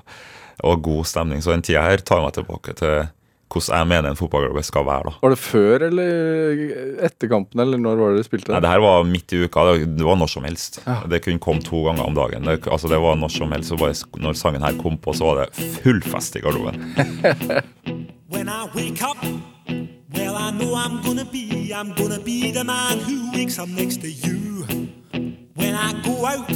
Det 0.58 0.66
var 0.66 0.84
god 0.88 1.10
stemning. 1.12 1.44
Så 1.44 1.54
den 1.54 1.66
tida 1.66 1.84
her 1.86 2.02
tar 2.02 2.24
meg 2.24 2.38
tilbake 2.38 2.76
til 2.80 3.10
hvordan 3.48 3.78
jeg 3.80 3.88
mener 3.88 4.10
en 4.12 4.18
fotballklubb 4.20 4.64
skal 4.68 4.86
være. 4.86 5.04
da. 5.08 5.14
Var 5.24 5.34
det 5.34 5.40
før 5.40 5.86
eller 5.88 6.62
etter 7.08 7.30
kampen, 7.32 7.60
eller 7.64 7.80
når 7.82 7.96
var 8.02 8.10
det 8.12 8.20
dere 8.20 8.28
spilte? 8.28 8.52
Nei, 8.54 8.60
det 8.66 8.72
her 8.74 8.84
var 8.84 9.04
midt 9.08 9.34
i 9.34 9.40
uka. 9.46 9.64
Det 9.86 10.06
var 10.06 10.20
når 10.20 10.32
som 10.34 10.44
helst. 10.48 10.82
Det 11.10 11.22
kunne 11.26 11.40
komme 11.40 11.64
to 11.64 11.84
ganger 11.88 12.04
om 12.06 12.18
dagen. 12.18 12.44
Det, 12.48 12.68
altså, 12.68 12.92
det 12.92 13.00
var 13.02 13.16
når 13.16 13.32
som 13.38 13.52
helst. 13.56 13.72
Og 13.72 13.80
bare 13.80 13.96
når 14.24 14.36
sangen 14.38 14.66
her 14.68 14.76
kom 14.82 14.98
på, 15.00 15.14
så 15.16 15.32
var 15.32 15.46
det 15.46 15.70
full 15.80 16.02
fest 16.04 16.36
i 16.36 16.44
garderoben. 16.44 16.76
When 18.30 18.50
I 18.50 18.68
wake 18.76 19.02
up, 19.02 19.18
well, 20.14 20.36
I 20.36 20.52
know 20.52 20.76
I'm 20.76 21.02
gonna 21.02 21.24
be, 21.26 21.72
I'm 21.74 21.94
gonna 21.96 22.20
be 22.20 22.52
the 22.52 22.64
man 22.64 23.00
who 23.00 23.32
wakes 23.34 23.58
up 23.58 23.70
next 23.70 24.02
to 24.02 24.10
you. 24.10 24.66
When 25.56 25.74
I 25.74 25.94
go 26.04 26.26
out, 26.26 26.52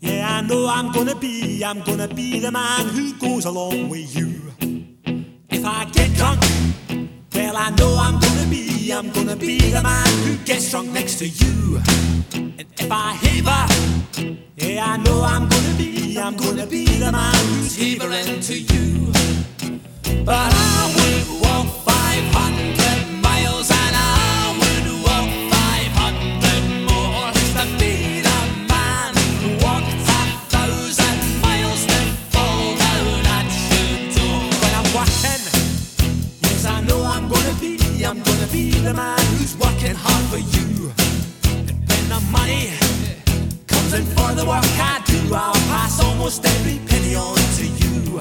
yeah, 0.00 0.38
I 0.38 0.40
know 0.42 0.66
I'm 0.66 0.90
gonna 0.92 1.14
be, 1.14 1.62
I'm 1.64 1.80
gonna 1.84 2.08
be 2.08 2.40
the 2.40 2.50
man 2.50 2.88
who 2.88 3.12
goes 3.20 3.44
along 3.44 3.88
with 3.88 4.16
you. 4.16 4.29
If 5.50 5.64
I 5.64 5.84
get 5.86 6.14
drunk, 6.14 6.40
well, 7.34 7.56
I 7.56 7.70
know 7.70 7.96
I'm 7.98 8.20
gonna 8.20 8.48
be, 8.48 8.92
I'm 8.92 9.10
gonna 9.10 9.36
be 9.36 9.58
the 9.58 9.82
man 9.82 10.08
who 10.24 10.36
gets 10.44 10.70
drunk 10.70 10.90
next 10.90 11.18
to 11.18 11.28
you. 11.28 11.80
And 12.34 12.64
if 12.78 12.90
I 12.90 13.12
haver, 13.14 13.66
yeah, 14.56 14.84
I 14.84 14.96
know 14.98 15.22
I'm 15.22 15.48
gonna 15.48 15.74
be, 15.76 16.16
I'm 16.18 16.36
gonna 16.36 16.66
be 16.66 16.84
the 16.84 17.10
man 17.10 17.34
who's 17.34 17.76
havering 17.76 18.40
to 18.40 18.58
you. 18.58 19.12
But 20.24 20.52
I 20.52 20.92
would 20.96 21.42
walk 21.42 21.66
500 21.84 23.22
miles 23.22 23.70
the 38.82 38.94
man 38.94 39.18
who's 39.36 39.56
working 39.56 39.94
hard 39.94 40.24
for 40.30 40.38
you. 40.38 40.92
And 41.68 41.70
when 41.88 42.04
the 42.08 42.20
money 42.30 42.70
comes 43.66 43.92
in 43.92 44.04
for 44.16 44.32
the 44.32 44.44
work 44.44 44.64
I 44.80 45.02
do, 45.06 45.34
I'll 45.34 45.52
pass 45.68 46.02
almost 46.02 46.44
every 46.46 46.78
penny 46.86 47.14
on 47.14 47.36
to 47.36 47.66
you. 47.66 48.20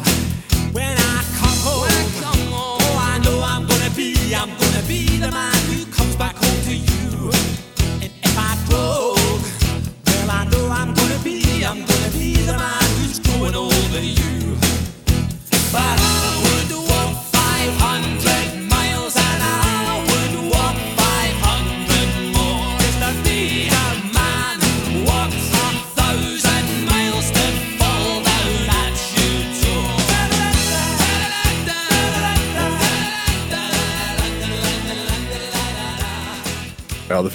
When 0.74 0.98
I 0.98 1.24
come 1.40 1.58
home, 1.64 1.88
I 1.88 2.04
come 2.20 2.44
home 2.52 2.82
oh, 2.82 2.98
I 3.00 3.20
know 3.20 3.42
I'm 3.42 3.66
gonna 3.68 3.92
be, 3.96 4.36
I'm 4.36 4.50
gonna 4.50 4.84
be 4.88 5.18
the 5.18 5.32
man 5.32 5.56
who 5.72 5.86
comes 5.92 6.16
back 6.18 6.36
home 6.36 6.62
to 6.68 6.76
you. 6.76 7.32
And 8.04 8.12
if 8.22 8.36
I 8.38 8.52
broke, 8.68 9.46
well, 10.08 10.32
I 10.32 10.44
know 10.52 10.68
I'm 10.70 10.94
gonna 10.94 11.20
be, 11.24 11.64
I'm 11.64 11.86
gonna 11.86 12.12
be 12.12 12.36
the 12.36 12.58
man 12.58 12.84
who's 13.00 13.20
growing 13.20 13.56
older 13.56 14.02
you. 14.02 14.58
But 15.72 16.19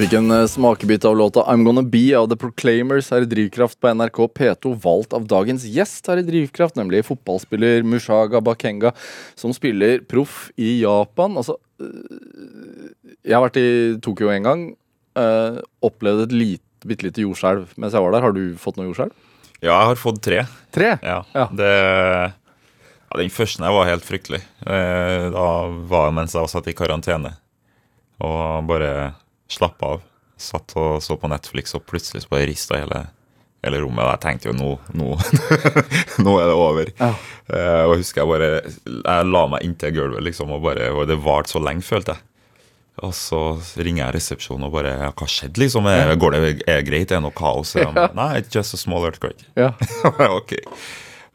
fikk 0.05 0.19
en 0.19 0.31
eh, 0.35 0.47
smakebit 0.51 1.05
av 1.09 1.17
låta 1.17 1.41
I'm 1.49 1.63
Gonna 1.65 1.83
Be 1.83 2.11
av 2.19 2.27
The 2.29 2.37
Proclaimers 2.37 3.07
her 3.15 3.25
i 3.25 3.29
Drivkraft 3.29 3.79
på 3.81 3.89
NRK 3.95 4.19
P2, 4.37 4.75
valgt 4.83 5.15
av 5.17 5.25
dagens 5.31 5.65
gjest 5.65 6.11
her 6.11 6.21
i 6.21 6.25
Drivkraft, 6.27 6.77
nemlig 6.77 7.05
fotballspiller 7.09 7.81
Mushaga 7.89 8.43
Bakenga, 8.45 8.93
som 9.39 9.55
spiller 9.57 10.03
proff 10.11 10.51
i 10.61 10.83
Japan. 10.83 11.39
Altså 11.41 11.57
øh, 11.81 12.93
Jeg 13.25 13.37
har 13.39 13.47
vært 13.47 13.57
i 13.63 13.67
Tokyo 14.05 14.29
en 14.35 14.45
gang. 14.51 14.67
øh, 15.17 15.63
opplevde 15.81 16.29
et 16.29 16.37
lite, 16.37 16.85
bitte 16.85 17.07
lite 17.09 17.25
jordskjelv 17.25 17.73
mens 17.81 17.97
jeg 17.97 18.05
var 18.05 18.13
der. 18.13 18.27
Har 18.29 18.37
du 18.37 18.45
fått 18.61 18.77
noe 18.77 18.91
jordskjelv? 18.91 19.17
Ja, 19.63 19.73
jeg 19.73 19.91
har 19.95 20.01
fått 20.05 20.21
tre. 20.27 20.45
Tre? 20.75 20.95
Ja. 21.01 21.23
Ja. 21.33 21.49
Det, 21.49 21.73
ja, 21.73 23.17
den 23.23 23.33
første 23.33 23.73
var 23.79 23.89
helt 23.89 24.05
fryktelig. 24.05 24.45
Eh, 24.69 25.31
Da 25.33 25.49
var 25.89 26.11
det 26.11 26.17
mens 26.21 26.37
jeg 26.37 26.45
var 26.45 26.53
satt 26.59 26.69
i 26.69 26.77
karantene 26.77 27.39
og 28.21 28.69
bare 28.69 29.15
slappa 29.51 29.95
av. 29.97 30.05
Satt 30.41 30.75
og 30.81 30.99
så 31.03 31.17
på 31.21 31.31
Netflix, 31.31 31.77
og 31.77 31.87
plutselig 31.87 32.25
så 32.25 32.33
bare 32.33 32.49
rista 32.51 32.79
hele, 32.81 33.05
hele 33.65 33.81
rommet. 33.85 34.03
Og 34.05 34.13
jeg 34.13 34.23
tenkte 34.25 34.51
jo 34.51 34.57
nå, 34.59 34.71
nå, 34.99 35.15
nå 36.27 36.37
er 36.41 36.51
det 36.51 36.59
over. 36.59 36.93
Ja. 36.99 37.11
Eh, 37.49 37.83
og 37.87 37.99
husker 38.01 38.25
jeg 38.25 38.31
bare 38.33 38.51
Jeg 38.65 39.31
la 39.31 39.43
meg 39.53 39.67
inntil 39.67 39.95
gulvet, 39.97 40.25
liksom, 40.27 40.55
og 40.57 40.65
bare 40.67 40.91
og 40.95 41.07
det 41.11 41.21
varte 41.23 41.55
så 41.55 41.63
lenge, 41.63 41.87
følte 41.87 42.17
jeg. 42.17 42.27
Og 43.03 43.11
så 43.17 43.41
ringer 43.83 44.05
jeg 44.05 44.15
resepsjonen 44.15 44.69
og 44.69 44.75
bare 44.77 44.93
ja, 45.01 45.09
Hva 45.19 45.27
skjedde, 45.31 45.59
liksom? 45.65 45.89
Er, 45.91 46.13
går 46.21 46.37
det, 46.37 46.53
er 46.71 46.85
greit? 46.87 47.11
Er 47.11 47.19
det 47.19 47.25
noe 47.25 47.35
kaos? 47.35 47.75
Ja. 47.79 47.89
Nei, 48.15 48.29
it's 48.39 48.55
just 48.55 48.77
a 48.77 48.79
small 48.79 49.07
earthquake. 49.07 49.49
Ja. 49.59 49.73
ok. 50.39 50.55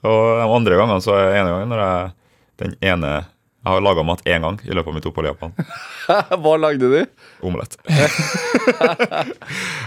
Og 0.07 0.21
de 0.39 0.47
andre 0.47 0.79
gangene 0.79 1.03
så 1.03 1.17
er 1.17 1.25
det 1.27 1.41
ene 1.41 1.51
gangen 1.51 1.73
når 1.73 1.83
jeg 1.83 2.15
Den 2.59 2.73
ene 2.83 3.11
Jeg 3.59 3.75
har 3.75 3.81
laga 3.83 4.03
mat 4.07 4.21
én 4.23 4.45
gang 4.45 4.59
i 4.63 4.71
løpet 4.71 4.87
av 4.87 4.95
mitt 4.95 5.07
opphold 5.09 5.27
i 5.27 5.31
Japan. 5.33 5.51
Hva 6.43 6.53
lagde 6.55 6.87
du? 6.93 6.99
Omelett. 7.43 7.75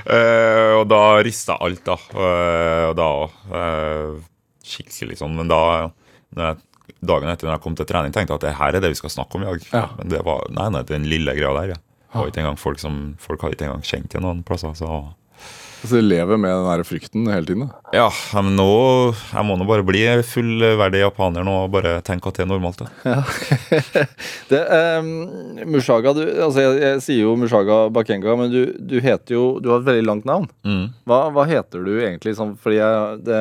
uh, 0.05 0.75
og 0.81 0.85
da 0.93 1.01
rista 1.25 1.57
alt, 1.57 1.81
da. 1.87 1.97
Eh, 2.13 2.85
og 2.91 2.99
da 2.99 3.09
uh, 3.55 4.21
Skikkelig 4.63 5.17
sånn. 5.19 5.35
Men 5.41 5.49
da 5.51 5.63
jeg, 5.73 6.61
dagen 7.01 7.33
etter 7.33 7.49
når 7.49 7.57
jeg 7.57 7.65
kom 7.65 7.79
til 7.81 7.89
trening, 7.89 8.13
tenkte 8.15 8.37
jeg 8.37 8.43
at 8.43 8.45
det 8.45 8.55
her 8.61 8.77
er 8.77 8.85
det 8.85 8.93
vi 8.93 9.01
skal 9.01 9.15
snakke 9.17 9.39
om 9.39 9.47
i 9.47 9.49
dag. 9.49 9.65
Ja. 9.73 9.87
Men 9.97 10.13
det 10.13 10.21
var 10.29 10.45
nei, 10.53 10.69
nei, 10.77 10.85
den 10.93 11.09
lille 11.09 11.35
greia 11.39 11.57
der. 11.57 11.75
Ja. 11.75 12.53
Folk 12.61 12.79
som 12.79 13.17
Folk 13.25 13.41
har 13.41 13.57
ikke 13.57 13.71
engang 13.71 13.85
kjent 13.89 14.13
til 14.13 14.23
noen 14.23 14.45
plasser. 14.47 14.77
Så 14.77 14.87
Altså, 15.83 15.99
du 15.99 16.07
lever 16.07 16.39
med 16.39 16.53
den 16.55 16.67
der 16.69 16.85
frykten 16.87 17.27
hele 17.27 17.47
tiden. 17.47 17.65
da. 17.67 17.81
ja, 17.97 18.07
men 18.39 18.55
nå 18.55 18.67
Jeg 19.33 19.43
må 19.49 19.57
nå 19.59 19.67
bare 19.67 19.83
bli 19.87 20.03
fullverdig 20.27 21.01
japaner 21.03 21.43
nå 21.47 21.57
og 21.65 21.73
bare 21.75 21.97
tenke 22.07 22.31
at 22.31 22.39
det 22.39 22.45
er 22.45 22.51
normalt. 22.53 22.85
Da. 22.85 23.17
Det, 24.53 24.61
um, 25.01 25.09
Mushaga, 25.73 26.13
du, 26.15 26.23
altså 26.45 26.63
jeg, 26.63 26.79
jeg 26.83 27.03
sier 27.05 27.21
jo 27.25 27.35
Mushaga 27.41 27.79
Bakenga, 27.95 28.35
men 28.39 28.53
du, 28.53 28.61
du 28.79 28.99
heter 29.03 29.35
jo 29.35 29.45
Du 29.63 29.71
har 29.73 29.81
et 29.81 29.89
veldig 29.89 30.05
langt 30.07 30.29
navn. 30.29 30.47
Mm. 30.67 30.93
Hva, 31.09 31.19
hva 31.35 31.47
heter 31.49 31.83
du 31.87 31.93
egentlig? 31.97 32.37
Sånn, 32.39 32.55
fordi 32.61 32.79
jeg, 32.79 33.19
det, 33.27 33.41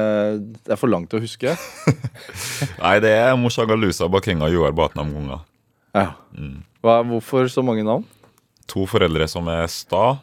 det 0.65 0.75
er 0.75 0.81
for 0.81 0.91
langt 0.91 1.13
å 1.13 1.21
huske. 1.21 1.53
Nei, 2.83 2.95
det 3.03 3.13
er 3.19 3.37
Moshagalusa 3.39 4.09
Bakenga 4.11 4.49
Joar 4.53 4.73
Batnam 4.77 5.13
Gunga. 5.13 5.41
Ja. 5.93 6.07
Hva, 6.81 7.01
hvorfor 7.05 7.49
så 7.51 7.63
mange 7.65 7.85
navn? 7.85 8.07
To 8.71 8.87
foreldre 8.89 9.27
som 9.29 9.49
er 9.51 9.67
sta, 9.71 10.15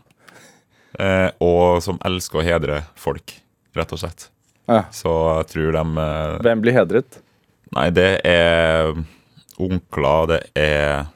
eh, 0.98 1.30
og 1.44 1.80
som 1.84 1.98
elsker 2.06 2.40
å 2.40 2.44
hedre 2.46 2.82
folk, 2.98 3.34
rett 3.76 3.92
og 3.94 4.00
slett. 4.02 4.28
Ja. 4.68 4.82
Så 4.92 5.12
jeg 5.38 5.46
tror 5.54 5.72
de 5.78 5.84
eh, 6.04 6.38
Hvem 6.44 6.60
blir 6.64 6.76
hedret? 6.76 7.20
Nei, 7.76 7.86
det 7.92 8.08
er 8.28 8.94
onkler, 9.60 10.26
det 10.30 10.40
er 10.60 11.06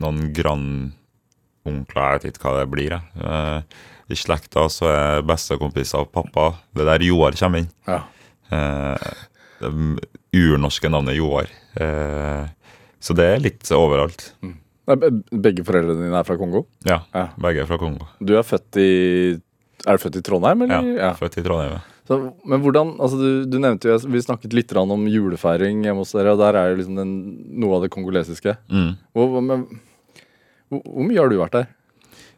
noen 0.00 0.28
grandonkler, 0.36 2.14
jeg 2.16 2.22
vet 2.24 2.38
ikke 2.38 2.48
hva 2.50 2.60
det 2.60 2.68
blir. 2.72 2.94
jeg. 2.96 3.24
Eh, 3.24 3.80
I 4.10 4.18
slekta 4.18 4.66
så 4.72 4.88
er 4.90 5.22
bestekompiser 5.26 6.02
av 6.02 6.08
pappa. 6.14 6.48
Det 6.74 6.86
der 6.88 7.04
Joar 7.06 7.36
kommer 7.38 7.62
inn. 7.62 7.70
Ja. 7.86 8.00
Eh, 8.50 9.10
det 9.60 9.70
urnorske 10.34 10.90
navnet 10.90 11.18
Joar. 11.18 11.50
Eh, 11.78 12.46
så 13.00 13.14
det 13.16 13.26
er 13.34 13.42
litt 13.44 13.70
overalt. 13.76 14.32
Be- 14.42 14.56
Begge 14.86 15.62
foreldrene 15.66 16.06
dine 16.08 16.18
er 16.18 16.24
fra 16.26 16.36
Kongo? 16.40 16.64
Ja, 16.88 17.00
Ja. 17.14 17.28
begge 17.38 17.62
er 17.62 17.66
fra 17.68 17.78
Kongo. 17.78 18.06
Du 18.20 18.34
er 18.38 18.42
født 18.46 18.76
i 18.80 19.40
Er 19.86 19.96
du 19.96 20.02
født 20.02 20.16
i 20.16 20.22
Trondheim, 20.22 20.66
Ja, 20.68 20.80
ja. 20.82 21.12
Født 21.14 21.38
i 21.38 21.42
Trondheim. 21.42 21.78
Så, 22.08 22.16
men 22.44 22.60
hvordan 22.60 22.96
altså 22.98 23.16
du, 23.20 23.44
du 23.46 23.58
nevnte 23.62 23.86
jo, 23.88 23.98
Vi 24.10 24.18
snakket 24.20 24.52
litt 24.52 24.72
om 24.76 25.06
julefeiring 25.06 25.84
hjemme 25.84 26.02
hos 26.02 26.12
dere, 26.12 26.32
og 26.32 26.38
der 26.42 26.54
er 26.58 26.70
jo 26.70 26.76
liksom 26.80 26.96
den, 26.96 27.12
noe 27.60 27.76
av 27.76 27.82
det 27.82 27.90
kongolesiske. 27.94 28.56
Mm. 28.68 28.96
Hvor- 29.14 29.40
men, 29.42 29.66
hvor, 30.68 30.82
hvor 30.82 31.06
mye 31.06 31.18
har 31.20 31.28
du 31.30 31.38
vært 31.38 31.52
der? 31.52 31.68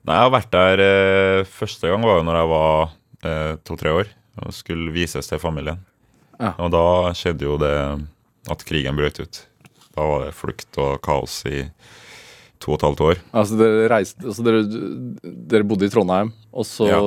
Nei, 0.04 0.14
jeg 0.18 0.22
har 0.26 0.30
vært 0.34 0.50
der 0.50 0.80
eh, 0.82 1.44
Første 1.46 1.88
gang 1.88 2.02
var 2.02 2.18
jo 2.18 2.26
når 2.26 2.36
jeg 2.40 2.48
var 2.52 2.92
eh, 3.24 3.56
to-tre 3.64 3.90
år 4.02 4.08
og 4.42 4.52
skulle 4.52 4.92
vises 4.92 5.26
til 5.28 5.38
familien. 5.38 5.78
Ja. 6.40 6.54
Og 6.58 6.70
da 6.72 7.12
skjedde 7.14 7.44
jo 7.46 7.56
det 7.60 7.72
at 8.50 8.64
krigen 8.66 8.96
brøt 8.96 9.20
ut. 9.20 9.42
Da 9.94 10.02
var 10.08 10.24
det 10.24 10.34
flukt 10.34 10.78
og 10.80 11.00
kaos 11.04 11.42
i 11.46 11.66
to 12.62 12.70
og 12.72 12.78
et 12.78 12.84
halvt 12.86 13.02
år. 13.08 13.20
Altså 13.42 13.58
Dere 13.60 13.88
reiste, 13.92 14.22
altså 14.24 14.44
dere, 14.46 14.62
dere 15.52 15.66
bodde 15.68 15.88
i 15.88 15.92
Trondheim, 15.92 16.32
og 16.54 16.66
så 16.68 16.88
Ja. 16.88 17.00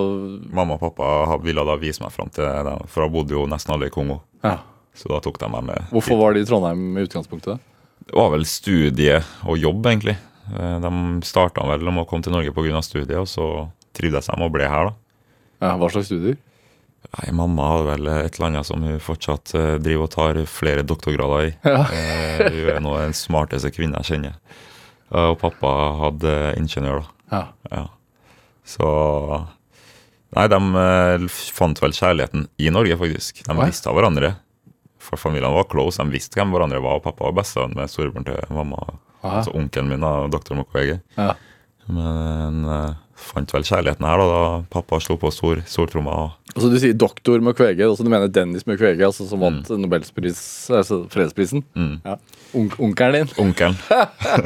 Mamma 0.56 0.76
og 0.78 0.84
pappa 0.84 1.38
ville 1.44 1.64
da 1.66 1.76
vise 1.82 2.04
meg 2.04 2.12
fram 2.16 2.30
til 2.36 2.44
dem, 2.46 2.84
for 2.92 3.06
jeg 3.08 3.14
bodde 3.16 3.36
jo 3.38 3.46
nesten 3.50 3.74
alle 3.76 3.88
i 3.88 3.94
Kongo. 3.96 4.20
Ja. 4.44 4.58
Så 4.96 5.10
da 5.12 5.20
tok 5.20 5.40
de 5.42 5.50
meg 5.52 5.64
med. 5.68 5.88
Hvorfor 5.92 6.20
var 6.22 6.34
de 6.38 6.44
i 6.44 6.48
Trondheim 6.48 6.98
i 6.98 7.04
utgangspunktet? 7.08 7.60
Det 8.06 8.14
var 8.16 8.30
vel 8.36 8.46
studie 8.48 9.18
og 9.48 9.58
jobb, 9.58 9.86
egentlig. 9.90 10.18
Eh, 10.56 10.80
De 10.84 10.92
starta 11.26 11.64
vel 11.68 11.88
om 11.90 11.98
å 12.04 12.08
komme 12.08 12.24
til 12.24 12.32
Norge 12.36 12.52
pga. 12.54 12.82
studiet, 12.86 13.18
og 13.18 13.28
så 13.28 13.48
trivdes 13.98 14.28
de 14.30 14.38
og 14.44 14.52
ble 14.54 14.68
her, 14.70 14.92
da. 14.92 14.94
Ja, 15.66 15.78
Hva 15.80 15.90
slags 15.90 16.08
studier? 16.12 16.38
Nei, 17.16 17.32
Mamma 17.38 17.66
hadde 17.72 17.86
vel 17.92 18.08
et 18.26 18.36
eller 18.40 18.48
annet 18.50 18.66
som 18.66 18.82
hun 18.82 19.00
fortsatt 19.00 19.54
eh, 19.56 19.76
driver 19.80 20.04
og 20.08 20.12
tar 20.12 20.40
flere 20.50 20.84
doktorgrader 20.84 21.50
i. 21.50 21.52
Ja. 21.64 21.84
Eh, 21.92 22.50
hun 22.52 22.70
er 22.76 22.80
nå 22.82 22.96
den 23.00 23.14
smarteste 23.14 23.70
kvinnen 23.72 23.96
jeg 24.02 24.10
kjenner. 24.10 24.34
Eh, 25.12 25.28
og 25.32 25.38
pappa 25.42 25.74
hadde 26.06 26.34
ingeniør, 26.60 27.04
da. 27.04 27.12
Ja. 27.36 27.44
Ja. 27.72 27.86
Så 28.66 28.88
Nei, 30.36 30.50
de 30.52 30.58
eh, 30.82 31.28
fant 31.56 31.80
vel 31.80 31.94
kjærligheten 31.96 32.50
i 32.60 32.72
Norge, 32.74 32.98
faktisk. 33.00 33.40
De 33.46 33.56
visste 33.62 33.88
av 33.88 33.96
hverandre. 33.96 34.34
For 35.00 35.22
familiene 35.22 35.54
var 35.54 35.70
close. 35.72 36.02
De 36.02 36.12
visste 36.12 36.36
hvem 36.36 36.52
hverandre 36.52 36.82
var. 36.84 37.00
og 37.00 37.06
Pappa 37.06 37.30
var 37.30 37.38
bestevenn 37.38 37.76
med 37.78 37.92
storebroren 37.92 38.28
til 38.28 38.56
mamma. 38.56 38.82
Aha. 39.22 39.40
Altså 39.40 39.54
onkelen 39.56 39.94
min, 39.94 40.04
da, 40.04 40.26
doktor 40.34 40.60
Mukwege. 40.60 41.00
Ja. 41.16 41.34
Men 41.88 42.66
uh, 42.66 42.98
fant 43.16 43.54
vel 43.54 43.66
kjærligheten 43.66 44.06
her, 44.08 44.22
da, 44.22 44.26
da 44.34 44.64
pappa 44.74 45.00
slo 45.04 45.16
på 45.22 45.32
stor, 45.34 45.62
stortromma. 45.70 46.18
og 46.26 46.56
Altså 46.56 46.72
Du 46.72 46.78
sier 46.82 46.98
doktor 46.98 47.42
Mukwege, 47.44 47.86
altså 47.86 48.06
du 48.06 48.12
mener 48.12 48.32
Dennis 48.32 48.66
Mukwege, 48.68 49.06
altså 49.06 49.28
som 49.30 49.42
vant 49.44 49.70
mm. 49.70 49.88
pris, 50.16 50.42
altså 50.74 51.04
fredsprisen? 51.12 51.64
Mm. 51.76 51.98
Ja. 52.06 52.18
On 52.56 52.70
onkelen 52.88 53.26
din? 53.26 53.34
Onkelen. 53.44 53.76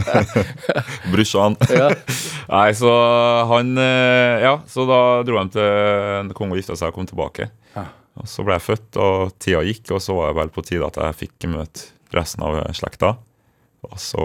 Brorsan. 1.12 1.56
Ja. 1.70 1.90
Nei, 2.56 2.74
så 2.78 2.92
han 3.52 3.78
eh, 3.78 4.42
Ja, 4.44 4.56
så 4.68 4.86
da 4.90 5.00
dro 5.28 5.40
de 5.44 5.54
til 5.54 6.34
Kongo 6.38 6.58
og 6.58 6.62
gifta 6.62 6.78
seg 6.80 6.92
og 6.92 7.00
kom 7.00 7.10
tilbake. 7.10 7.50
Ja. 7.76 7.86
Og 8.20 8.28
Så 8.28 8.44
ble 8.48 8.58
jeg 8.58 8.66
født, 8.66 9.00
og 9.00 9.34
tida 9.40 9.62
gikk, 9.68 9.86
og 9.96 10.02
så 10.04 10.18
var 10.18 10.32
det 10.32 10.40
vel 10.42 10.54
på 10.56 10.66
tide 10.66 10.88
at 10.90 10.98
jeg 11.00 11.20
fikk 11.24 11.50
møte 11.54 11.90
resten 12.16 12.44
av 12.44 12.58
slekta. 12.76 13.14
Og 13.88 13.96
så 14.02 14.24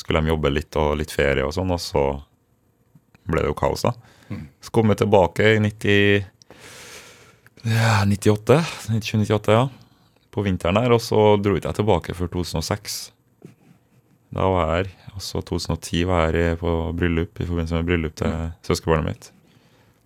skulle 0.00 0.22
de 0.24 0.32
jobbe 0.32 0.50
litt 0.50 0.76
og 0.80 0.96
litt 0.98 1.12
ferie 1.14 1.44
og 1.46 1.52
sånn, 1.54 1.70
og 1.70 1.78
så 1.82 2.04
ble 3.30 3.44
det 3.44 3.52
jo 3.52 3.58
kaos, 3.58 3.84
da. 3.86 3.92
Så 4.62 4.72
kom 4.74 4.90
jeg 4.92 5.00
tilbake 5.02 5.46
i 5.56 5.60
90, 5.62 6.26
ja, 7.70 8.00
98, 8.06 8.56
97-98, 8.88 9.54
ja. 9.56 9.64
På 10.30 10.44
vinteren 10.46 10.78
der, 10.78 10.92
og 10.94 11.00
så 11.02 11.34
dro 11.42 11.56
ikke 11.58 11.72
jeg 11.72 11.80
tilbake 11.80 12.14
før 12.14 12.28
2006. 12.36 12.98
Da 14.36 14.46
var 14.46 14.68
jeg 14.68 14.76
her. 14.86 14.90
Og 15.16 15.24
så 15.26 15.40
2010 15.42 16.04
var 16.06 16.28
jeg 16.30 16.44
her 16.52 16.58
på 16.60 16.74
bryllup 16.96 17.40
i 17.42 17.46
forbindelse 17.48 17.80
med 17.80 17.88
bryllup 17.90 18.14
til 18.20 18.34
søskenbarnet 18.68 19.08
mitt. 19.10 19.30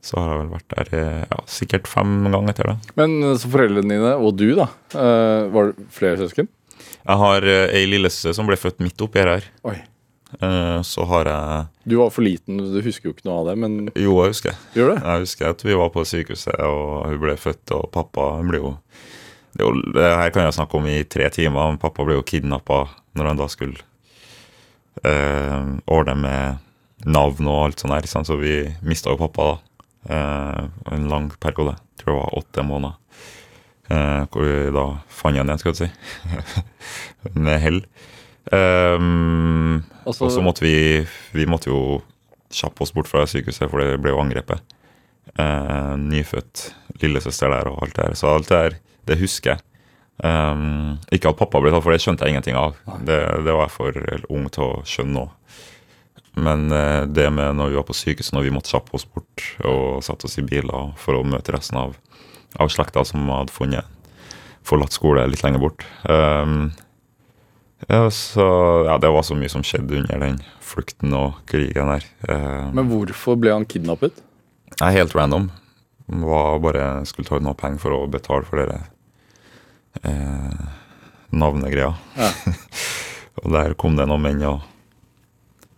Så 0.04 0.16
har 0.20 0.30
jeg 0.34 0.40
vel 0.42 0.52
vært 0.52 0.74
der 0.74 0.90
ja, 1.30 1.38
sikkert 1.48 1.88
fem 1.88 2.16
ganger 2.32 2.52
etter 2.52 2.70
det. 2.72 2.76
Men 3.00 3.14
eh, 3.24 3.36
så 3.40 3.48
foreldrene 3.52 3.88
dine, 3.96 4.14
og 4.20 4.34
du, 4.36 4.50
da. 4.58 4.66
eh, 4.92 5.46
var 5.52 5.70
det 5.72 5.86
flere 5.96 6.18
søsken? 6.20 6.48
Jeg 7.04 7.20
har 7.20 7.46
eh, 7.48 7.72
ei 7.78 7.84
lillesøster 7.88 8.34
som 8.36 8.48
ble 8.48 8.56
født 8.60 8.80
midt 8.84 9.00
oppi 9.04 9.20
her. 9.24 9.44
Oi. 9.68 9.78
Så 10.82 11.04
har 11.06 11.28
jeg 11.30 11.66
Du 11.86 11.92
var 12.00 12.08
for 12.10 12.24
liten, 12.26 12.56
du 12.58 12.80
husker 12.82 13.06
jo 13.06 13.12
ikke 13.14 13.22
noe 13.28 13.36
av 13.44 13.48
det, 13.52 13.52
men 13.62 13.74
Jo, 13.94 14.16
jeg 14.24 14.32
husker. 14.32 14.56
gjør 14.74 14.88
det? 14.90 14.96
Jeg 15.04 15.22
husker 15.22 15.52
at 15.52 15.62
vi 15.62 15.76
var 15.78 15.92
på 15.94 16.02
sykehuset, 16.10 16.56
og 16.66 17.04
hun 17.06 17.20
ble 17.22 17.36
født, 17.38 17.70
og 17.76 17.84
pappa 17.94 18.24
hun 18.40 18.50
ble 18.50 18.58
jo 18.58 18.72
det, 19.54 19.62
jo- 19.64 19.92
det 19.94 20.04
her 20.18 20.30
kan 20.34 20.44
jeg 20.48 20.56
snakke 20.58 20.78
om 20.78 20.86
i 20.90 21.02
tre 21.04 21.28
timer. 21.30 21.70
men 21.72 21.78
Pappa 21.82 22.04
ble 22.04 22.14
jo 22.18 22.22
kidnappa 22.26 22.84
når 23.14 23.28
han 23.30 23.38
da 23.38 23.46
skulle 23.52 23.78
eh, 25.04 25.64
ordne 25.86 26.14
med 26.18 26.58
navn 27.06 27.46
og 27.50 27.60
alt 27.66 27.80
sånt 27.82 27.94
der, 27.94 28.08
sant? 28.10 28.26
Så 28.28 28.36
vi 28.40 28.62
mista 28.82 29.10
jo 29.12 29.18
pappa 29.20 29.46
da. 29.52 29.56
Eh, 30.04 30.64
en 30.96 31.08
lang 31.08 31.30
periode. 31.40 31.76
Tror 32.00 32.12
det 32.14 32.20
var 32.20 32.38
åtte 32.40 32.64
måneder. 32.66 32.96
Eh, 33.92 34.22
hvor 34.32 34.44
vi 34.48 34.70
da 34.74 34.84
fant 35.12 35.36
han 35.36 35.46
igjen, 35.48 35.60
skal 35.60 35.74
du 35.76 35.82
si. 35.84 35.90
med 37.46 37.60
hell. 37.62 37.82
Um, 38.52 39.78
og 40.04 40.12
så 40.12 40.42
måtte 40.44 40.60
vi 40.66 41.06
Vi 41.32 41.46
måtte 41.48 41.70
jo 41.70 42.02
kjappe 42.52 42.84
oss 42.84 42.92
bort 42.92 43.08
fra 43.08 43.22
sykehuset, 43.26 43.70
for 43.72 43.80
det 43.80 43.96
ble 44.04 44.12
jo 44.12 44.20
angrepet. 44.20 44.60
Eh, 45.40 45.94
nyfødt 45.98 46.68
lillesøster 47.02 47.50
der 47.50 47.70
og 47.72 47.80
alt 47.82 47.96
det 47.96 48.04
der. 48.10 48.14
Så 48.20 48.28
alt 48.30 48.50
det 48.52 48.58
der, 48.60 48.76
det 49.08 49.20
husker 49.20 49.54
jeg. 49.54 49.64
Um, 50.22 51.00
ikke 51.12 51.32
at 51.32 51.38
pappa 51.40 51.58
ble 51.58 51.72
tatt, 51.74 51.82
for 51.82 51.94
det 51.94 52.02
skjønte 52.04 52.26
jeg 52.26 52.36
ingenting 52.36 52.58
av. 52.58 52.76
Det, 53.02 53.18
det 53.46 53.54
var 53.54 53.66
jeg 53.66 53.74
for 53.74 53.98
ung 54.30 54.46
til 54.54 54.66
å 54.66 54.84
skjønne 54.86 55.16
nå. 55.16 55.24
Men 56.44 56.66
uh, 56.72 57.02
det 57.06 57.26
med 57.34 57.58
når 57.58 57.72
vi 57.72 57.80
var 57.80 57.88
på 57.88 57.96
sykehuset, 57.98 58.34
når 58.36 58.46
vi 58.46 58.54
måtte 58.54 58.72
kjappe 58.74 58.94
oss 58.98 59.06
bort 59.06 59.48
og 59.66 60.02
satte 60.06 60.28
oss 60.28 60.38
i 60.40 60.46
biler 60.46 60.94
for 61.00 61.18
å 61.18 61.26
møte 61.26 61.54
resten 61.54 61.80
av, 61.80 61.98
av 62.58 62.70
slekta 62.72 63.04
som 63.06 63.26
hadde 63.32 63.54
funnet 63.54 63.90
forlatt 64.64 64.96
skole 64.96 65.26
litt 65.28 65.44
lenger 65.44 65.60
bort. 65.60 65.84
Um, 66.08 66.72
ja, 67.88 68.06
så, 68.10 68.44
ja, 68.86 68.96
det 68.98 69.10
var 69.12 69.26
så 69.26 69.36
mye 69.36 69.50
som 69.52 69.64
skjedde 69.66 69.98
under 70.00 70.22
den 70.22 70.38
flukten 70.64 71.12
og 71.16 71.42
krigen 71.50 71.90
der. 71.92 72.06
Eh, 72.28 72.70
men 72.72 72.88
hvorfor 72.88 73.36
ble 73.40 73.52
han 73.52 73.66
kidnappet? 73.68 74.22
helt 74.80 75.14
random. 75.14 75.50
Var 76.06 76.62
bare 76.64 76.86
skulle 77.08 77.28
ta 77.28 77.36
ut 77.36 77.44
noe 77.44 77.58
penger 77.58 77.82
for 77.82 77.96
å 77.96 78.06
betale 78.10 78.48
for 78.48 78.60
dere 78.60 78.80
eh, 80.02 80.64
navnegreia. 81.30 81.94
Ja. 82.16 82.30
og 83.42 83.52
der 83.54 83.76
kom 83.78 83.98
det 83.98 84.08
noen 84.10 84.24
menn 84.24 84.42
og 84.48 84.64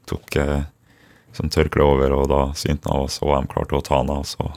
tok 0.09 0.39
eh, 0.41 0.67
som 1.37 1.51
tørkle 1.53 1.85
over, 1.85 2.15
og 2.17 2.29
da 2.33 2.43
syntes 2.57 2.89
han 2.89 2.97
av 2.97 3.07
oss, 3.09 3.21
og 3.23 3.35
de 3.35 3.53
klarte 3.53 3.77
å 3.77 3.85
ta 3.85 4.01
han 4.01 4.13
av. 4.13 4.25
Så. 4.29 4.51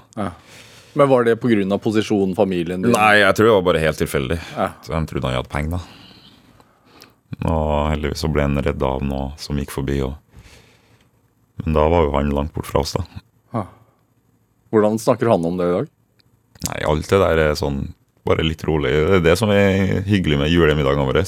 Men 0.95 1.11
var 1.11 1.27
det 1.27 1.37
pga. 1.41 1.77
posisjonen, 1.77 2.35
familien 2.35 2.81
din? 2.81 2.95
Nei, 2.95 3.19
jeg 3.19 3.35
tror 3.35 3.49
det 3.49 3.55
var 3.57 3.67
bare 3.71 3.83
helt 3.83 3.99
tilfeldig. 3.99 4.39
Ja. 4.55 4.71
De 4.87 5.05
trodde 5.09 5.27
han 5.27 5.41
hadde 5.41 5.51
penger, 5.51 5.79
da. 5.79 5.95
Og 7.39 7.91
heldigvis 7.91 8.23
så 8.23 8.27
ble 8.31 8.47
han 8.47 8.57
redda 8.63 8.87
av 8.97 9.03
noe 9.05 9.31
som 9.39 9.59
gikk 9.59 9.71
forbi. 9.71 9.99
Og... 10.07 10.15
Men 11.63 11.75
da 11.77 11.85
var 11.91 12.07
jo 12.07 12.15
han 12.15 12.31
langt 12.35 12.55
bort 12.55 12.67
fra 12.67 12.81
oss, 12.83 12.95
da. 12.97 13.05
Hvordan 14.69 14.99
snakker 15.01 15.29
han 15.31 15.45
om 15.45 15.57
det 15.57 15.65
i 15.65 15.73
dag? 15.73 15.87
Nei, 16.67 16.79
alt 16.85 17.09
det 17.09 17.19
der 17.21 17.41
er 17.41 17.55
sånn 17.57 17.87
bare 18.29 18.45
litt 18.45 18.63
rolig. 18.67 18.91
Det 18.93 19.19
er 19.19 19.25
det 19.25 19.37
som 19.39 19.51
er 19.53 20.03
hyggelig 20.07 20.39
med 20.41 20.51
julemiddagene 20.53 21.07
våre. 21.07 21.25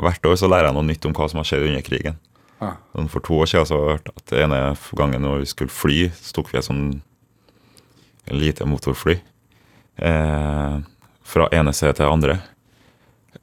Hvert 0.00 0.28
år 0.30 0.38
så 0.40 0.48
lærer 0.48 0.70
jeg 0.70 0.78
noe 0.78 0.88
nytt 0.88 1.06
om 1.08 1.14
hva 1.16 1.28
som 1.30 1.42
har 1.42 1.48
skjedd 1.48 1.66
under 1.68 1.84
krigen. 1.84 2.18
Ja. 2.60 2.74
Sånn 2.94 3.10
For 3.12 3.24
to 3.24 3.40
år 3.40 3.48
siden 3.50 3.68
så 3.68 3.76
har 3.76 3.86
jeg 3.86 3.98
hørt 3.98 4.10
at 4.14 4.34
ene 4.36 4.60
gangen 4.98 5.24
når 5.24 5.42
vi 5.42 5.50
skulle 5.52 5.74
fly, 5.74 5.98
så 6.16 6.36
tok 6.38 6.52
vi 6.52 6.60
et 6.60 6.68
sånn 6.68 6.86
lite 8.30 8.66
motorfly. 8.68 9.18
Eh, 10.00 10.76
fra 11.30 11.48
ene 11.52 11.72
side 11.76 11.96
til 11.98 12.10
andre. 12.10 12.38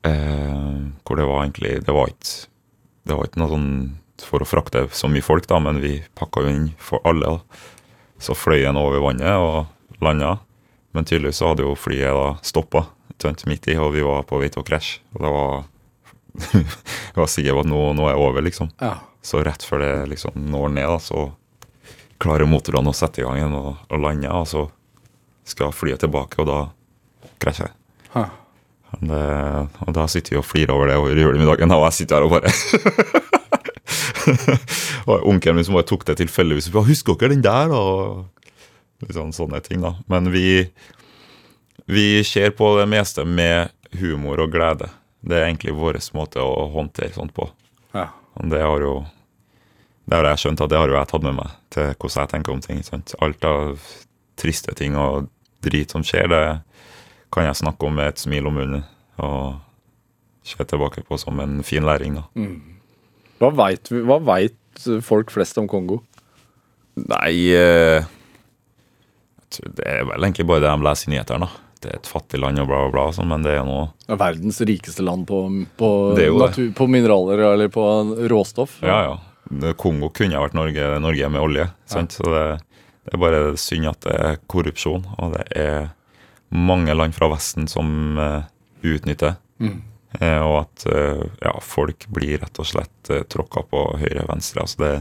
Eh, 0.04 0.78
hvor 1.06 1.20
det 1.20 1.26
var 1.26 1.46
egentlig 1.46 1.86
Det 1.86 1.94
var 1.96 2.10
ikke 2.12 2.48
Det 3.08 3.16
var 3.16 3.26
ikke 3.26 3.40
noe 3.40 3.52
sånn 3.54 3.70
for 4.28 4.44
å 4.44 4.48
frakte 4.50 4.82
så 4.92 5.08
mye 5.08 5.24
folk, 5.24 5.46
da, 5.48 5.60
men 5.62 5.78
vi 5.80 6.00
pakka 6.18 6.42
jo 6.44 6.50
inn 6.50 6.64
for 6.82 7.04
alle. 7.06 7.38
da. 7.38 7.62
Så 8.20 8.34
fløy 8.36 8.66
en 8.66 8.80
over 8.80 9.00
vannet 9.04 9.38
og 9.38 10.02
landa. 10.02 10.40
Men 10.98 11.06
tydeligvis 11.06 11.38
så 11.38 11.52
hadde 11.52 11.62
jo 11.62 11.76
flyet 11.78 12.10
da 12.10 12.30
stoppa 12.42 12.88
midt 13.46 13.68
i, 13.70 13.76
og 13.78 13.94
vi 13.94 14.02
var 14.06 14.24
på 14.26 14.40
vei 14.42 14.50
til 14.50 14.64
å 14.64 14.66
krasje. 14.66 14.98
Og 15.14 15.22
det 15.22 15.30
var 15.34 15.66
Jeg 16.54 17.18
var 17.18 17.28
sikker 17.30 17.54
på 17.54 17.60
at 17.64 17.68
nå, 17.70 17.94
nå 17.98 18.04
er 18.08 18.12
jeg 18.16 18.22
over, 18.24 18.42
liksom. 18.46 18.70
Ja. 18.82 18.94
Så 19.26 19.44
rett 19.46 19.64
før 19.66 19.80
det 19.84 20.10
liksom 20.14 20.32
når 20.50 20.68
ned, 20.74 20.90
da, 20.90 20.98
så 21.02 21.32
klarer 22.22 22.46
motorene 22.50 22.90
å 22.90 22.94
sette 22.98 23.22
i 23.22 23.24
gang 23.28 23.38
igjen 23.38 23.56
og, 23.58 23.76
og 23.90 23.98
lande. 24.02 24.30
Og 24.34 24.48
så 24.50 24.70
skal 25.48 25.74
flyet 25.76 26.00
tilbake, 26.02 26.42
og 26.42 26.48
da 26.50 26.60
krasjer 27.42 27.68
jeg. 27.70 27.76
Det, 28.98 29.26
og 29.84 29.92
da 29.94 30.08
sitter 30.10 30.32
vi 30.34 30.40
og 30.40 30.46
flirer 30.48 30.74
over 30.74 30.88
det 30.90 30.98
over 30.98 31.20
julemiddagen, 31.20 31.72
og 31.76 31.84
jeg 31.90 31.98
sitter 32.00 32.16
her 32.18 32.26
og 32.26 32.32
bare 32.34 32.50
Og 35.08 35.16
onkelen 35.30 35.56
min 35.60 35.68
som 35.68 35.76
bare 35.78 35.88
tok 35.88 36.04
det 36.08 36.16
tilfeldigvis. 36.20 36.72
Husker 36.74 37.14
dere 37.20 37.34
den 37.36 37.46
der, 37.46 37.66
da? 37.72 37.80
Og 37.80 37.92
sånn, 39.14 39.34
sånne 39.36 39.62
ting, 39.66 39.82
da. 39.84 39.96
Men 40.12 40.32
vi, 40.34 40.68
vi 41.86 42.08
ser 42.28 42.56
på 42.58 42.74
det 42.80 42.88
meste 42.92 43.26
med 43.26 43.74
humor 43.98 44.42
og 44.44 44.56
glede. 44.56 44.90
Det 45.22 45.38
er 45.38 45.48
egentlig 45.50 45.76
vår 45.78 46.00
måte 46.18 46.42
å 46.44 46.68
håndtere 46.74 47.14
sånt 47.16 47.34
på. 47.36 47.50
Ja. 47.96 48.10
Det 48.38 48.62
har 48.62 48.84
jo 48.84 48.98
det 50.08 50.16
har 50.16 50.30
jeg 50.30 50.40
skjønt 50.40 50.62
at 50.64 50.72
det 50.72 50.80
har 50.80 50.88
jo 50.88 50.96
jeg 50.96 51.10
tatt 51.12 51.24
med 51.26 51.36
meg 51.36 51.56
til 51.74 51.90
hvordan 51.90 52.22
jeg 52.22 52.32
tenker 52.32 52.54
om 52.54 52.62
ting. 52.64 52.78
Sant? 52.86 53.12
Alt 53.20 53.44
av 53.48 53.82
triste 54.40 54.72
ting 54.78 54.96
og 54.96 55.28
drit 55.66 55.92
som 55.92 56.06
skjer, 56.06 56.30
det 56.32 56.44
kan 57.34 57.48
jeg 57.50 57.60
snakke 57.60 57.90
om 57.90 57.98
med 58.00 58.14
et 58.14 58.22
smil 58.22 58.48
om 58.48 58.56
munnen 58.56 58.86
og 59.20 59.58
se 60.48 60.64
tilbake 60.64 61.04
på 61.04 61.18
som 61.20 61.42
en 61.44 61.60
fin 61.66 61.84
læring. 61.84 62.22
da. 62.22 62.24
Hva 63.42 63.52
veit 63.58 63.92
vet 63.92 64.88
folk 65.04 65.34
flest 65.34 65.60
om 65.60 65.68
Kongo? 65.68 66.00
Nei 66.98 67.52
eh, 67.54 68.08
Det 69.50 69.86
er 69.86 70.04
vel 70.08 70.28
egentlig 70.28 70.48
bare 70.50 70.64
det 70.66 70.74
de 70.74 70.86
leser 70.88 71.10
i 71.10 71.16
nyhetene. 71.16 71.50
Det 71.78 71.92
er 71.92 72.00
et 72.00 72.10
fattig 72.10 72.40
land 72.42 72.60
og 72.62 72.70
bla, 72.70 72.82
bla, 72.88 72.92
bla, 72.94 73.06
sånn, 73.14 73.30
men 73.30 73.46
det 73.46 73.54
er 73.54 73.60
jo 73.60 73.68
noe 73.68 73.84
er 74.10 74.20
Verdens 74.20 74.60
rikeste 74.66 75.06
land 75.06 75.28
på, 75.30 75.44
på, 75.78 75.90
er 76.18 76.34
natur, 76.34 76.72
på 76.78 76.88
mineraler 76.90 77.44
eller 77.52 77.70
på 77.74 77.84
råstoff. 78.32 78.80
Ja, 78.86 79.02
ja. 79.06 79.74
Kongo 79.80 80.10
kunne 80.12 80.42
vært 80.42 80.58
Norge, 80.58 80.88
Norge 81.00 81.30
med 81.32 81.44
olje. 81.44 81.68
Sant? 81.88 82.18
Så 82.18 82.26
det, 82.34 82.46
det 83.06 83.14
er 83.16 83.22
bare 83.22 83.44
synd 83.62 83.92
at 83.94 84.02
det 84.04 84.16
er 84.18 84.42
korrupsjon, 84.52 85.06
og 85.22 85.38
det 85.38 85.46
er 85.56 85.92
mange 86.50 86.96
land 86.96 87.16
fra 87.16 87.30
Vesten 87.32 87.70
som 87.72 88.20
uh, 88.20 88.44
utnytter. 88.84 89.38
Eh, 90.20 90.42
og 90.42 90.62
at 90.64 90.86
uh, 90.88 91.24
ja, 91.44 91.54
folk 91.64 92.08
blir 92.14 92.40
rett 92.42 92.60
og 92.62 92.68
slett 92.68 93.12
uh, 93.12 93.24
tråkka 93.28 93.66
på 93.70 93.84
høyre 94.02 94.24
og 94.24 94.32
venstre. 94.32 94.64
Altså 94.64 94.84
det, 94.84 94.94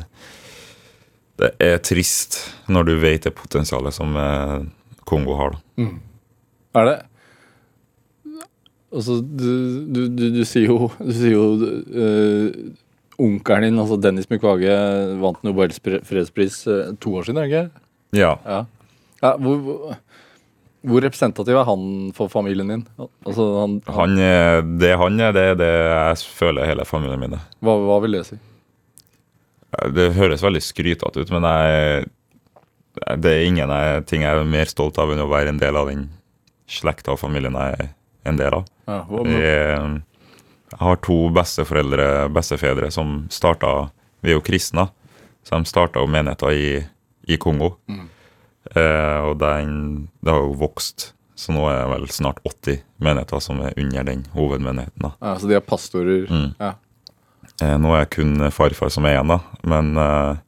det 1.41 1.53
er 1.61 1.77
trist 1.85 2.39
når 2.73 2.89
du 2.89 2.95
vet 3.03 3.27
det 3.27 3.35
potensialet 3.37 3.95
som 3.95 4.17
eh, 4.17 4.65
Kongo 5.07 5.37
har. 5.39 5.57
da. 5.57 5.87
Er 6.81 6.89
det? 6.91 6.97
Altså, 8.97 9.19
du, 9.21 9.51
du, 9.93 10.01
du, 10.09 10.25
du 10.39 10.43
sier 10.49 10.71
jo, 10.71 10.91
du 11.03 11.13
sier 11.13 11.35
jo 11.35 11.45
uh, 11.59 12.49
Onkelen 13.21 13.67
din, 13.67 13.81
altså 13.83 13.99
Dennis 14.01 14.29
Mukwege, 14.31 14.77
vant 15.21 15.43
Nobels 15.45 15.81
fredspris 15.83 16.63
uh, 16.71 16.95
to 17.03 17.17
år 17.19 17.27
siden, 17.27 17.41
er 17.43 17.47
det 17.47 17.53
ikke? 17.53 17.85
Ja. 18.17 18.33
Ja. 18.47 18.61
ja 19.25 19.33
hvor, 19.43 19.59
hvor, 19.67 19.97
hvor 20.87 21.05
representativ 21.05 21.59
er 21.59 21.69
han 21.69 21.87
for 22.17 22.33
familien 22.33 22.73
din? 22.73 22.85
Altså, 23.27 23.49
han, 23.61 23.79
Han, 23.91 24.17
han, 24.17 24.77
det 24.81 24.95
han 24.97 25.21
er, 25.21 25.35
det 25.37 25.47
er 25.53 25.61
det 25.61 25.73
jeg 25.75 26.37
føler 26.39 26.71
hele 26.71 26.87
familien 26.89 27.21
min 27.21 27.37
er. 27.37 27.45
hva, 27.61 27.77
hva 27.89 27.99
vil 28.07 28.21
det 28.21 28.27
si? 28.31 28.39
Det 29.97 30.11
høres 30.17 30.45
veldig 30.45 30.63
skrytete 30.63 31.25
ut, 31.25 31.33
men 31.35 31.47
jeg, 31.49 32.07
det 33.21 33.33
er 33.33 33.47
ingen 33.49 33.73
jeg, 33.73 34.05
ting 34.09 34.25
jeg 34.25 34.39
er 34.39 34.49
mer 34.49 34.71
stolt 34.71 34.99
av 35.03 35.13
enn 35.13 35.25
å 35.25 35.31
være 35.31 35.53
en 35.53 35.61
del 35.61 35.77
av 35.77 35.91
den 35.91 36.07
slekta 36.71 37.15
og 37.15 37.21
familien 37.21 37.57
jeg 37.59 37.81
er 37.81 37.91
en 38.27 38.39
del 38.41 38.59
av. 38.61 38.69
Ja, 38.87 39.01
Jeg, 39.27 40.03
jeg 40.71 40.81
har 40.83 41.01
to 41.03 41.19
besteforeldre, 41.35 42.07
bestefedre, 42.35 42.91
som 42.91 43.27
starta 43.31 43.91
Vi 44.25 44.33
er 44.33 44.39
jo 44.39 44.43
kristne, 44.43 44.89
så 45.47 45.59
de 45.61 45.69
starta 45.69 46.03
menigheter 46.09 46.55
i, 46.55 46.71
i 47.31 47.37
Kongo. 47.39 47.77
Eh, 47.87 49.21
og 49.29 49.37
den, 49.39 50.09
det 50.25 50.33
har 50.33 50.43
jo 50.43 50.57
vokst, 50.59 51.13
så 51.39 51.55
nå 51.55 51.69
er 51.71 51.85
det 51.85 51.93
vel 51.93 52.09
snart 52.11 52.41
80 52.49 52.81
menigheter 53.05 53.43
som 53.45 53.61
er 53.63 53.77
under 53.79 54.09
den 54.09 54.25
hovedmenigheten. 54.35 55.05
da. 55.05 55.13
ja, 55.21 55.37
så 55.39 55.51
de 55.51 55.59
er 55.59 55.63
pastorer? 55.63 56.27
Mm. 56.27 56.49
Ja. 56.59 56.73
Eh, 57.63 57.77
nå 57.81 57.93
er 57.95 58.05
jeg 58.05 58.13
kun 58.19 58.51
farfar 58.53 58.93
som 58.93 59.07
er 59.09 59.17
igjen, 59.17 59.33
da. 59.33 59.41
Men 59.69 59.97
eh, 60.01 60.39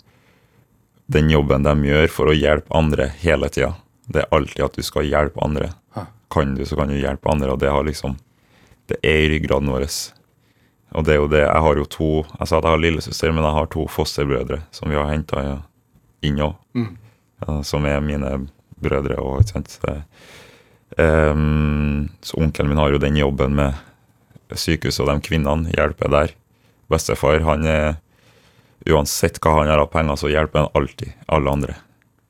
den 1.09 1.30
jobben 1.32 1.64
de 1.64 1.74
gjør 1.88 2.11
for 2.12 2.30
å 2.30 2.36
hjelpe 2.36 2.74
andre 2.76 3.09
hele 3.22 3.48
tida, 3.52 3.72
det 4.09 4.24
er 4.24 4.34
alltid 4.36 4.64
at 4.66 4.76
du 4.76 4.84
skal 4.84 5.09
hjelpe 5.09 5.44
andre. 5.44 5.72
Kan 6.28 6.52
du, 6.59 6.64
så 6.68 6.76
kan 6.76 6.90
du 6.92 6.98
hjelpe 6.98 7.30
andre, 7.32 7.54
og 7.54 7.61
det 7.62 7.70
har 7.72 7.86
liksom 7.86 8.18
Det 8.88 8.98
er 9.02 9.22
i 9.24 9.28
ryggraden 9.32 9.70
vår. 9.72 9.86
Og 10.96 11.04
det 11.04 11.14
er 11.14 11.18
jo 11.18 11.28
det 11.28 11.40
Jeg 11.40 11.62
har 11.64 11.76
jo 11.76 11.84
to 11.84 12.11
Jeg 12.38 12.48
sa 12.48 12.59
at 12.59 12.64
jeg 12.64 12.70
har 12.70 12.82
lillesøster, 12.82 13.32
men 13.32 13.44
jeg 13.44 13.56
har 13.56 13.70
to 13.72 13.86
fosterbrødre 13.88 14.61
som 14.70 14.92
vi 14.92 14.96
har 14.96 15.09
henta 15.09 15.62
inn 16.24 16.40
òg. 16.44 16.54
Mm. 16.76 16.96
Som 17.64 17.86
er 17.88 18.04
mine 18.04 18.32
brødre 18.80 19.16
og 19.20 19.40
ikke 19.40 19.56
sant. 19.56 19.72
Så, 19.72 19.96
um, 21.00 22.09
så 22.20 22.40
onkelen 22.40 22.72
min 22.72 22.80
har 22.80 22.92
jo 22.92 23.00
den 23.00 23.16
jobben 23.16 23.56
med 23.56 23.76
sykehuset 24.52 25.04
og 25.04 25.12
de 25.12 25.28
kvinnene, 25.28 25.72
hjelper 25.76 26.12
der. 26.12 26.34
Bestefar, 26.89 27.41
han 27.45 27.66
er 27.66 27.97
Uansett 28.89 29.41
hva 29.43 29.57
han 29.57 29.68
har 29.68 29.80
av 29.82 29.89
penger, 29.93 30.16
så 30.16 30.28
hjelper 30.30 30.62
han 30.62 30.68
alltid 30.78 31.11
alle 31.26 31.51
andre. 31.51 31.74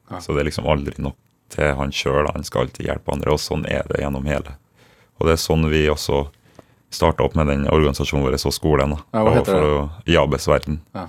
Ja. 0.09 0.19
Så 0.25 0.33
det 0.33 0.41
er 0.43 0.49
liksom 0.49 0.67
aldri 0.67 0.95
nok 1.05 1.15
til 1.53 1.75
han 1.77 1.93
sjøl. 1.95 2.27
Han 2.33 2.47
skal 2.47 2.65
alltid 2.67 2.89
hjelpe 2.89 3.13
andre, 3.13 3.35
og 3.37 3.43
sånn 3.43 3.67
er 3.69 3.85
det 3.91 4.01
gjennom 4.01 4.27
hele. 4.27 4.57
Og 5.21 5.29
det 5.29 5.37
er 5.37 5.43
sånn 5.43 5.69
vi 5.71 5.85
også 5.93 6.25
starta 6.91 7.27
opp 7.27 7.37
med 7.37 7.51
den 7.53 7.67
organisasjonen 7.69 8.25
vår 8.25 8.39
og 8.41 8.55
skolen. 8.57 8.97
da. 8.97 9.01
Ja, 9.13 9.25
hva 9.27 9.35
heter 9.37 9.61
det? 9.61 10.13
Jabes 10.15 10.49
verden. 10.49 10.81
Ja. 10.97 11.07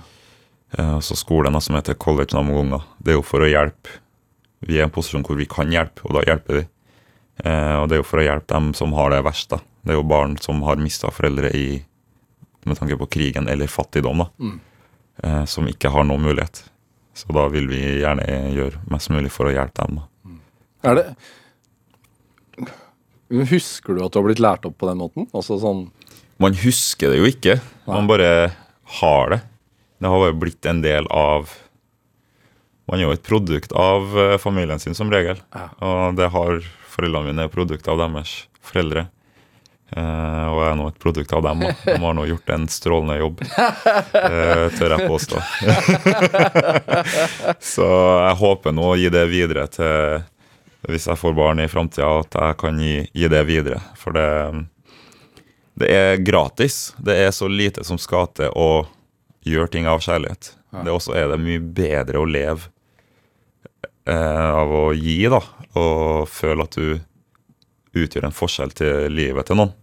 Eh, 0.76 0.98
så 1.00 1.16
skolen 1.16 1.56
da, 1.56 1.60
som 1.64 1.74
heter 1.78 1.94
College 1.94 2.36
Namogonga, 2.36 2.82
Det 3.02 3.14
er 3.14 3.18
jo 3.18 3.22
for 3.26 3.40
å 3.40 3.48
hjelpe. 3.50 3.96
Vi 4.60 4.76
er 4.76 4.82
i 4.82 4.84
en 4.84 4.92
posisjon 4.92 5.24
hvor 5.24 5.36
vi 5.40 5.48
kan 5.48 5.72
hjelpe, 5.72 6.04
og 6.04 6.14
da 6.18 6.22
hjelper 6.28 6.60
vi. 6.60 6.66
Eh, 7.44 7.76
og 7.80 7.88
det 7.88 7.96
er 7.96 8.02
jo 8.02 8.08
for 8.10 8.20
å 8.20 8.26
hjelpe 8.26 8.52
dem 8.52 8.74
som 8.74 8.92
har 8.92 9.10
det 9.10 9.24
verst. 9.24 9.48
da. 9.48 9.60
Det 9.82 9.94
er 9.94 9.96
jo 9.98 10.04
barn 10.04 10.36
som 10.38 10.60
har 10.62 10.76
mista 10.76 11.08
foreldre 11.10 11.50
i, 11.56 11.82
med 12.68 12.78
tanke 12.78 12.98
på 13.00 13.08
krigen 13.10 13.48
eller 13.48 13.70
fattigdom, 13.70 14.24
da. 14.24 14.28
Mm. 14.38 14.60
Eh, 15.22 15.44
som 15.44 15.68
ikke 15.68 15.92
har 15.92 16.04
noen 16.08 16.24
mulighet. 16.24 16.64
Så 17.16 17.32
da 17.36 17.46
vil 17.52 17.68
vi 17.68 17.80
gjerne 18.00 18.24
gjøre 18.54 18.80
mest 18.92 19.10
mulig 19.12 19.32
for 19.34 19.50
å 19.50 19.54
hjelpe 19.54 19.84
dem. 19.84 20.00
da. 20.00 20.06
Er 20.90 20.96
det 20.96 21.06
Husker 23.30 23.94
du 23.94 24.02
at 24.02 24.12
du 24.12 24.18
har 24.18 24.26
blitt 24.26 24.42
lært 24.42 24.64
opp 24.66 24.78
på 24.80 24.88
den 24.88 24.98
måten? 24.98 25.28
Altså 25.30 25.58
sånn 25.62 25.84
Man 26.40 26.56
husker 26.56 27.12
det 27.12 27.20
jo 27.20 27.28
ikke, 27.28 27.60
man 27.86 28.08
bare 28.10 28.50
har 29.00 29.30
det. 29.30 29.40
Det 30.00 30.10
har 30.10 30.24
jo 30.24 30.38
blitt 30.40 30.66
en 30.66 30.80
del 30.82 31.06
av 31.14 31.52
Man 32.90 32.98
er 32.98 33.06
jo 33.06 33.14
et 33.14 33.22
produkt 33.22 33.74
av 33.76 34.16
eh, 34.18 34.36
familien 34.42 34.80
sin, 34.82 34.96
som 34.98 35.12
regel. 35.12 35.38
Ja. 35.54 35.68
Og 35.78 36.16
det 36.18 36.26
har 36.34 36.64
foreldrene 36.90 37.30
mine 37.30 37.44
er 37.46 37.52
produkt 37.52 37.86
av 37.86 38.00
deres 38.00 38.32
foreldre. 38.66 39.04
Eh, 39.90 40.46
og 40.46 40.60
jeg 40.62 40.70
er 40.70 40.76
nå 40.78 40.86
et 40.90 40.98
produkt 41.02 41.32
av 41.34 41.42
dem. 41.42 41.64
De 41.82 41.96
har 41.98 42.14
nå 42.14 42.26
gjort 42.28 42.52
en 42.54 42.66
strålende 42.70 43.16
jobb, 43.18 43.40
uh, 43.42 44.66
tør 44.76 44.94
jeg 44.94 45.08
påstå. 45.10 45.40
Så 47.72 47.88
jeg 47.88 48.36
håper 48.44 48.76
nå 48.76 48.92
å 48.92 48.98
gi 49.00 49.10
det 49.10 49.24
videre 49.32 49.66
til 49.74 50.22
Hvis 50.86 51.08
jeg 51.10 51.18
får 51.20 51.34
barn 51.36 51.60
i 51.60 51.68
framtida, 51.68 52.06
at 52.22 52.38
jeg 52.38 52.58
kan 52.62 52.78
gi, 52.80 52.94
gi 53.12 53.28
det 53.28 53.42
videre. 53.48 53.82
For 53.98 54.14
det, 54.16 54.28
det 55.82 55.90
er 55.92 56.22
gratis. 56.22 56.94
Det 56.96 57.18
er 57.26 57.34
så 57.36 57.50
lite 57.50 57.84
som 57.84 57.98
skal 58.00 58.30
til 58.32 58.54
å 58.54 58.86
gjøre 59.44 59.74
ting 59.74 59.90
av 59.90 60.00
kjærlighet. 60.06 60.54
Ja. 60.70 60.86
Det 60.86 60.94
også 60.94 61.18
er 61.18 61.32
det 61.32 61.42
mye 61.42 61.60
bedre 61.60 62.22
å 62.22 62.30
leve 62.30 62.70
uh, 64.06 64.50
av 64.62 64.72
å 64.72 64.86
gi, 64.94 65.24
da. 65.28 65.42
Og 65.74 66.30
føle 66.30 66.64
at 66.64 66.78
du 66.78 67.00
utgjør 68.00 68.28
en 68.28 68.34
forskjell 68.34 68.72
til 68.78 69.10
livet 69.12 69.50
til 69.50 69.58
noen. 69.58 69.74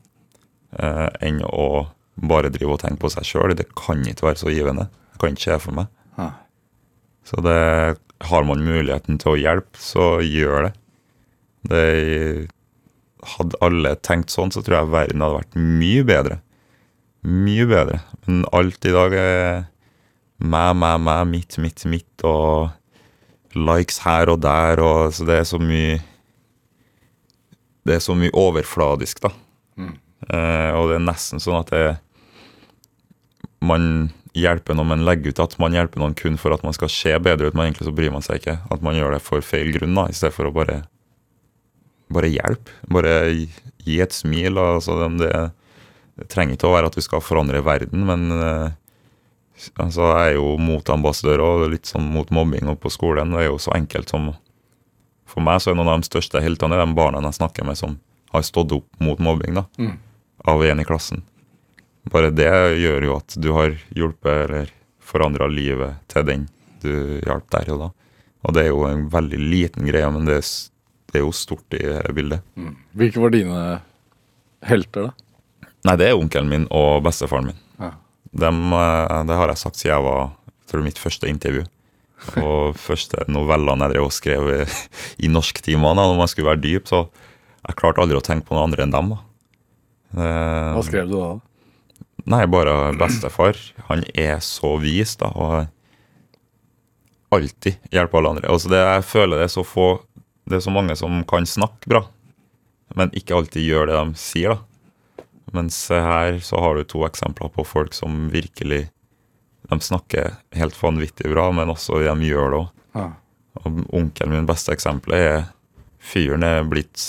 Eh, 0.76 1.08
enn 1.24 1.40
å 1.48 1.88
bare 2.18 2.52
drive 2.52 2.76
og 2.76 2.82
tenke 2.82 3.04
på 3.06 3.12
seg 3.14 3.28
sjøl. 3.28 3.56
Det 3.56 3.70
kan 3.78 4.02
ikke 4.04 4.32
være 4.32 4.42
så 4.42 4.52
givende. 4.52 4.90
Det 5.14 5.22
kan 5.22 5.36
ikke 5.36 5.46
skje 5.46 5.62
for 5.64 5.80
meg. 5.80 5.94
Ja. 6.18 6.32
Så 7.28 7.42
det, 7.46 7.58
har 8.20 8.46
man 8.48 8.66
muligheten 8.66 9.20
til 9.22 9.34
å 9.34 9.40
hjelpe, 9.40 9.80
så 9.82 10.18
gjør 10.26 10.68
det. 10.68 10.74
det. 11.72 12.50
Hadde 13.38 13.60
alle 13.66 13.96
tenkt 14.06 14.34
sånn, 14.34 14.54
så 14.54 14.64
tror 14.64 14.80
jeg 14.80 14.94
verden 14.94 15.24
hadde 15.26 15.42
vært 15.42 15.58
mye 15.60 16.06
bedre. 16.08 16.40
Mye 17.28 17.68
bedre. 17.70 18.02
Men 18.26 18.46
alt 18.56 18.88
i 18.88 18.94
dag 18.96 19.16
er 19.18 19.66
meg, 20.38 20.76
meg, 20.80 21.00
meg, 21.04 21.24
mitt, 21.30 21.58
mitt, 21.62 21.86
mitt, 21.90 22.26
og 22.28 22.72
likes 23.58 24.02
her 24.06 24.32
og 24.32 24.42
der, 24.46 24.82
og 24.84 25.14
så 25.16 25.26
det 25.28 25.42
er 25.42 25.48
så 25.50 25.58
mye 25.62 25.98
Det 27.88 27.96
er 27.96 28.02
så 28.04 28.14
mye 28.20 28.34
overfladisk, 28.36 29.22
da. 29.24 29.30
Eh, 30.26 30.72
og 30.74 30.90
det 30.90 30.98
er 30.98 31.06
nesten 31.06 31.42
sånn 31.44 31.62
at 31.62 31.72
det 31.74 31.86
man 33.68 34.12
hjelper 34.38 34.76
noen, 34.78 34.92
men 34.92 35.06
legger 35.08 35.34
ut 35.34 35.42
at 35.42 35.56
man 35.62 35.74
hjelper 35.74 36.02
noen 36.02 36.16
kun 36.18 36.38
for 36.38 36.54
at 36.54 36.64
man 36.66 36.76
skal 36.76 36.92
se 36.94 37.14
bedre 37.24 37.50
ut, 37.50 37.56
men 37.58 37.70
egentlig 37.70 37.88
så 37.88 37.94
bryr 37.96 38.14
man 38.14 38.26
seg 38.26 38.42
ikke. 38.42 38.58
At 38.74 38.84
man 38.86 38.98
gjør 38.98 39.16
det 39.16 39.24
for 39.26 39.46
feil 39.46 39.72
grunn, 39.74 39.96
da, 39.98 40.06
i 40.10 40.16
stedet 40.18 40.36
for 40.36 40.50
å 40.50 40.54
bare 40.54 40.84
bare 42.14 42.30
hjelpe. 42.32 42.72
Bare 42.94 43.14
gi 43.84 43.98
et 44.00 44.16
smil. 44.16 44.56
Altså, 44.62 44.96
det, 45.20 45.32
det 46.20 46.28
trenger 46.32 46.56
ikke 46.56 46.70
å 46.70 46.76
være 46.78 46.92
at 46.92 46.98
vi 47.00 47.04
skal 47.04 47.24
forandre 47.24 47.60
verden, 47.66 48.06
men 48.08 48.28
eh, 48.32 48.76
altså, 49.82 50.06
jeg 50.14 50.34
er 50.34 50.38
jo 50.38 50.54
mot 50.62 50.94
ambassadør 50.94 51.44
og 51.46 51.66
litt 51.74 51.90
sånn 51.90 52.08
mot 52.14 52.30
mobbing 52.32 52.70
og 52.72 52.80
på 52.84 52.94
skolen. 52.94 53.34
Det 53.36 53.44
er 53.46 53.50
jo 53.52 53.62
så 53.62 53.76
enkelt 53.78 54.14
som 54.14 54.34
For 55.28 55.44
meg 55.44 55.60
så 55.60 55.74
er 55.74 55.76
noen 55.76 55.90
av 55.92 56.00
de 56.00 56.08
største 56.08 56.40
heltene 56.40 56.78
de 56.80 56.94
barna 56.96 57.20
jeg 57.26 57.36
snakker 57.42 57.66
med 57.68 57.76
som 57.76 57.98
har 58.32 58.46
stått 58.48 58.72
opp 58.72 58.88
mot 59.04 59.20
mobbing, 59.20 59.58
da, 59.60 59.66
Mm. 59.78 59.98
Av 60.48 60.64
en 60.66 60.80
i 60.80 60.88
klassen. 60.88 61.24
Bare 62.12 62.32
det 62.32 62.50
gjør 62.80 63.04
jo 63.04 63.18
at 63.18 63.36
du 63.36 63.52
har 63.56 63.76
hjulpet 63.96 64.46
eller 64.48 64.72
forandra 65.04 65.48
livet 65.52 66.00
til 66.12 66.26
den 66.28 66.48
du 66.84 67.20
hjalp 67.26 67.48
der 67.54 67.72
og 67.74 67.82
da. 67.82 67.92
Og 68.48 68.56
det 68.56 68.64
er 68.64 68.72
jo 68.72 68.84
en 68.88 69.08
veldig 69.12 69.40
liten 69.42 69.88
greie, 69.90 70.08
men 70.14 70.28
det 70.28 70.40
er, 70.40 70.50
det 71.12 71.20
er 71.20 71.26
jo 71.26 71.36
stort 71.36 71.76
i 71.76 71.84
dette 71.84 72.14
bildet. 72.16 72.44
Hvilke 72.96 73.24
var 73.24 73.34
dine 73.34 73.62
helter, 74.68 75.10
da? 75.10 75.70
Nei, 75.88 75.96
det 76.00 76.10
er 76.10 76.20
onkelen 76.20 76.52
min 76.52 76.68
og 76.74 77.02
bestefaren 77.06 77.50
min. 77.52 77.60
Ja. 77.80 77.94
Dem, 78.46 78.62
eh, 78.76 79.24
det 79.28 79.40
har 79.40 79.52
jeg 79.52 79.62
sagt 79.62 79.80
siden 79.80 79.96
jeg 79.96 80.06
var 80.08 80.30
tror 80.68 80.84
mitt 80.84 81.00
første 81.00 81.30
intervju. 81.32 81.64
Og 82.42 82.76
første 82.88 83.26
novellene 83.32 83.88
jeg 83.88 83.96
drev 83.96 84.10
og 84.10 84.16
skrev 84.16 84.52
i, 84.54 84.60
i 85.26 85.32
norsktimene 85.32 85.96
når 86.02 86.20
man 86.20 86.32
skulle 86.32 86.52
være 86.52 86.64
dyp, 86.64 86.92
så 86.92 87.06
jeg 87.68 87.80
klarte 87.80 88.04
aldri 88.04 88.20
å 88.20 88.24
tenke 88.24 88.48
på 88.48 88.56
noe 88.56 88.68
andre 88.68 88.86
enn 88.86 88.96
dem. 88.96 89.16
da. 89.16 89.24
Eh, 90.16 90.74
Hva 90.78 90.84
skrev 90.86 91.10
du 91.10 91.18
da? 91.20 91.32
Nei, 92.28 92.44
bare 92.52 92.76
bestefar. 93.00 93.58
Han 93.88 94.04
er 94.14 94.40
så 94.44 94.74
vis, 94.82 95.16
da, 95.20 95.30
og 95.32 95.68
alltid 97.36 97.78
hjelper 97.92 98.18
alle 98.22 98.30
andre. 98.36 98.50
Altså 98.52 98.72
det, 98.72 98.80
jeg 98.84 99.06
føler 99.08 99.42
det 99.42 99.48
er 99.50 99.56
så 99.58 99.64
få 99.68 99.88
Det 100.48 100.56
er 100.62 100.64
så 100.64 100.72
mange 100.72 100.96
som 100.96 101.18
kan 101.28 101.44
snakke 101.44 101.90
bra, 101.92 102.00
men 102.96 103.10
ikke 103.20 103.36
alltid 103.36 103.66
gjør 103.68 103.90
det 103.90 103.96
de 104.00 104.20
sier, 104.20 104.54
da. 104.56 105.24
Mens 105.56 105.76
her 105.92 106.38
så 106.44 106.60
har 106.64 106.76
du 106.76 106.84
to 106.88 107.02
eksempler 107.08 107.52
på 107.56 107.64
folk 107.68 107.94
som 107.96 108.30
virkelig 108.32 108.86
De 109.68 109.78
snakker 109.84 110.38
helt 110.56 110.76
vanvittig 110.80 111.28
bra, 111.34 111.50
men 111.52 111.68
også 111.72 112.00
de 112.00 112.14
gjør 112.30 112.52
det 112.54 112.60
òg. 112.62 112.70
Ja. 112.96 113.08
Onkelen 113.68 114.32
min 114.38 114.48
beste 114.48 114.72
eksempelet 114.72 115.20
er 115.28 115.42
fyren 116.00 116.44
er 116.48 116.64
blitt 116.64 117.04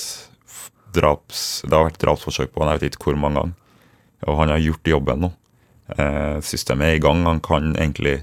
draps... 0.98 1.62
Det 1.64 1.74
har 1.74 1.88
vært 1.88 2.00
drapsforsøk 2.02 2.52
på 2.52 2.64
han, 2.64 2.74
jeg 2.74 2.84
vet 2.84 2.98
ikke 2.98 3.12
hvor 3.12 3.20
mange 3.22 3.40
ganger. 3.40 3.56
Og 4.26 4.40
han 4.40 4.52
har 4.52 4.62
gjort 4.62 4.90
jobben 4.90 5.24
nå. 5.24 5.32
Eh, 5.94 6.38
systemet 6.44 6.90
er 6.90 6.98
i 6.98 7.02
gang. 7.02 7.24
Han 7.28 7.40
kan 7.44 7.72
egentlig 7.76 8.18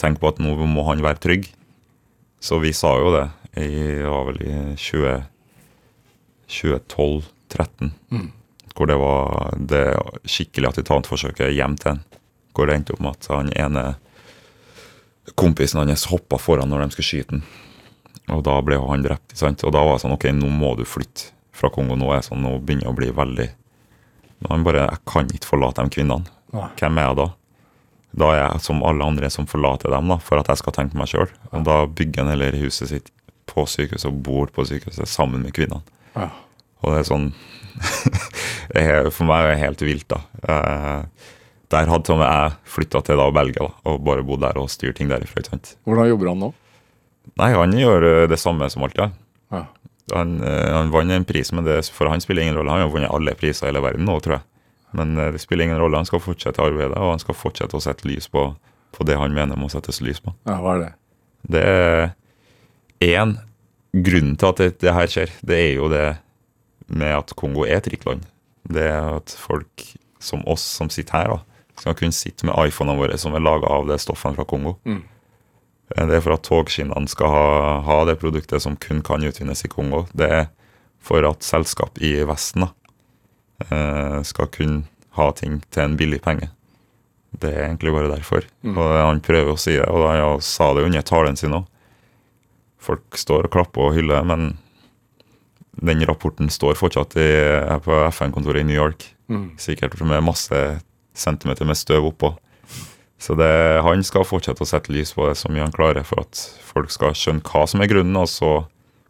tenke 0.00 0.22
på 0.22 0.32
at 0.32 0.40
nå 0.42 0.54
må 0.68 0.84
han 0.90 1.04
være 1.04 1.22
trygg. 1.24 1.48
Så 2.42 2.58
vi 2.62 2.74
sa 2.76 2.94
jo 3.00 3.14
det 3.14 3.26
i 3.62 4.00
var 4.02 4.30
vel 4.30 4.40
i 4.44 4.54
20 4.80 5.22
2012-13. 6.52 7.92
Hvor 8.76 8.88
det 8.88 8.96
var 9.00 9.56
det 9.56 9.84
skikkelig 10.28 10.72
attentatforsøket 10.72 11.54
hjem 11.56 11.76
til 11.80 11.94
han. 11.94 12.02
Hvor 12.52 12.68
det 12.68 12.76
endte 12.76 12.96
opp 12.96 13.04
med 13.04 13.16
at 13.16 13.28
han 13.32 13.52
ene 13.56 13.84
kompisen 15.38 15.80
hans 15.80 16.08
hoppa 16.10 16.38
foran 16.40 16.72
når 16.72 16.84
de 16.84 16.96
skulle 16.96 17.08
skyte 17.08 17.36
han. 17.36 17.44
Og 18.32 18.42
da 18.46 18.58
ble 18.64 18.78
han 18.80 19.04
drept. 19.04 19.36
sant? 19.36 19.64
Og 19.64 19.72
da 19.74 19.82
var 19.84 19.96
det 19.96 20.04
sånn 20.04 20.14
OK, 20.14 20.28
nå 20.36 20.50
må 20.52 20.74
du 20.78 20.84
flytte 20.88 21.32
fra 21.56 21.70
Kongo. 21.72 21.96
Nå 21.98 22.10
er 22.14 22.24
sånn, 22.26 22.42
nå 22.44 22.56
begynner 22.60 22.88
jeg 22.88 22.94
å 22.94 22.98
bli 22.98 23.10
veldig 23.16 23.48
Han 24.50 24.64
bare 24.66 24.88
Jeg 24.88 25.02
kan 25.06 25.28
ikke 25.30 25.52
forlate 25.52 25.84
de 25.84 25.94
kvinnene. 25.94 26.26
Nei. 26.52 26.68
Hvem 26.80 26.98
er 26.98 27.08
jeg 27.08 27.18
da? 27.20 27.26
Da 28.22 28.30
er 28.34 28.40
jeg 28.42 28.64
som 28.66 28.82
alle 28.84 29.06
andre 29.06 29.30
som 29.32 29.46
forlater 29.48 29.92
dem, 29.94 30.10
da, 30.10 30.18
for 30.20 30.40
at 30.40 30.50
jeg 30.50 30.60
skal 30.60 30.74
tenke 30.76 30.96
på 30.96 31.00
meg 31.00 31.10
sjøl. 31.12 31.30
Og 31.52 31.62
da 31.68 31.76
bygger 31.86 32.24
han 32.24 32.32
heller 32.34 32.58
huset 32.60 32.90
sitt 32.90 33.12
på 33.48 33.64
sykehuset 33.68 34.08
og 34.10 34.18
bor 34.26 34.50
på 34.52 34.66
sykehuset 34.68 35.08
sammen 35.08 35.44
med 35.46 35.54
kvinnene. 35.56 35.80
Ja. 36.16 36.28
Og 36.82 36.92
det 36.92 37.02
er 37.02 37.08
sånn 37.08 37.30
det 38.74 38.82
For 39.14 39.24
meg 39.24 39.46
er 39.46 39.54
det 39.54 39.62
helt 39.62 39.84
vilt, 39.86 40.08
da. 40.12 40.20
Eh, 40.42 41.30
der 41.72 41.88
hadde 41.88 42.04
til 42.04 42.18
og 42.18 42.20
med 42.20 42.28
jeg 42.28 42.72
flytta 42.74 43.00
til 43.06 43.20
da 43.22 43.30
Belgia 43.32 43.64
da, 43.64 43.70
og 43.88 44.02
bare 44.04 44.24
bodd 44.26 44.42
der 44.44 44.58
og 44.60 44.68
styrt 44.72 44.98
ting 44.98 45.08
derifra. 45.08 45.40
Hvordan 45.88 46.10
jobber 46.10 46.32
han 46.32 46.42
nå? 46.44 46.50
Nei, 47.40 47.52
han 47.54 47.72
gjør 47.78 48.08
eh, 48.10 48.26
det 48.28 48.38
samme 48.42 48.68
som 48.72 48.84
alltid. 48.84 49.14
Ja. 49.54 49.64
Han, 50.10 50.40
eh, 50.42 50.72
han 50.74 50.90
vant 50.90 51.14
en 51.14 51.24
pris, 51.24 51.52
men 51.54 51.66
det, 51.66 51.78
for 51.94 52.10
han 52.10 52.20
spiller 52.20 52.42
ingen 52.42 52.58
rolle. 52.58 52.74
Han 52.74 52.86
har 52.86 52.90
vunnet 52.90 53.12
alle 53.14 53.36
priser 53.38 53.68
i 53.68 53.70
hele 53.70 53.84
verden 53.84 54.08
nå, 54.08 54.18
tror 54.24 54.38
jeg. 54.38 54.46
Men 54.98 55.14
eh, 55.18 55.30
det 55.34 55.42
spiller 55.42 55.68
ingen 55.68 55.80
rolle. 55.80 56.00
Han 56.00 56.08
skal 56.08 56.22
fortsette 56.24 56.62
arbeidet, 56.64 56.98
og 56.98 57.14
han 57.14 57.22
skal 57.22 57.38
fortsette 57.38 57.78
å 57.78 57.84
sette 57.84 58.08
lys 58.08 58.28
på, 58.32 58.48
på 58.92 59.06
det 59.08 59.20
han 59.20 59.36
mener 59.36 59.60
må 59.60 59.70
settes 59.72 60.02
lys 60.04 60.20
på. 60.24 60.34
ja, 60.48 60.58
hva 60.62 60.76
er 60.76 60.84
det? 60.84 60.90
Det 61.52 61.62
er 61.68 62.12
én 63.02 63.38
grunn 63.92 64.36
til 64.38 64.52
at 64.52 64.60
det, 64.60 64.68
det 64.82 64.92
her 64.94 65.10
skjer, 65.10 65.32
det 65.42 65.56
er 65.58 65.72
jo 65.74 65.88
det 65.90 66.04
med 66.92 67.16
at 67.16 67.32
Kongo 67.38 67.64
er 67.66 67.80
et 67.80 67.88
rikt 67.92 68.06
land. 68.08 68.26
Det 68.62 68.84
er 68.90 69.16
at 69.16 69.34
folk 69.38 69.86
som 70.22 70.44
oss 70.50 70.62
som 70.62 70.90
sitter 70.92 71.18
her, 71.18 71.32
da, 71.34 71.64
skal 71.80 71.96
kunne 71.98 72.14
sitte 72.14 72.46
med 72.46 72.54
iPhonene 72.68 73.00
våre 73.00 73.18
som 73.18 73.34
er 73.34 73.42
laga 73.42 73.70
av 73.72 73.88
det 73.90 73.98
stoffene 74.02 74.38
fra 74.38 74.46
Kongo. 74.48 74.76
Mm. 74.86 75.02
Eh, 75.96 76.06
Det 76.06 76.16
er 76.16 76.24
for 76.24 76.36
at 76.36 76.46
togskinnene 76.46 77.08
skal 77.10 77.32
ha, 77.32 77.46
ha 77.86 77.98
det 78.08 78.18
produktet 78.20 78.62
som 78.62 78.76
kun 78.76 79.02
kan 79.02 79.24
utvinnes 79.24 79.64
i 79.64 79.68
Kongo. 79.72 80.06
Det 80.14 80.30
er 80.30 80.48
for 81.02 81.24
at 81.26 81.42
selskap 81.42 81.98
i 82.00 82.20
Vesten 82.28 82.66
da, 82.66 82.72
eh, 83.68 84.22
skal 84.22 84.46
kunne 84.54 84.84
ha 85.18 85.30
ting 85.32 85.62
til 85.70 85.82
en 85.84 85.96
billig 85.96 86.22
penge. 86.22 86.50
Det 87.38 87.50
er 87.50 87.66
egentlig 87.66 87.92
bare 87.92 88.10
derfor. 88.12 88.44
Mm. 88.62 88.76
Og 88.76 88.90
han 89.06 89.20
prøver 89.24 89.52
å 89.52 89.58
si 89.58 89.72
det, 89.76 89.88
og 89.88 90.06
han 90.08 90.40
sa 90.40 90.72
det 90.74 90.84
under 90.84 91.02
talen 91.02 91.36
sin 91.36 91.56
òg. 91.56 91.66
Folk 92.82 93.16
står 93.16 93.46
og 93.46 93.52
klapper 93.54 93.88
og 93.88 93.94
hyller, 93.96 94.24
men 94.26 94.58
den 95.80 96.04
rapporten 96.04 96.50
står 96.52 96.76
fortsatt 96.76 97.16
i, 97.16 97.28
på 97.80 97.98
FN-kontoret 98.12 98.60
i 98.60 98.66
New 98.68 98.76
York. 98.76 99.06
Mm. 99.30 99.52
Sikkert 99.56 99.96
med 100.04 100.24
masse 100.24 100.80
centimeter 101.14 101.64
med 101.64 101.76
støv 101.76 102.10
oppå. 102.10 102.34
Så 103.22 103.36
det, 103.38 103.48
han 103.86 104.02
skal 104.02 104.26
fortsette 104.26 104.64
å 104.64 104.66
sette 104.68 104.90
lys 104.90 105.12
på 105.14 105.28
det 105.28 105.36
så 105.38 105.50
mye 105.52 105.62
han 105.62 105.74
klarer 105.74 106.02
for 106.06 106.24
at 106.24 106.40
folk 106.66 106.90
skal 106.90 107.14
skjønne 107.14 107.44
hva 107.46 107.62
som 107.70 107.82
er 107.84 107.90
grunnen, 107.92 108.16
og 108.18 108.26
så 108.30 108.64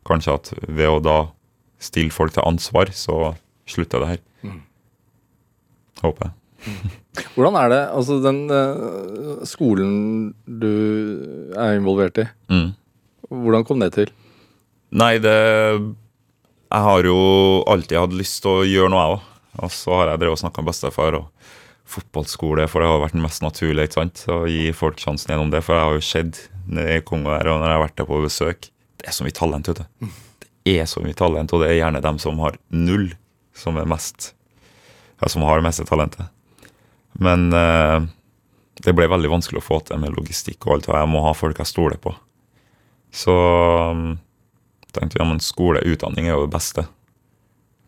kanskje 0.08 0.34
at 0.36 0.50
ved 0.68 0.90
å 0.90 0.98
da 1.00 1.16
stille 1.82 2.12
folk 2.12 2.34
til 2.34 2.44
ansvar, 2.44 2.90
så 2.92 3.32
slutter 3.70 4.02
det 4.04 4.10
her. 4.10 4.20
Mm. 4.44 4.60
Håper 6.02 6.28
jeg. 6.28 6.36
Hvordan 7.34 7.56
er 7.58 7.72
det, 7.72 7.80
altså 7.96 8.18
den 8.22 8.42
uh, 8.52 9.40
skolen 9.48 9.94
du 10.46 10.68
er 11.58 11.78
involvert 11.80 12.20
i, 12.22 12.28
Mm. 12.52 12.70
hvordan 13.32 13.64
kom 13.66 13.80
det 13.82 13.92
til? 13.96 14.12
Nei, 14.92 15.16
det 15.24 15.32
Jeg 16.72 16.80
har 16.86 17.04
jo 17.04 17.16
alltid 17.68 17.98
hatt 17.98 18.14
lyst 18.16 18.42
til 18.44 18.50
å 18.60 18.64
gjøre 18.64 18.88
noe, 18.92 19.00
jeg 19.02 19.16
òg. 19.16 19.24
Og 19.64 19.70
så 19.74 19.92
har 19.98 20.08
jeg 20.08 20.20
drevet 20.22 20.38
og 20.38 20.40
snakka 20.40 20.62
med 20.62 20.70
bestefar 20.72 21.16
og 21.18 21.41
fotballskole, 21.92 22.66
for 22.70 22.82
det 22.82 22.90
har 22.90 23.02
vært 23.02 23.18
mest 23.20 23.44
naturlige 23.44 23.90
ikke 23.90 24.00
sant? 24.00 24.24
å 24.32 24.42
gi 24.50 24.72
folk 24.76 25.00
sjansen 25.00 25.32
gjennom 25.32 25.52
det. 25.52 25.62
For 25.64 25.76
jeg 25.76 25.88
har 25.88 25.96
jo 25.98 26.04
sett 26.06 26.40
i 26.72 27.00
Kongo 27.06 27.34
her, 27.34 27.50
og 27.50 27.60
når 27.60 27.68
jeg 27.68 27.78
har 27.78 27.84
vært 27.86 27.98
der 27.98 28.08
på 28.08 28.20
besøk 28.22 28.68
Det 29.02 29.08
er 29.10 29.16
så 29.16 29.26
mye 29.26 29.34
talent, 29.34 29.68
vet 29.68 29.82
du. 29.82 30.10
Det 30.62 30.76
er 30.78 30.86
så 30.86 31.02
mye 31.02 31.18
talent, 31.18 31.52
og 31.52 31.62
det 31.62 31.72
er 31.72 31.80
gjerne 31.80 32.04
dem 32.04 32.20
som 32.22 32.38
har 32.42 32.58
null, 32.70 33.08
som 33.54 33.78
er 33.80 33.88
mest 33.90 34.32
Ja, 35.20 35.28
som 35.28 35.44
har 35.46 35.58
det 35.58 35.66
meste 35.66 35.86
talentet. 35.86 36.30
Men 37.22 37.52
eh, 37.54 38.08
det 38.82 38.94
ble 38.96 39.06
veldig 39.10 39.30
vanskelig 39.30 39.60
å 39.60 39.66
få 39.66 39.80
til 39.86 40.00
med 40.02 40.14
logistikk 40.16 40.64
og 40.66 40.76
alt, 40.76 40.88
og 40.90 40.98
jeg 40.98 41.10
må 41.12 41.22
ha 41.26 41.34
folk 41.36 41.60
jeg 41.60 41.70
stoler 41.70 42.00
på. 42.00 42.14
Så 43.12 43.34
tenkte 44.92 45.18
vi 45.18 45.20
ja, 45.20 45.28
men 45.28 45.42
skole, 45.44 45.82
utdanning 45.84 46.28
er 46.28 46.36
jo 46.36 46.46
det 46.46 46.54
beste. 46.54 46.86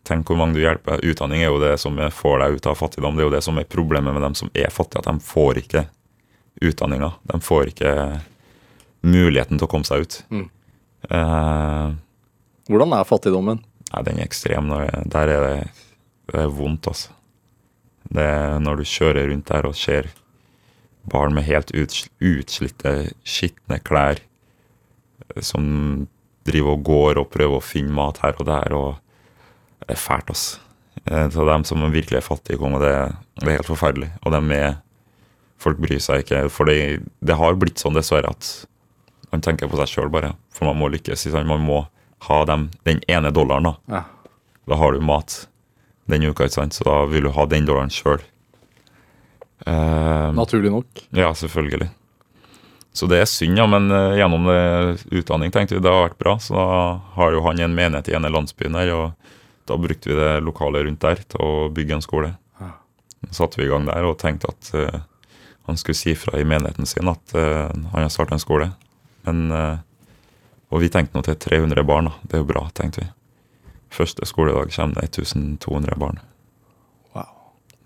Tenk 0.05 0.29
hvor 0.29 0.37
mange 0.37 0.57
du 0.57 0.61
hjelper. 0.61 1.01
Utdanning 1.01 1.41
er 1.41 1.49
jo 1.49 1.61
det 1.63 1.75
som 1.81 1.97
får 1.97 2.41
deg 2.43 2.57
ut 2.59 2.67
av 2.69 2.77
fattigdom. 2.77 3.15
Det 3.17 3.23
er 3.23 3.29
jo 3.29 3.33
det 3.33 3.43
som 3.45 3.57
er 3.57 3.69
problemet 3.69 4.13
med 4.13 4.21
dem 4.21 4.35
som 4.37 4.51
er 4.53 4.73
fattige, 4.73 5.01
at 5.01 5.09
de 5.09 5.25
får 5.25 5.61
ikke 5.63 5.85
utdanninga. 6.61 7.11
De 7.31 7.39
får 7.41 7.71
ikke 7.73 7.93
muligheten 9.05 9.57
til 9.57 9.67
å 9.67 9.71
komme 9.71 9.87
seg 9.87 10.05
ut. 10.05 10.19
Mm. 10.29 10.45
Eh, 11.09 11.95
Hvordan 12.69 12.93
er 12.97 13.09
fattigdommen? 13.09 13.63
Nei, 13.91 14.03
den 14.05 14.19
er 14.21 14.27
ekstrem. 14.27 14.69
Der 15.13 15.31
er 15.31 15.45
det, 15.47 15.57
det 16.31 16.43
er 16.45 16.53
vondt, 16.53 16.89
altså. 16.91 17.13
Det 18.05 18.21
er 18.21 18.59
når 18.61 18.81
du 18.81 18.89
kjører 18.89 19.31
rundt 19.31 19.49
der 19.49 19.65
og 19.65 19.77
ser 19.77 20.11
barn 21.09 21.33
med 21.37 21.45
helt 21.47 21.71
utslitte, 21.73 22.93
skitne 23.25 23.79
klær 23.85 24.21
eh, 24.21 25.41
som 25.41 26.07
driver 26.45 26.77
og 26.77 26.85
går 26.85 27.21
og 27.21 27.31
prøver 27.33 27.57
å 27.57 27.65
finne 27.65 27.93
mat 27.97 28.21
her 28.21 28.37
og 28.37 28.45
der, 28.49 28.77
og 28.77 29.01
det 29.83 29.95
er 29.95 29.99
fælt, 29.99 30.29
altså. 30.31 30.59
Eh, 31.05 31.27
Så 31.29 31.45
dem 31.45 31.63
som 31.67 31.83
virkelig 31.91 32.17
er 32.17 32.25
fattige 32.25 32.57
Kongo, 32.57 32.79
det, 32.81 32.93
det 33.41 33.47
er 33.51 33.57
helt 33.59 33.69
forferdelig. 33.69 34.11
Og 34.23 34.31
dem 34.35 34.51
er 34.51 34.75
Folk 35.57 35.77
bryr 35.79 36.01
seg 36.03 36.25
ikke. 36.25 36.49
For 36.51 36.67
det, 36.67 36.99
det 37.23 37.35
har 37.39 37.55
blitt 37.55 37.79
sånn, 37.79 37.95
dessverre, 37.95 38.27
at 38.35 38.65
man 39.31 39.41
tenker 39.41 39.69
på 39.71 39.77
seg 39.79 39.87
sjøl, 39.87 40.09
bare. 40.11 40.33
For 40.53 40.67
man 40.67 40.75
må 40.77 40.89
lykkes. 40.91 41.23
Man 41.47 41.63
må 41.63 41.77
ha 42.27 42.39
dem, 42.45 42.67
den 42.85 42.99
ene 43.07 43.31
dollaren, 43.33 43.63
da. 43.69 43.73
Ja. 43.87 44.01
Da 44.67 44.75
har 44.81 44.91
du 44.93 44.99
mat 45.01 45.45
den 46.11 46.27
uka, 46.27 46.43
ikke 46.49 46.57
sant? 46.59 46.75
så 46.75 46.83
da 46.85 46.97
vil 47.09 47.23
du 47.23 47.31
ha 47.33 47.45
den 47.49 47.65
dollaren 47.65 47.89
sjøl. 47.89 48.19
Naturlig 50.35 50.71
nok. 50.71 50.85
ja, 51.15 51.31
selvfølgelig. 51.33 51.89
Så 52.95 53.07
det 53.11 53.17
er 53.19 53.25
synd, 53.27 53.57
ja, 53.59 53.65
men 53.67 53.89
eh, 53.91 54.13
gjennom 54.21 54.45
det 54.47 54.59
utdanning 55.19 55.51
tenkte 55.51 55.75
vi 55.75 55.81
det 55.83 55.91
har 55.91 56.05
vært 56.09 56.19
bra. 56.21 56.37
Så 56.39 56.55
da 56.55 56.67
har 57.17 57.33
jo 57.35 57.41
han 57.47 57.59
en 57.59 57.73
menighet 57.75 58.07
i 58.11 58.15
ene 58.15 58.29
landsbyen 58.31 58.75
der, 58.77 58.91
og 58.95 59.24
da 59.65 59.77
brukte 59.77 60.09
vi 60.09 60.15
det 60.15 60.39
lokale 60.45 60.83
rundt 60.85 61.01
der 61.01 61.21
til 61.25 61.41
å 61.41 61.69
bygge 61.73 61.97
en 61.97 62.05
skole. 62.05 62.35
Så 63.29 63.33
satte 63.33 63.61
vi 63.61 63.65
i 63.65 63.71
gang 63.71 63.87
der 63.87 64.05
og 64.05 64.19
tenkte 64.21 64.51
at 64.51 64.71
uh, 64.77 65.01
han 65.65 65.77
skulle 65.81 65.97
si 65.97 66.13
fra 66.17 66.37
i 66.39 66.45
menigheten 66.45 66.85
sin 66.85 67.09
at 67.09 67.33
uh, 67.33 67.71
han 67.73 68.03
har 68.03 68.11
starta 68.13 68.37
en 68.37 68.43
skole. 68.43 68.69
Men, 69.25 69.47
uh, 69.49 69.77
og 70.69 70.83
vi 70.83 70.91
tenkte 70.93 71.17
nå 71.17 71.25
til 71.25 71.37
300 71.41 71.85
barn, 71.87 72.11
da. 72.11 72.19
Det 72.21 72.37
er 72.37 72.43
jo 72.43 72.51
bra, 72.51 72.67
tenkte 72.77 73.01
vi. 73.01 73.09
Første 73.95 74.27
skoledag 74.29 74.73
kommer 74.75 75.01
det 75.01 75.23
1200 75.23 75.97
barn. 75.97 76.19
Wow. 77.15 77.31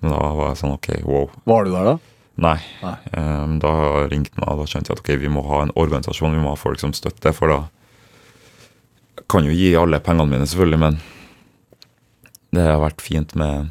Men 0.02 0.16
da 0.16 0.22
var 0.42 0.52
jeg 0.52 0.62
sånn 0.64 0.76
OK, 0.76 0.90
wow. 1.08 1.30
Var 1.48 1.68
du 1.68 1.76
der, 1.76 1.92
da? 1.94 2.16
Nei. 2.40 2.58
Nei. 2.84 2.96
Um, 3.16 3.58
da 3.64 3.74
ringte 4.12 4.40
meg, 4.40 4.48
og 4.48 4.64
da 4.64 4.68
skjønte 4.68 4.92
jeg 4.92 5.00
at 5.00 5.04
ok, 5.04 5.14
vi 5.22 5.32
må 5.32 5.44
ha 5.48 5.64
en 5.66 5.76
organisasjon, 5.80 6.36
vi 6.36 6.44
må 6.44 6.54
ha 6.54 6.60
folk 6.60 6.82
som 6.82 6.96
støtter, 6.96 7.36
for 7.36 7.52
da 7.52 7.62
kan 9.30 9.46
jo 9.46 9.54
gi 9.54 9.74
alle 9.78 10.00
pengene 10.04 10.32
mine, 10.32 10.48
selvfølgelig, 10.50 10.82
men 10.82 11.00
det 12.56 12.66
har 12.66 12.82
vært 12.82 13.04
fint 13.04 13.36
med 13.38 13.70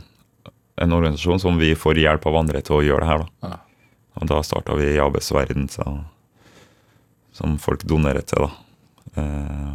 en 0.78 0.94
organisasjon 0.94 1.42
som 1.42 1.58
vi 1.58 1.72
får 1.78 1.98
hjelp 1.98 2.26
av 2.30 2.38
andre 2.38 2.62
til 2.62 2.78
å 2.78 2.84
gjøre 2.86 3.02
det 3.02 3.10
her. 3.10 3.24
da. 3.24 3.48
Ja. 3.48 3.58
Og 4.18 4.30
da 4.30 4.38
starta 4.46 4.76
vi 4.78 4.92
i 4.94 5.00
ABs 5.02 5.30
verden, 5.34 5.68
så, 5.70 5.86
som 7.34 7.58
folk 7.62 7.82
donerer 7.86 8.22
til. 8.26 8.46
da. 8.46 9.22
Eh, 9.22 9.72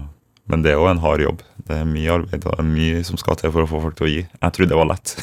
men 0.51 0.63
det 0.63 0.73
er 0.73 0.79
jo 0.79 0.87
en 0.91 1.03
hard 1.03 1.23
jobb. 1.23 1.43
Det 1.67 1.79
er 1.79 1.87
mye 1.87 2.11
arbeid 2.11 2.43
og 2.43 2.55
det 2.55 2.63
er 2.63 2.67
mye 2.67 3.03
som 3.07 3.19
skal 3.19 3.37
til 3.39 3.51
for 3.53 3.63
å 3.63 3.69
få 3.69 3.83
folk 3.85 3.99
til 3.99 4.07
å 4.07 4.11
gi. 4.11 4.23
Jeg 4.27 4.55
trodde 4.55 4.73
det 4.73 4.79
var 4.79 4.89
lett, 4.91 5.13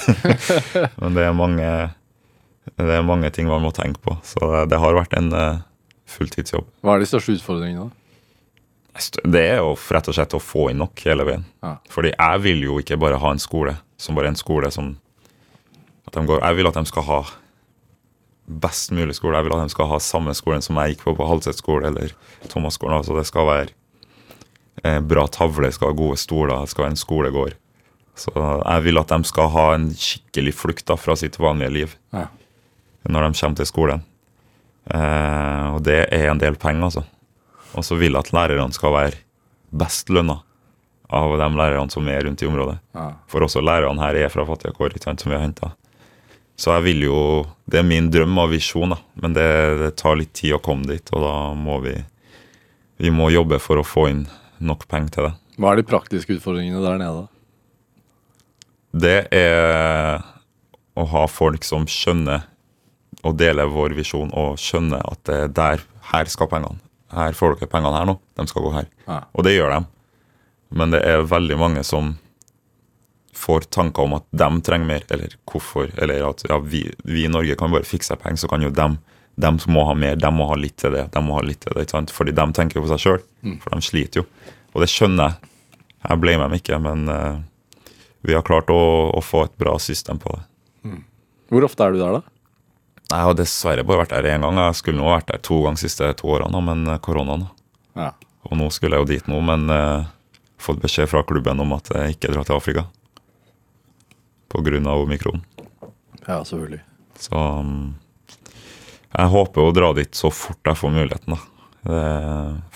men 1.01 1.17
det 1.17 1.27
er 1.27 1.37
mange 1.37 1.73
det 2.81 2.95
er 2.95 3.05
mange 3.05 3.29
ting 3.35 3.49
man 3.49 3.63
må 3.65 3.73
tenke 3.77 4.01
på. 4.05 4.15
Så 4.25 4.65
det 4.71 4.79
har 4.81 4.97
vært 4.97 5.17
en 5.19 5.33
eh, 5.37 5.63
fulltidsjobb. 6.09 6.69
Hva 6.85 6.97
er 6.97 7.05
de 7.05 7.09
største 7.09 7.37
utfordringene? 7.37 7.89
da? 7.89 8.00
Det 9.25 9.41
er 9.53 9.61
jo 9.61 9.77
rett 9.95 10.09
og 10.11 10.15
slett 10.17 10.35
å 10.35 10.41
få 10.43 10.69
inn 10.71 10.81
nok 10.83 10.99
hele 11.07 11.25
veien. 11.25 11.45
Ja. 11.63 11.77
Fordi 11.93 12.11
jeg 12.13 12.41
vil 12.43 12.65
jo 12.67 12.79
ikke 12.83 12.99
bare 13.01 13.21
ha 13.23 13.31
en 13.31 13.39
skole 13.43 13.77
som 14.01 14.17
bare 14.19 14.33
en 14.33 14.37
skole 14.41 14.71
som 14.75 14.97
at 16.09 16.17
de 16.17 16.25
går, 16.27 16.41
Jeg 16.43 16.57
vil 16.57 16.67
at 16.67 16.75
de 16.75 16.85
skal 16.91 17.03
ha 17.07 17.21
best 18.51 18.91
mulig 18.91 19.15
skole. 19.15 19.37
Jeg 19.39 19.47
vil 19.47 19.55
at 19.55 19.63
de 19.69 19.75
skal 19.77 19.87
ha 19.93 19.99
samme 20.03 20.35
skolen 20.35 20.63
som 20.65 20.77
jeg 20.81 20.97
gikk 20.97 21.05
på 21.07 21.15
på 21.21 21.29
Halset 21.29 21.61
skole 21.61 21.87
eller 21.87 22.11
Thomas-skolen. 22.51 22.97
Altså 22.99 23.15
det 23.15 23.27
skal 23.29 23.47
være 23.47 23.69
eh, 24.83 24.99
bra 25.01 25.27
tavle, 25.31 25.71
skal 25.73 25.93
ha 25.93 25.99
gode 26.01 26.19
stoler, 26.19 26.57
det 26.65 26.73
skal 26.73 26.85
være 26.89 26.97
en 26.97 27.05
skolegård. 27.05 27.55
Så 28.19 28.33
jeg 28.35 28.83
vil 28.89 28.99
at 28.99 29.13
de 29.15 29.25
skal 29.31 29.49
ha 29.55 29.67
en 29.77 29.87
skikkelig 29.95 30.55
flukt 30.59 30.87
da, 30.91 30.97
fra 30.99 31.15
sitt 31.17 31.39
vanlige 31.41 31.71
liv 31.73 31.95
Ja. 32.13 32.27
når 33.09 33.29
de 33.31 33.39
kommer 33.41 33.57
til 33.57 33.67
skolen. 33.71 34.03
Eh, 34.91 35.67
og 35.77 35.83
det 35.87 36.09
er 36.11 36.27
en 36.33 36.39
del 36.43 36.57
penger, 36.59 36.83
altså. 36.91 37.05
Og 37.75 37.87
så 37.87 37.99
vil 37.99 38.15
jeg 38.17 38.25
at 38.25 38.33
lærerne 38.35 38.75
skal 38.75 38.95
være 38.95 39.21
best 39.71 40.11
lønna 40.11 40.41
av 41.11 41.35
de 41.39 41.49
lærerne 41.59 41.91
som 41.91 42.09
er 42.09 42.25
rundt 42.27 42.43
i 42.43 42.49
området. 42.49 42.79
Ja. 42.95 43.11
For 43.31 43.47
også 43.47 43.63
lærerne 43.63 44.03
her 44.03 44.19
er 44.19 44.33
fra 44.33 44.47
fattige 44.47 44.75
kår, 44.77 44.97
som 45.03 45.31
vi 45.31 45.37
har 45.37 45.45
henta. 45.45 45.73
Så 46.61 46.75
jeg 46.75 46.85
vil 46.85 47.07
jo 47.07 47.47
Det 47.71 47.79
er 47.79 47.87
min 47.87 48.11
drøm 48.11 48.37
og 48.39 48.51
visjon, 48.51 48.91
da. 48.91 48.99
Men 49.15 49.33
det, 49.33 49.79
det 49.81 49.97
tar 49.97 50.19
litt 50.19 50.33
tid 50.35 50.57
å 50.57 50.63
komme 50.63 50.85
dit, 50.91 51.07
og 51.15 51.23
da 51.23 51.35
må 51.55 51.79
vi 51.81 51.95
Vi 52.99 53.11
må 53.11 53.31
jobbe 53.31 53.59
for 53.59 53.81
å 53.81 53.87
få 53.87 54.09
inn 54.11 54.27
nok 54.61 54.85
penger 54.89 55.15
til 55.15 55.25
det. 55.29 55.35
Hva 55.57 55.73
er 55.73 55.81
de 55.81 55.87
praktiske 55.89 56.35
utfordringene 56.37 56.83
der 56.85 56.99
nede? 57.01 57.23
da? 57.23 57.27
Det 58.93 59.19
er 59.33 60.21
å 60.99 61.07
ha 61.07 61.25
folk 61.31 61.65
som 61.65 61.87
skjønner 61.89 62.43
og 63.25 63.37
deler 63.39 63.71
vår 63.71 63.95
visjon 63.97 64.33
og 64.37 64.59
skjønner 64.61 65.01
at 65.07 65.23
det 65.29 65.39
er 65.47 65.53
der, 65.57 65.85
her 66.13 66.31
skal 66.33 66.51
pengene. 66.51 66.81
Her 67.15 67.37
får 67.37 67.57
dere 67.59 67.71
pengene 67.71 67.99
her 67.99 68.09
nå, 68.09 68.17
de 68.39 68.47
skal 68.51 68.67
gå 68.67 68.75
her. 68.75 68.91
Ja. 69.07 69.21
Og 69.35 69.47
det 69.47 69.57
gjør 69.57 69.75
de. 69.75 69.81
Men 70.81 70.95
det 70.95 71.01
er 71.07 71.27
veldig 71.27 71.59
mange 71.59 71.85
som 71.87 72.15
får 73.41 73.71
tanker 73.73 74.07
om 74.07 74.19
at 74.19 74.27
de 74.31 74.49
trenger 74.67 74.87
mer, 74.87 75.07
eller 75.11 75.35
hvorfor. 75.49 75.91
Eller 75.99 76.27
at 76.29 76.45
ja, 76.47 76.59
vi, 76.63 76.85
vi 77.09 77.25
i 77.27 77.33
Norge 77.33 77.57
kan 77.59 77.73
bare 77.73 77.89
fikse 77.89 78.17
penger, 78.21 78.45
så 78.45 78.51
kan 78.53 78.63
jo 78.63 78.73
dem 78.75 79.01
dem 79.41 79.59
som 79.59 79.73
må 79.73 79.85
ha 79.89 79.95
mer, 79.97 80.19
de 80.21 80.31
må 80.35 80.47
ha 80.51 80.57
litt 80.59 80.77
til 80.81 80.93
det. 80.93 81.07
de 81.15 81.21
må 81.25 81.39
ha 81.39 81.45
litt 81.45 81.63
til 81.65 81.73
det, 81.73 81.87
ikke 81.87 81.97
sant? 81.97 82.13
Fordi 82.13 82.35
de 82.37 82.47
tenker 82.57 82.77
jo 82.77 82.85
på 82.85 82.91
seg 82.93 83.01
sjøl, 83.01 83.23
for 83.63 83.73
de 83.73 83.87
sliter 83.87 84.21
jo. 84.21 84.27
Og 84.75 84.85
det 84.85 84.91
skjønner 84.93 85.31
jeg. 85.31 85.55
Jeg 86.01 86.21
blamer 86.23 86.49
dem 86.49 86.57
ikke, 86.57 86.79
men 86.81 87.09
uh, 87.13 87.41
vi 88.25 88.37
har 88.37 88.45
klart 88.47 88.71
å, 88.73 88.81
å 89.13 89.21
få 89.25 89.45
et 89.47 89.57
bra 89.61 89.75
system 89.83 90.21
på 90.21 90.33
det. 90.37 90.45
Hvor 91.51 91.67
ofte 91.67 91.85
er 91.87 91.93
du 91.93 92.01
der, 92.01 92.21
da? 92.21 92.40
Jeg 93.11 93.27
har 93.27 93.35
dessverre 93.35 93.83
bare 93.87 94.05
vært 94.05 94.13
der 94.15 94.29
én 94.31 94.45
gang. 94.45 94.59
Jeg 94.69 94.79
skulle 94.79 95.01
nå 95.01 95.09
vært 95.11 95.31
der 95.33 95.41
to 95.43 95.59
ganger 95.65 95.81
de 95.81 95.89
siste 95.89 96.11
to 96.21 96.31
årene, 96.31 96.63
men 96.63 96.85
eh, 96.87 97.01
koronaen. 97.03 97.49
Ja. 97.99 98.13
Og 98.47 98.55
nå 98.59 98.69
skulle 98.75 98.97
jeg 98.97 99.05
jo 99.05 99.11
dit 99.11 99.27
nå, 99.29 99.41
men 99.45 99.67
uh, 99.69 100.07
fått 100.63 100.81
beskjed 100.81 101.11
fra 101.11 101.25
klubben 101.27 101.61
om 101.61 101.75
at 101.77 101.91
jeg 101.93 102.15
ikke 102.15 102.31
drar 102.33 102.47
til 102.49 102.57
Afrika. 102.57 102.87
Av 104.51 105.03
omikron. 105.03 105.43
ja, 106.27 106.39
selvfølgelig. 106.41 106.81
Så 107.21 107.37
um, 107.37 107.93
jeg 109.13 109.33
håper 109.35 109.63
å 109.63 109.75
dra 109.75 109.93
dit 109.95 110.15
så 110.17 110.31
fort 110.33 110.67
jeg 110.67 110.79
får 110.81 110.95
muligheten, 110.95 111.37
da. 111.37 111.47
Det, 111.81 112.01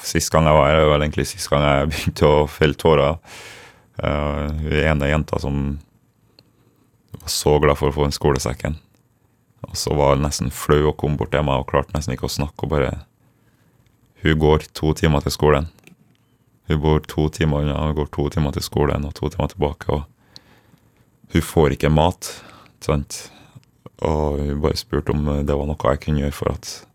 sist 0.05 0.33
gang 0.33 0.47
jeg 0.49 0.57
var 0.57 0.71
her, 0.71 0.87
var 0.89 1.03
egentlig 1.03 1.27
sist 1.31 1.51
gang 1.53 1.65
jeg 1.65 1.89
begynte 1.95 2.31
å 2.31 2.45
felle 2.51 2.79
tårer. 2.79 3.19
Uh, 3.99 4.51
hun 4.61 4.79
ene 4.83 5.11
jenta 5.11 5.41
som 5.41 5.65
var 7.15 7.31
så 7.31 7.57
glad 7.63 7.81
for 7.81 7.89
å 7.89 7.97
få 7.97 8.07
den 8.09 8.17
skolesekken. 8.17 8.79
Og 9.75 9.79
så 9.81 9.95
var 9.99 10.13
hun 10.15 10.23
nesten 10.23 10.53
flau 10.55 10.85
og 10.93 10.97
kom 11.03 11.17
bort 11.19 11.33
til 11.35 11.43
meg 11.43 11.59
og 11.59 11.67
klarte 11.73 11.97
nesten 11.97 12.15
ikke 12.15 12.29
å 12.29 12.31
snakke. 12.31 12.63
og 12.63 12.71
bare 12.71 12.93
Hun 14.23 14.39
går 14.39 14.69
to 14.73 14.93
timer 14.95 15.21
til 15.25 15.35
skolen. 15.35 15.67
Hun 16.71 16.79
bor 16.81 17.01
to 17.03 17.27
timer 17.29 17.65
unna, 17.65 17.89
hun 17.89 17.97
går 17.99 18.07
to 18.15 18.29
timer 18.31 18.55
til 18.55 18.63
skolen 18.63 19.05
og 19.05 19.17
to 19.19 19.29
timer 19.35 19.51
tilbake. 19.51 19.91
og 19.91 20.05
Hun 21.35 21.43
får 21.43 21.75
ikke 21.75 21.91
mat. 21.91 22.31
sant? 22.81 23.33
Og 23.99 24.39
hun 24.39 24.61
bare 24.63 24.77
spurte 24.79 25.11
om 25.11 25.27
det 25.45 25.57
var 25.59 25.67
noe 25.67 25.91
jeg 25.91 26.01
kunne 26.01 26.23
gjøre 26.23 26.33
for 26.39 26.53
at 26.53 26.87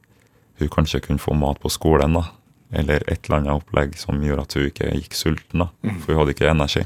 hun 0.59 0.69
kanskje 0.69 1.01
kunne 1.03 1.19
få 1.19 1.35
mat 1.35 1.59
på 1.59 1.69
skolen. 1.69 2.13
da. 2.13 2.23
Eller 2.71 3.03
et 3.07 3.25
eller 3.27 3.41
annet 3.41 3.59
opplegg 3.59 3.97
som 3.97 4.23
gjorde 4.23 4.41
at 4.47 4.53
hun 4.55 4.71
ikke 4.71 4.95
gikk 4.95 5.13
sulten. 5.13 5.59
da, 5.59 5.67
For 5.99 6.13
hun 6.13 6.21
hadde 6.21 6.31
ikke 6.37 6.49
energi. 6.49 6.85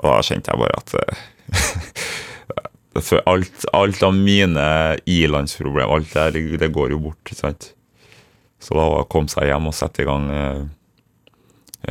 Og 0.00 0.08
da 0.08 0.22
kjente 0.22 0.50
jeg 0.50 0.58
bare 0.58 0.80
at 0.80 0.94
eh, 0.94 1.24
alt, 3.26 3.64
alt 3.72 4.02
av 4.06 4.14
mine 4.14 4.66
ilandsproblemer, 5.10 5.94
alt 5.94 6.14
det, 6.14 6.58
det 6.60 6.70
går 6.74 6.94
jo 6.94 7.02
bort. 7.08 7.34
sant? 7.34 7.72
Så 8.62 8.76
da 8.76 8.86
var 8.86 9.02
det 9.02 9.08
å 9.08 9.12
komme 9.12 9.32
seg 9.32 9.50
hjem 9.50 9.68
og 9.68 9.76
sette 9.76 10.04
i 10.04 10.08
gang 10.08 10.30
eh, 10.32 10.62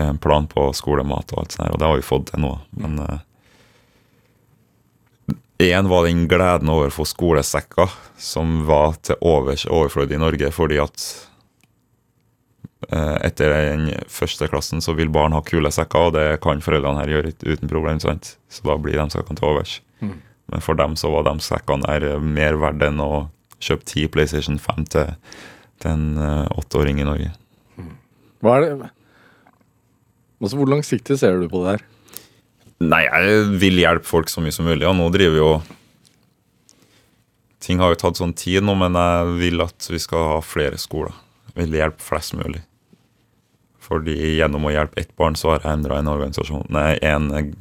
en 0.03 0.17
plan 0.17 0.47
på 0.49 0.71
skolemat 0.73 1.35
og 1.35 1.43
alt 1.43 1.55
sånt. 1.57 1.69
Og 1.75 1.79
det 1.79 1.89
har 1.89 1.99
vi 1.99 2.07
fått 2.07 2.31
til 2.31 2.41
nå. 2.41 2.55
Men 2.81 2.97
én 5.63 5.87
var 5.87 6.07
den 6.07 6.25
gleden 6.27 6.71
over 6.73 6.89
å 6.89 6.95
få 6.95 7.05
skolesekker, 7.07 7.91
som 8.17 8.63
var 8.67 8.97
til 9.05 9.19
overs 9.21 9.67
overflod 9.69 10.11
i 10.11 10.19
Norge, 10.21 10.49
fordi 10.55 10.79
at 10.81 11.05
eh, 12.89 13.15
etter 13.29 13.53
den 13.53 13.87
første 14.11 14.49
klassen 14.51 14.83
så 14.83 14.95
vil 14.97 15.13
barn 15.13 15.35
ha 15.35 15.43
kule 15.45 15.71
sekker, 15.71 16.09
og 16.09 16.17
det 16.17 16.27
kan 16.43 16.63
foreldrene 16.63 17.03
her 17.03 17.15
gjøre 17.17 17.35
uten 17.45 17.71
problem. 17.71 18.01
sant? 18.03 18.35
Så 18.49 18.65
da 18.67 18.77
blir 18.81 18.99
de 18.99 19.09
sekkene 19.13 19.39
til 19.39 19.51
overs. 19.51 19.79
Mm. 20.01 20.17
Men 20.51 20.63
for 20.63 20.77
dem 20.79 20.97
så 20.99 21.11
var 21.13 21.27
de 21.27 21.37
sekkene 21.43 21.87
der 21.87 22.19
mer 22.23 22.57
verdt 22.61 22.83
enn 22.83 22.99
å 23.03 23.27
kjøpe 23.63 23.87
ti 23.87 24.07
PlayStation 24.11 24.59
5 24.59 24.89
til, 24.91 25.13
til 25.79 25.93
en 25.93 26.19
eh, 26.19 26.51
åtteåring 26.59 26.99
i 26.99 27.07
Norge. 27.07 27.31
Hva 28.43 28.57
er 28.59 28.67
det 28.67 28.91
Altså, 30.43 30.57
Hvor 30.59 30.67
langsiktig 30.67 31.15
ser 31.21 31.39
du 31.39 31.47
på 31.47 31.61
det 31.63 31.77
her? 31.77 31.85
Nei, 32.83 33.05
jeg 33.05 33.45
vil 33.61 33.79
hjelpe 33.79 34.09
folk 34.09 34.27
så 34.27 34.43
mye 34.43 34.51
som 34.51 34.67
mulig, 34.67 34.83
og 34.89 34.97
nå 34.97 35.07
driver 35.13 35.39
jo 35.39 35.51
Ting 37.63 37.79
har 37.79 37.93
jo 37.93 37.99
tatt 38.01 38.19
sånn 38.19 38.33
tid 38.35 38.65
nå, 38.67 38.73
men 38.75 38.97
jeg 38.99 39.35
vil 39.39 39.63
at 39.63 39.85
vi 39.87 39.95
skal 40.03 40.25
ha 40.33 40.39
flere 40.43 40.75
skoler. 40.75 41.13
Jeg 41.53 41.61
vil 41.61 41.77
hjelpe 41.79 42.03
flest 42.03 42.33
mulig. 42.35 42.59
Fordi 43.79 44.17
gjennom 44.35 44.67
å 44.67 44.73
hjelpe 44.73 44.99
ett 44.99 45.13
barn, 45.15 45.37
så 45.39 45.53
har 45.53 45.61
jeg 45.61 45.71
endra 45.77 46.01
en 46.01 46.09
organisasjon 46.11 46.67
Nei, 46.75 46.97
en 47.07 47.29
eh, 47.31 47.53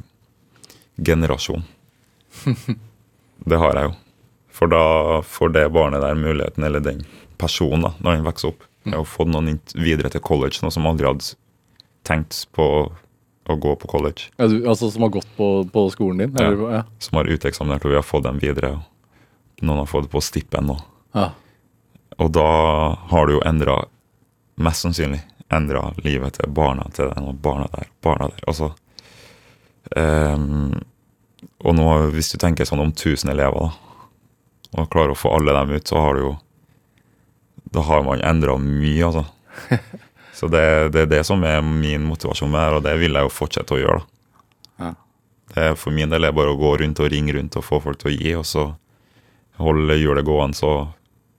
generasjon. 0.99 1.63
Det 3.45 3.59
har 3.59 3.75
jeg 3.75 3.89
jo. 3.89 3.95
For 4.53 4.71
da 4.71 4.85
får 5.27 5.55
det 5.57 5.65
barnet 5.75 6.05
der 6.05 6.15
muligheten, 6.15 6.65
eller 6.65 6.83
den 6.85 7.01
personen, 7.41 7.89
da, 7.89 7.95
når 7.99 8.19
den 8.19 8.27
vokser 8.29 8.53
opp. 8.53 8.67
Jeg 8.85 8.95
har 8.95 9.07
få 9.07 9.23
fått 9.23 9.33
noen 9.33 9.57
videre 9.75 10.11
til 10.13 10.23
college, 10.23 10.61
noe 10.63 10.75
som 10.75 10.87
aldri 10.87 11.09
hadde 11.09 11.33
tenkt 12.07 12.45
på 12.55 12.67
å 13.51 13.57
gå 13.59 13.75
på 13.77 13.91
college. 13.91 14.29
Ja, 14.37 14.47
du, 14.47 14.61
altså 14.69 14.91
Som 14.91 15.07
har 15.07 15.13
gått 15.15 15.29
på, 15.37 15.49
på 15.73 15.85
skolen 15.91 16.23
din? 16.23 16.37
Ja. 16.39 16.47
Eller, 16.47 16.75
ja. 16.77 16.83
Som 17.03 17.19
har 17.19 17.31
uteksaminert, 17.31 17.85
og 17.85 17.95
vi 17.95 17.99
har 17.99 18.07
fått 18.07 18.27
dem 18.27 18.39
videre. 18.43 18.77
Noen 19.63 19.83
har 19.83 19.91
fått 19.91 20.07
det 20.07 20.15
på 20.15 20.23
stipend 20.23 20.71
nå. 20.71 20.79
Ja. 21.17 21.31
Og 22.23 22.31
da 22.35 22.47
har 23.11 23.27
du 23.27 23.37
jo 23.39 23.43
endra, 23.47 23.81
mest 24.63 24.87
sannsynlig, 24.87 25.23
endra 25.53 25.89
livet 26.05 26.39
til 26.39 26.55
barna 26.55 26.87
til 26.95 27.11
den 27.11 27.29
og 27.33 27.41
barna 27.43 27.67
der, 27.73 27.91
barna 28.05 28.29
der. 28.33 28.45
Altså 28.49 28.71
ehm, 29.97 30.79
Og 31.63 31.77
nå, 31.77 31.89
hvis 32.15 32.33
du 32.33 32.39
tenker 32.43 32.67
sånn 32.69 32.83
om 32.83 32.93
1000 32.95 33.33
elever, 33.33 33.69
da, 33.69 33.93
og 34.73 34.89
klarer 34.93 35.15
å 35.15 35.19
få 35.19 35.35
alle 35.37 35.55
dem 35.55 35.75
ut, 35.77 35.89
så 35.89 36.01
har 36.01 36.17
du 36.17 36.27
jo 36.27 36.33
Da 37.73 37.81
har 37.87 38.03
man 38.05 38.21
endra 38.21 38.59
mye, 38.61 39.07
altså. 39.07 39.25
Så 40.37 40.49
det, 40.49 40.65
det 40.93 41.05
er 41.05 41.11
det 41.11 41.21
som 41.25 41.45
er 41.47 41.61
min 41.63 42.03
motivasjon 42.05 42.51
med 42.51 42.61
det 42.61 42.79
og 42.79 42.83
det 42.85 42.93
vil 43.01 43.17
jeg 43.17 43.25
jo 43.25 43.33
fortsette 43.33 43.77
å 43.77 43.79
gjøre. 43.79 44.01
da. 44.01 44.85
Ja. 44.85 44.91
Det 45.53 45.65
er 45.69 45.77
For 45.79 45.95
min 45.95 46.11
del 46.11 46.25
er 46.25 46.33
det 46.33 46.37
bare 46.37 46.53
å 46.53 46.59
gå 46.59 46.73
rundt 46.81 47.01
og 47.01 47.11
ringe 47.13 47.37
rundt 47.37 47.57
og 47.61 47.65
få 47.65 47.79
folk 47.85 48.01
til 48.01 48.11
å 48.11 48.15
gi, 48.17 48.33
og 48.41 48.45
så 48.49 48.65
holde 49.63 49.99
hjulet 50.01 50.27
gående, 50.27 50.59
så 50.59 50.73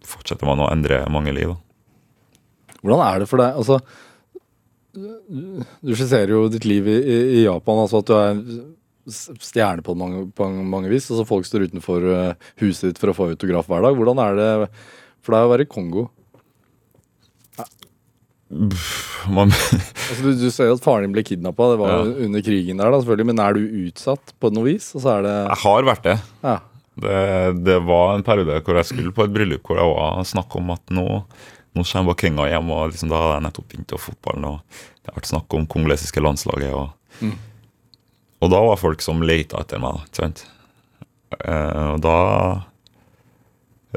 fortsetter 0.08 0.47
man 0.47 0.64
å 0.64 0.70
endre 0.72 1.01
mange 1.12 1.34
liv. 1.36 1.54
da. 1.54 1.60
Hvordan 2.84 3.04
er 3.08 3.24
det 3.24 3.30
for 3.32 3.43
deg? 3.43 3.60
Altså, 3.60 3.80
du 4.93 5.93
skisserer 5.95 6.36
jo 6.36 6.47
ditt 6.54 6.66
liv 6.70 6.88
i, 6.91 6.97
i, 7.39 7.43
Japan, 7.47 7.84
altså 7.84 8.04
at 8.04 8.10
du 8.10 8.16
er 8.18 8.41
stjerne 9.10 9.84
på 9.84 9.95
mange, 9.99 10.26
på 10.36 10.47
mange 10.49 10.91
vis. 10.91 11.10
Altså 11.12 11.26
Folk 11.28 11.47
står 11.47 11.68
utenfor 11.70 12.06
eh, 12.14 12.49
huset 12.64 12.91
ditt 12.91 13.01
for 13.01 13.12
å 13.12 13.16
få 13.18 13.30
autograf 13.34 13.68
hver 13.72 13.84
dag. 13.86 13.97
Hvordan 13.99 14.22
er 14.24 14.38
det 14.39 14.51
for 15.24 15.36
deg 15.36 15.47
å 15.47 15.54
være 15.54 15.66
i 15.68 15.72
Kongo? 15.72 16.08
Man, 19.34 19.49
Altså, 19.49 20.20
du, 20.22 20.34
du 20.38 20.49
ser 20.54 20.68
jo 20.70 20.76
at 20.78 20.84
faren 20.84 21.08
din 21.08 21.14
ble 21.16 21.24
kidnappa, 21.26 21.72
det 21.72 21.80
var 21.80 21.93
ja. 21.95 22.12
under 22.28 22.43
krigen 22.45 22.78
der, 22.82 22.91
da, 22.91 22.99
selvfølgelig. 23.01 23.28
Men 23.32 23.41
er 23.41 23.56
du 23.58 23.80
utsatt 23.88 24.34
på 24.43 24.51
noe 24.54 24.68
vis? 24.68 24.91
Altså, 24.97 25.10
er 25.16 25.26
det 25.26 25.34
jeg 25.39 25.60
har 25.64 25.88
vært 25.89 26.06
det. 26.10 26.16
Ja. 26.43 26.56
det. 27.06 27.18
Det 27.66 27.78
var 27.88 28.14
en 28.18 28.26
periode 28.28 28.60
hvor 28.68 28.78
jeg 28.82 28.89
skulle 28.91 29.16
på 29.16 29.26
et 29.26 29.34
bryllup 29.34 29.66
hvor 29.70 29.80
det 29.80 29.88
var 29.89 30.28
snakk 30.30 30.60
om 30.60 30.74
at 30.76 30.93
nå, 30.93 31.08
nå 31.74 31.86
kommer 31.88 32.12
Bakenga 32.12 32.49
hjem, 32.51 32.70
og 32.76 32.91
liksom, 32.91 33.14
da 33.14 33.24
hadde 33.24 33.39
jeg 33.39 33.45
nettopp 33.47 33.72
begynt 33.72 33.95
å 33.97 34.01
fotballen, 34.04 34.49
og 34.51 34.84
det 35.01 35.10
har 35.12 35.18
vært 35.22 35.32
snakk 35.32 35.58
om 35.58 35.70
kongolesiske 35.78 36.24
landslaget. 36.28 36.76
Og, 36.78 36.91
Mm. 37.22 37.36
Og 38.44 38.52
da 38.52 38.60
var 38.66 38.80
folk 38.82 39.02
som 39.04 39.24
leita 39.24 39.62
etter 39.64 39.82
meg, 39.82 40.02
ikke 40.08 40.20
sant. 40.20 40.44
Eh, 41.39 41.86
og 41.94 42.02
da 42.04 42.18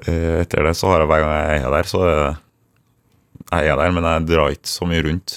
eh, 0.07 0.41
Etter 0.45 0.65
det 0.69 0.75
så 0.79 0.93
har 0.93 1.03
jeg 1.03 1.11
hver 1.11 1.25
gang 1.25 1.35
jeg 1.37 1.65
er 1.67 1.75
der, 1.75 1.91
så 1.91 2.03
jeg 2.07 3.71
er 3.73 3.79
der, 3.81 3.93
men 3.95 4.07
jeg 4.09 4.27
drar 4.31 4.55
ikke 4.55 4.71
så 4.71 4.89
mye 4.89 5.05
rundt. 5.07 5.37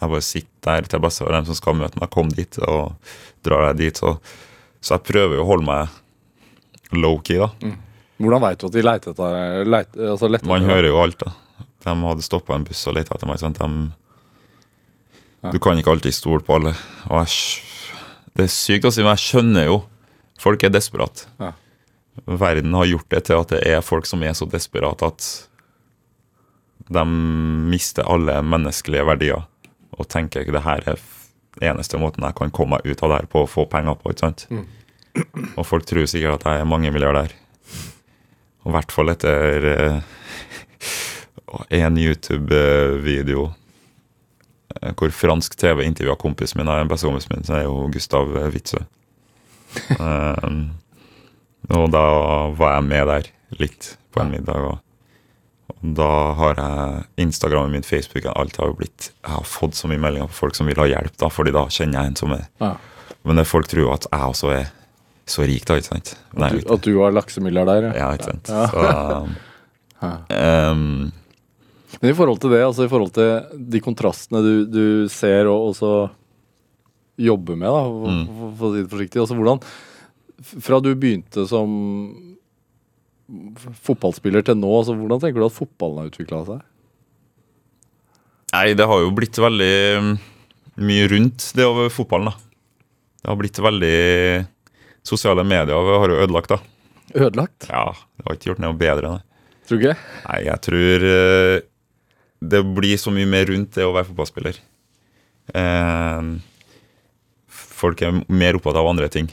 Jeg 0.00 0.12
bare 0.14 0.24
sitter 0.24 0.48
der 0.68 0.88
til 0.92 1.02
beste 1.04 1.24
for 1.24 1.34
dem 1.36 1.48
som 1.48 1.56
skal 1.58 1.76
møte 1.78 2.00
meg, 2.00 2.12
kom 2.12 2.30
dit 2.32 2.58
og 2.64 2.94
drar 3.46 3.70
jeg 3.70 3.80
dit. 3.80 4.00
Så, 4.00 4.14
så 4.80 4.96
jeg 4.96 5.06
prøver 5.10 5.38
jo 5.38 5.44
å 5.44 5.50
holde 5.50 5.68
meg 5.68 6.96
low-key, 6.96 7.40
da. 7.40 7.74
Hvordan 8.20 8.42
veit 8.44 8.60
du 8.60 8.66
at 8.68 8.76
de 8.76 8.84
leiter 8.84 9.12
etter 9.14 9.34
deg? 9.36 9.68
Leit, 9.72 9.96
altså, 10.12 10.28
Man 10.48 10.66
hører 10.68 10.90
jo 10.90 11.00
alt, 11.00 11.22
da. 11.24 11.32
De 11.80 11.94
hadde 12.04 12.24
stoppa 12.24 12.56
en 12.56 12.66
buss 12.68 12.82
og 12.90 12.96
leita 12.98 13.16
etter 13.16 13.28
meg. 13.30 13.40
Sant? 13.40 13.60
De, 13.60 13.90
Ja. 15.40 15.54
Du 15.54 15.56
kan 15.56 15.78
ikke 15.80 15.88
alltid 15.94 16.12
stole 16.12 16.44
på 16.44 16.58
alle. 16.58 16.74
Og 17.08 17.22
jeg, 17.22 17.62
det 18.38 18.46
er 18.46 18.52
sykt 18.54 18.86
å 18.88 18.92
si, 18.94 19.02
men 19.04 19.14
jeg 19.16 19.26
skjønner 19.26 19.66
jo. 19.66 19.78
Folk 20.40 20.62
er 20.64 20.72
desperate. 20.72 21.28
Ja. 21.40 21.52
Verden 22.24 22.74
har 22.76 22.88
gjort 22.88 23.08
det 23.12 23.24
til 23.28 23.40
at 23.40 23.52
det 23.52 23.60
er 23.68 23.84
folk 23.84 24.08
som 24.08 24.22
er 24.26 24.34
så 24.36 24.48
desperate 24.50 25.06
at 25.06 25.28
de 26.90 27.04
mister 27.70 28.06
alle 28.10 28.40
menneskelige 28.42 29.06
verdier 29.06 29.44
og 29.94 30.08
tenker 30.10 30.42
ikke 30.42 30.56
det 30.56 30.64
her 30.64 30.86
er 30.90 31.02
eneste 31.60 31.98
måten 32.00 32.24
jeg 32.24 32.36
kan 32.38 32.52
komme 32.54 32.78
meg 32.78 32.86
ut 32.86 33.02
av 33.04 33.12
det 33.12 33.18
her 33.20 33.30
på 33.30 33.44
å 33.44 33.50
få 33.50 33.66
penger 33.70 33.98
på. 34.00 34.12
ikke 34.12 34.26
sant? 34.26 34.46
Og 35.58 35.66
folk 35.66 35.86
tror 35.88 36.06
sikkert 36.08 36.40
at 36.40 36.46
jeg 36.48 36.62
er 36.62 36.68
mangemilliardær. 36.70 37.34
Og 38.64 38.70
i 38.70 38.74
hvert 38.76 38.92
fall 38.94 39.12
etter 39.12 39.66
én 41.70 41.82
en 41.90 41.98
YouTube-video 41.98 43.46
eh, 43.48 43.59
hvor 44.98 45.12
fransk 45.14 45.56
TV 45.58 45.84
intervjua 45.84 46.16
kompisen 46.20 46.60
min, 46.60 46.68
og 46.70 46.78
den 46.78 46.90
beste 46.90 47.08
kompisen 47.08 47.34
min, 47.34 47.46
som 47.46 47.56
er 47.58 47.66
jo 47.66 47.88
Gustav 47.92 48.36
eh, 48.36 48.52
Witzøe. 48.54 48.84
Um, 49.98 50.62
og 51.78 51.90
da 51.94 52.04
var 52.58 52.76
jeg 52.76 52.86
med 52.88 53.10
der 53.10 53.28
litt 53.60 53.94
på 54.14 54.22
en 54.22 54.32
middag. 54.34 54.70
Og, 54.70 54.78
da 55.80 56.10
har 56.36 56.58
jeg 56.58 57.26
Instagramen 57.26 57.72
min, 57.76 57.86
Facebooken, 57.86 58.34
alt 58.36 58.58
har 58.60 58.68
jo 58.68 58.74
blitt 58.76 59.12
Jeg 59.22 59.30
har 59.32 59.46
fått 59.46 59.78
så 59.78 59.88
mye 59.88 60.00
meldinger 60.02 60.28
på 60.28 60.36
folk 60.42 60.58
som 60.58 60.68
vil 60.68 60.80
ha 60.82 60.88
hjelp, 60.90 61.14
da, 61.22 61.30
fordi 61.32 61.54
da 61.56 61.62
kjenner 61.72 62.00
jeg 62.00 62.10
en 62.10 62.18
som 62.20 62.34
er 62.36 62.48
Ja. 62.60 62.74
Men 63.28 63.44
folk 63.44 63.68
tror 63.68 63.82
jo 63.82 63.92
at 63.92 64.06
jeg 64.08 64.32
også 64.32 64.50
er 64.54 64.68
så 65.30 65.44
rik, 65.46 65.64
da, 65.68 65.76
ikke 65.78 65.92
sant? 65.92 66.14
Jo 66.34 66.42
At 66.42 66.52
du, 66.52 66.60
at 66.74 66.84
du 66.86 66.92
var 66.96 67.14
laksemilliardær? 67.14 67.90
Ja. 67.94 68.10
ikke 68.16 68.30
sant. 68.32 68.50
Ja. 68.50 68.66
Så, 70.00 70.12
ehm, 70.34 71.10
Men 71.98 72.12
i 72.12 72.16
forhold 72.16 72.38
til 72.42 72.52
det, 72.54 72.60
altså 72.64 72.86
i 72.86 72.90
forhold 72.92 73.12
til 73.16 73.62
de 73.74 73.80
kontrastene 73.82 74.40
du, 74.44 74.52
du 74.70 74.84
ser 75.10 75.48
og 75.50 75.72
også 75.72 75.92
jobber 77.20 77.58
med, 77.58 77.68
da, 77.68 77.82
for, 77.84 78.10
Mm. 78.14 78.26
for, 78.38 78.52
for 78.56 78.66
å 78.68 78.72
si 78.74 78.82
det 78.84 78.90
forsiktig. 78.94 79.20
Altså 79.24 79.36
hvordan 79.36 79.64
Fra 80.64 80.78
du 80.80 80.94
begynte 80.96 81.42
som 81.50 81.72
fotballspiller 83.86 84.42
til 84.46 84.56
nå, 84.58 84.70
altså 84.80 84.94
hvordan 84.96 85.20
tenker 85.22 85.42
du 85.42 85.46
at 85.46 85.54
fotballen 85.54 86.00
har 86.02 86.08
utvikla 86.10 86.40
seg? 86.48 86.62
Nei, 88.54 88.72
det 88.74 88.86
har 88.90 89.02
jo 89.04 89.12
blitt 89.14 89.38
veldig 89.38 89.74
mm, 90.02 90.14
mye 90.82 91.10
rundt 91.12 91.50
det 91.54 91.66
over 91.68 91.90
fotballen, 91.94 92.32
da. 92.32 92.48
Det 93.20 93.28
har 93.30 93.38
blitt 93.38 93.60
veldig 93.62 93.96
Sosiale 95.06 95.44
medier 95.46 95.76
har 96.00 96.12
jo 96.12 96.18
ødelagt, 96.24 96.50
da. 96.52 96.58
Ødelagt? 97.16 97.68
Ja, 97.70 97.86
det 98.18 98.26
har 98.26 98.34
ikke 98.36 98.50
gjort 98.50 98.60
noe 98.64 98.76
bedre 98.80 99.12
enn. 99.14 99.22
Tror 99.68 99.78
du 99.78 99.84
ikke? 99.86 99.94
Nei, 100.26 100.40
jeg 100.48 100.60
tror 100.66 101.06
eh, 101.08 101.54
det 102.40 102.62
blir 102.76 102.96
så 103.00 103.12
mye 103.14 103.28
mer 103.28 103.48
rundt 103.50 103.74
det 103.76 103.84
å 103.84 103.92
være 103.94 104.08
fotballspiller. 104.10 104.60
Eh, 105.54 106.30
folk 107.50 108.02
er 108.06 108.22
mer 108.28 108.58
opptatt 108.58 108.78
av 108.80 108.88
andre 108.90 109.08
ting 109.12 109.30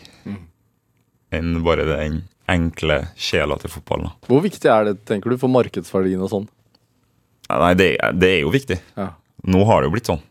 enn 1.35 1.57
bare 1.63 1.83
den 1.87 2.21
enkle 2.47 3.01
sjela 3.19 3.57
til 3.59 3.71
fotballen. 3.73 4.13
Hvor 4.29 4.39
viktig 4.45 4.69
er 4.71 4.85
det, 4.87 4.93
tenker 5.07 5.33
du, 5.33 5.37
for 5.41 5.51
markedsverdien 5.51 6.21
og 6.23 6.31
sånn? 6.31 6.45
Nei, 7.51 7.73
det, 7.79 7.89
det 8.15 8.29
er 8.37 8.41
jo 8.45 8.53
viktig. 8.53 8.77
Ja. 8.95 9.09
Nå 9.47 9.63
har 9.67 9.81
det 9.81 9.89
jo 9.89 9.95
blitt 9.97 10.09
sånn. 10.09 10.23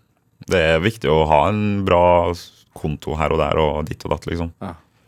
Det 0.49 0.62
er 0.72 0.81
viktig 0.85 1.11
å 1.12 1.24
ha 1.29 1.43
en 1.51 1.85
bra 1.85 2.33
konto 2.77 3.16
her 3.20 3.33
og 3.33 3.41
der 3.41 3.61
og 3.61 3.87
ditt 3.89 4.05
og 4.05 4.12
datt, 4.12 4.27
liksom. 4.29 4.53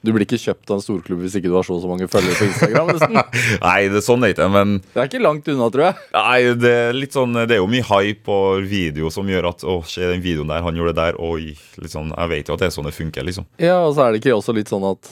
Du 0.07 0.13
blir 0.15 0.23
ikke 0.23 0.39
kjøpt 0.39 0.71
av 0.71 0.79
en 0.79 0.83
storklubb 0.85 1.25
hvis 1.25 1.35
ikke 1.41 1.51
du 1.51 1.57
har 1.57 1.67
så 1.67 1.75
og 1.75 1.83
så 1.83 1.89
mange 1.91 2.07
følgere 2.11 2.39
på 2.39 2.47
Instagram. 2.47 2.91
nesten. 2.95 3.17
Nei, 3.67 3.79
det 3.91 3.99
er 3.99 4.05
sånn 4.07 4.23
er 4.23 4.31
det 4.31 4.37
ikke, 4.37 4.47
men 4.55 4.77
Det 4.85 5.01
er 5.03 5.09
ikke 5.11 5.23
langt 5.25 5.49
unna, 5.51 5.71
tror 5.75 5.85
jeg. 5.89 6.05
Nei, 6.15 6.39
det 6.63 6.75
er 6.85 6.99
litt 6.99 7.17
sånn 7.17 7.35
Det 7.41 7.57
er 7.57 7.59
jo 7.59 7.71
mye 7.71 7.87
hype 7.89 8.35
og 8.35 8.69
video 8.71 9.11
som 9.15 9.27
gjør 9.31 9.51
at 9.51 9.65
Å, 9.67 9.81
se 9.91 10.07
den 10.07 10.23
videoen 10.23 10.53
der, 10.53 10.63
han 10.63 10.79
gjorde 10.79 10.95
det 10.95 11.03
der. 11.03 11.19
Oi. 11.19 11.57
Litt 11.83 11.95
sånn 11.95 12.13
Jeg 12.15 12.33
vet 12.35 12.51
jo 12.51 12.55
at 12.59 12.63
det 12.63 12.69
er 12.69 12.77
sånn 12.77 12.87
det 12.87 12.95
funker, 12.95 13.27
liksom. 13.27 13.49
Ja, 13.59 13.81
og 13.89 13.97
så 13.97 14.05
er 14.07 14.15
det 14.15 14.23
ikke 14.23 14.37
også 14.39 14.55
litt 14.55 14.71
sånn 14.71 14.87
at 14.87 15.11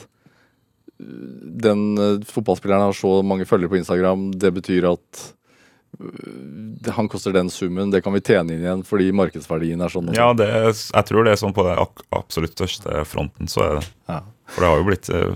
øh, 1.02 1.24
den 1.66 1.82
øh, 1.98 2.20
fotballspilleren 2.30 2.86
har 2.86 2.94
så 2.96 3.18
mange 3.26 3.48
følgere 3.48 3.74
på 3.74 3.80
Instagram, 3.80 4.28
det 4.38 4.52
betyr 4.60 4.86
at 4.92 5.24
øh, 5.98 6.92
han 6.94 7.10
koster 7.10 7.34
den 7.34 7.50
summen, 7.50 7.90
det 7.90 8.04
kan 8.06 8.14
vi 8.14 8.22
tjene 8.22 8.54
inn 8.54 8.62
igjen 8.62 8.86
fordi 8.86 9.10
markedsverdien 9.18 9.82
er 9.82 9.92
sånn. 9.92 10.14
Ja, 10.14 10.30
sånn. 10.30 10.40
det 10.40 10.48
er, 10.62 10.70
jeg 10.70 11.10
tror 11.10 11.26
det 11.26 11.34
er 11.34 11.42
sånn 11.42 11.58
på 11.58 11.66
den 11.66 11.84
absolutt 12.14 12.54
største 12.54 13.02
fronten, 13.10 13.50
så 13.50 13.66
er 13.66 13.78
det. 13.80 13.86
Ja. 14.14 14.22
For 14.52 14.62
det 14.62 14.70
har 14.70 14.80
jo 14.80 14.86
blitt 14.88 15.10
eh, 15.10 15.34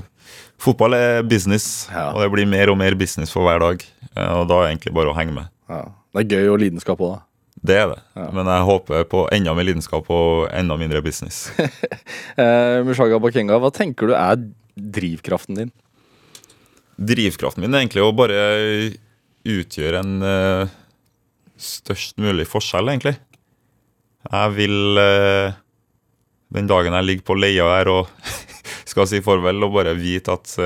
Fotball 0.61 0.93
er 0.95 1.23
business, 1.25 1.89
Ja. 1.89 2.11
og 2.13 2.21
det 2.21 2.29
blir 2.35 2.47
mer 2.47 2.69
og 2.69 2.77
mer 2.77 2.93
business 3.01 3.31
for 3.33 3.47
hver 3.49 3.63
dag. 3.63 3.81
Eh, 4.15 4.33
og 4.37 4.47
da 4.51 4.59
er 4.61 4.67
det 4.67 4.73
egentlig 4.75 4.93
bare 4.99 5.09
å 5.13 5.17
henge 5.17 5.33
med. 5.39 5.49
Ja. 5.73 5.83
Det 6.13 6.25
er 6.25 6.33
gøy 6.37 6.51
og 6.53 6.59
lidenskap 6.61 7.01
òg, 7.01 7.15
da. 7.17 7.23
Det 7.65 7.77
er 7.77 7.87
det. 7.95 7.99
Ja. 8.17 8.27
Men 8.37 8.49
jeg 8.49 8.67
håper 8.69 9.05
på 9.09 9.23
enda 9.37 9.53
mer 9.57 9.67
lidenskap 9.69 10.07
og 10.13 10.47
enda 10.57 10.77
mindre 10.81 11.03
business. 11.05 11.47
Eh, 12.41 12.81
Mushaga 12.87 13.19
Bakenga, 13.21 13.57
hva 13.61 13.69
tenker 13.75 14.09
du 14.09 14.15
er 14.17 14.39
drivkraften 14.81 15.59
din? 15.59 15.73
Drivkraften 17.01 17.61
min 17.65 17.75
er 17.75 17.83
egentlig 17.83 18.05
å 18.05 18.13
bare 18.17 18.39
utgjøre 19.49 20.01
en 20.01 20.15
eh, 20.25 20.73
størst 21.61 22.17
mulig 22.23 22.47
forskjell, 22.49 22.89
egentlig. 22.93 23.17
Jeg 24.31 24.55
vil 24.57 25.01
eh, 25.01 25.59
den 26.57 26.69
dagen 26.71 26.97
jeg 26.97 27.09
ligger 27.09 27.29
på 27.33 27.37
leia 27.41 27.69
her 27.79 27.91
og 27.93 28.09
skal 28.91 29.07
si 29.09 29.23
farvel, 29.25 29.63
og 29.65 29.77
bare 29.79 29.95
vite 29.99 30.35
at 30.35 30.57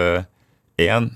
én 0.81 1.13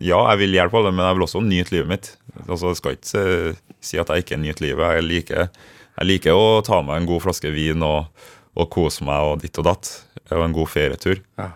Ja, 0.00 0.22
jeg 0.32 0.40
vil 0.40 0.56
hjelpe 0.56 0.78
alle, 0.80 0.94
men 0.96 1.04
jeg 1.04 1.16
vil 1.16 1.26
også 1.26 1.42
nyte 1.44 1.74
livet 1.74 1.90
mitt. 1.90 2.06
Altså, 2.48 2.70
Jeg 2.70 2.78
skal 2.78 2.94
ikke 2.96 3.24
uh, 3.52 3.58
si 3.84 3.98
at 4.00 4.08
jeg 4.08 4.24
ikke 4.24 4.38
nyter 4.40 4.64
livet. 4.64 4.94
Jeg 4.96 5.04
liker, 5.04 5.50
jeg 5.98 6.08
liker 6.08 6.36
å 6.36 6.62
ta 6.64 6.80
meg 6.84 7.00
en 7.00 7.08
god 7.10 7.24
flaske 7.26 7.52
vin 7.52 7.84
og, 7.84 8.08
og 8.56 8.70
kose 8.72 9.04
meg 9.04 9.28
og 9.28 9.42
ditt 9.42 9.60
og 9.60 9.66
datt. 9.68 9.90
Og 10.30 10.44
en 10.46 10.56
god 10.56 10.70
ferietur. 10.72 11.20
Ja. 11.36 11.50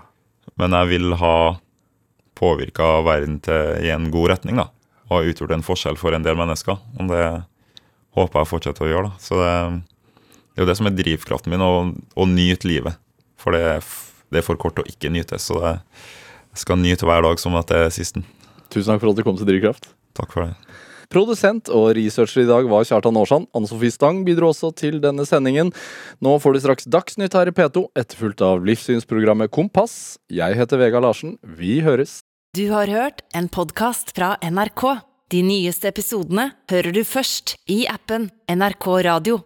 Men 0.60 0.76
jeg 0.76 0.92
vil 0.92 1.16
ha 1.20 1.34
påvirka 2.36 3.00
verden 3.06 3.40
til, 3.44 3.78
i 3.80 3.90
en 3.94 4.10
god 4.12 4.34
retning, 4.34 4.60
da. 4.60 4.68
Og 5.08 5.18
har 5.18 5.30
utgjort 5.30 5.54
en 5.54 5.64
forskjell 5.64 5.98
for 6.00 6.16
en 6.16 6.24
del 6.26 6.36
mennesker. 6.38 6.80
Og 6.98 7.10
det 7.10 7.24
håper 8.18 8.40
jeg 8.42 8.50
fortsetter 8.50 8.86
å 8.86 8.90
gjøre, 8.90 9.10
da. 9.10 9.22
Så 9.22 9.38
det, 9.40 9.52
det 10.52 10.60
er 10.60 10.66
jo 10.66 10.70
det 10.70 10.78
som 10.80 10.90
er 10.90 10.98
drivkraften 10.98 11.54
min, 11.54 11.64
å, 11.64 11.86
å 11.94 12.28
nyte 12.28 12.68
livet. 12.68 13.00
For 13.40 13.56
det, 13.56 13.62
er 13.78 13.88
det 14.32 14.40
er 14.40 14.46
for 14.46 14.60
kort 14.60 14.80
å 14.80 14.86
ikke 14.88 15.12
nyte, 15.12 15.38
så 15.42 15.60
jeg 15.64 16.62
skal 16.64 16.80
nyte 16.80 17.06
hver 17.08 17.24
dag 17.26 17.40
som 17.42 17.56
at 17.58 17.70
det 17.70 17.84
er 17.86 17.94
sisten. 17.94 18.26
Tusen 18.72 18.94
takk 18.94 19.02
for 19.02 19.12
at 19.12 19.20
du 19.20 19.26
kom 19.26 19.38
til 19.38 19.48
Drivkraft. 19.48 19.90
Takk 20.16 20.34
for 20.34 20.46
det. 20.46 20.54
Produsent 21.12 21.68
og 21.70 21.92
researcher 21.94 22.42
i 22.42 22.48
dag 22.48 22.66
var 22.70 22.86
Kjartan 22.88 23.18
Aarsand. 23.20 23.46
Anne 23.54 23.68
Sofie 23.70 23.92
Stang 23.92 24.22
bidro 24.26 24.50
også 24.50 24.72
til 24.74 24.98
denne 25.04 25.26
sendingen. 25.28 25.70
Nå 26.24 26.36
får 26.42 26.56
du 26.56 26.62
straks 26.64 26.88
Dagsnytt 26.90 27.36
her 27.36 27.50
i 27.50 27.54
P2, 27.54 27.86
etterfulgt 27.94 28.42
av 28.42 28.64
livssynsprogrammet 28.66 29.52
Kompass. 29.54 30.16
Jeg 30.32 30.58
heter 30.58 30.80
Vega 30.80 31.02
Larsen. 31.04 31.36
Vi 31.44 31.78
høres. 31.86 32.22
Du 32.56 32.66
har 32.72 32.90
hørt 32.90 33.22
en 33.34 33.50
podkast 33.52 34.14
fra 34.16 34.34
NRK. 34.42 34.84
De 35.34 35.40
nyeste 35.46 35.90
episodene 35.90 36.50
hører 36.70 36.94
du 36.94 37.02
først 37.06 37.56
i 37.70 37.84
appen 37.90 38.30
NRK 38.50 38.88
Radio. 39.06 39.42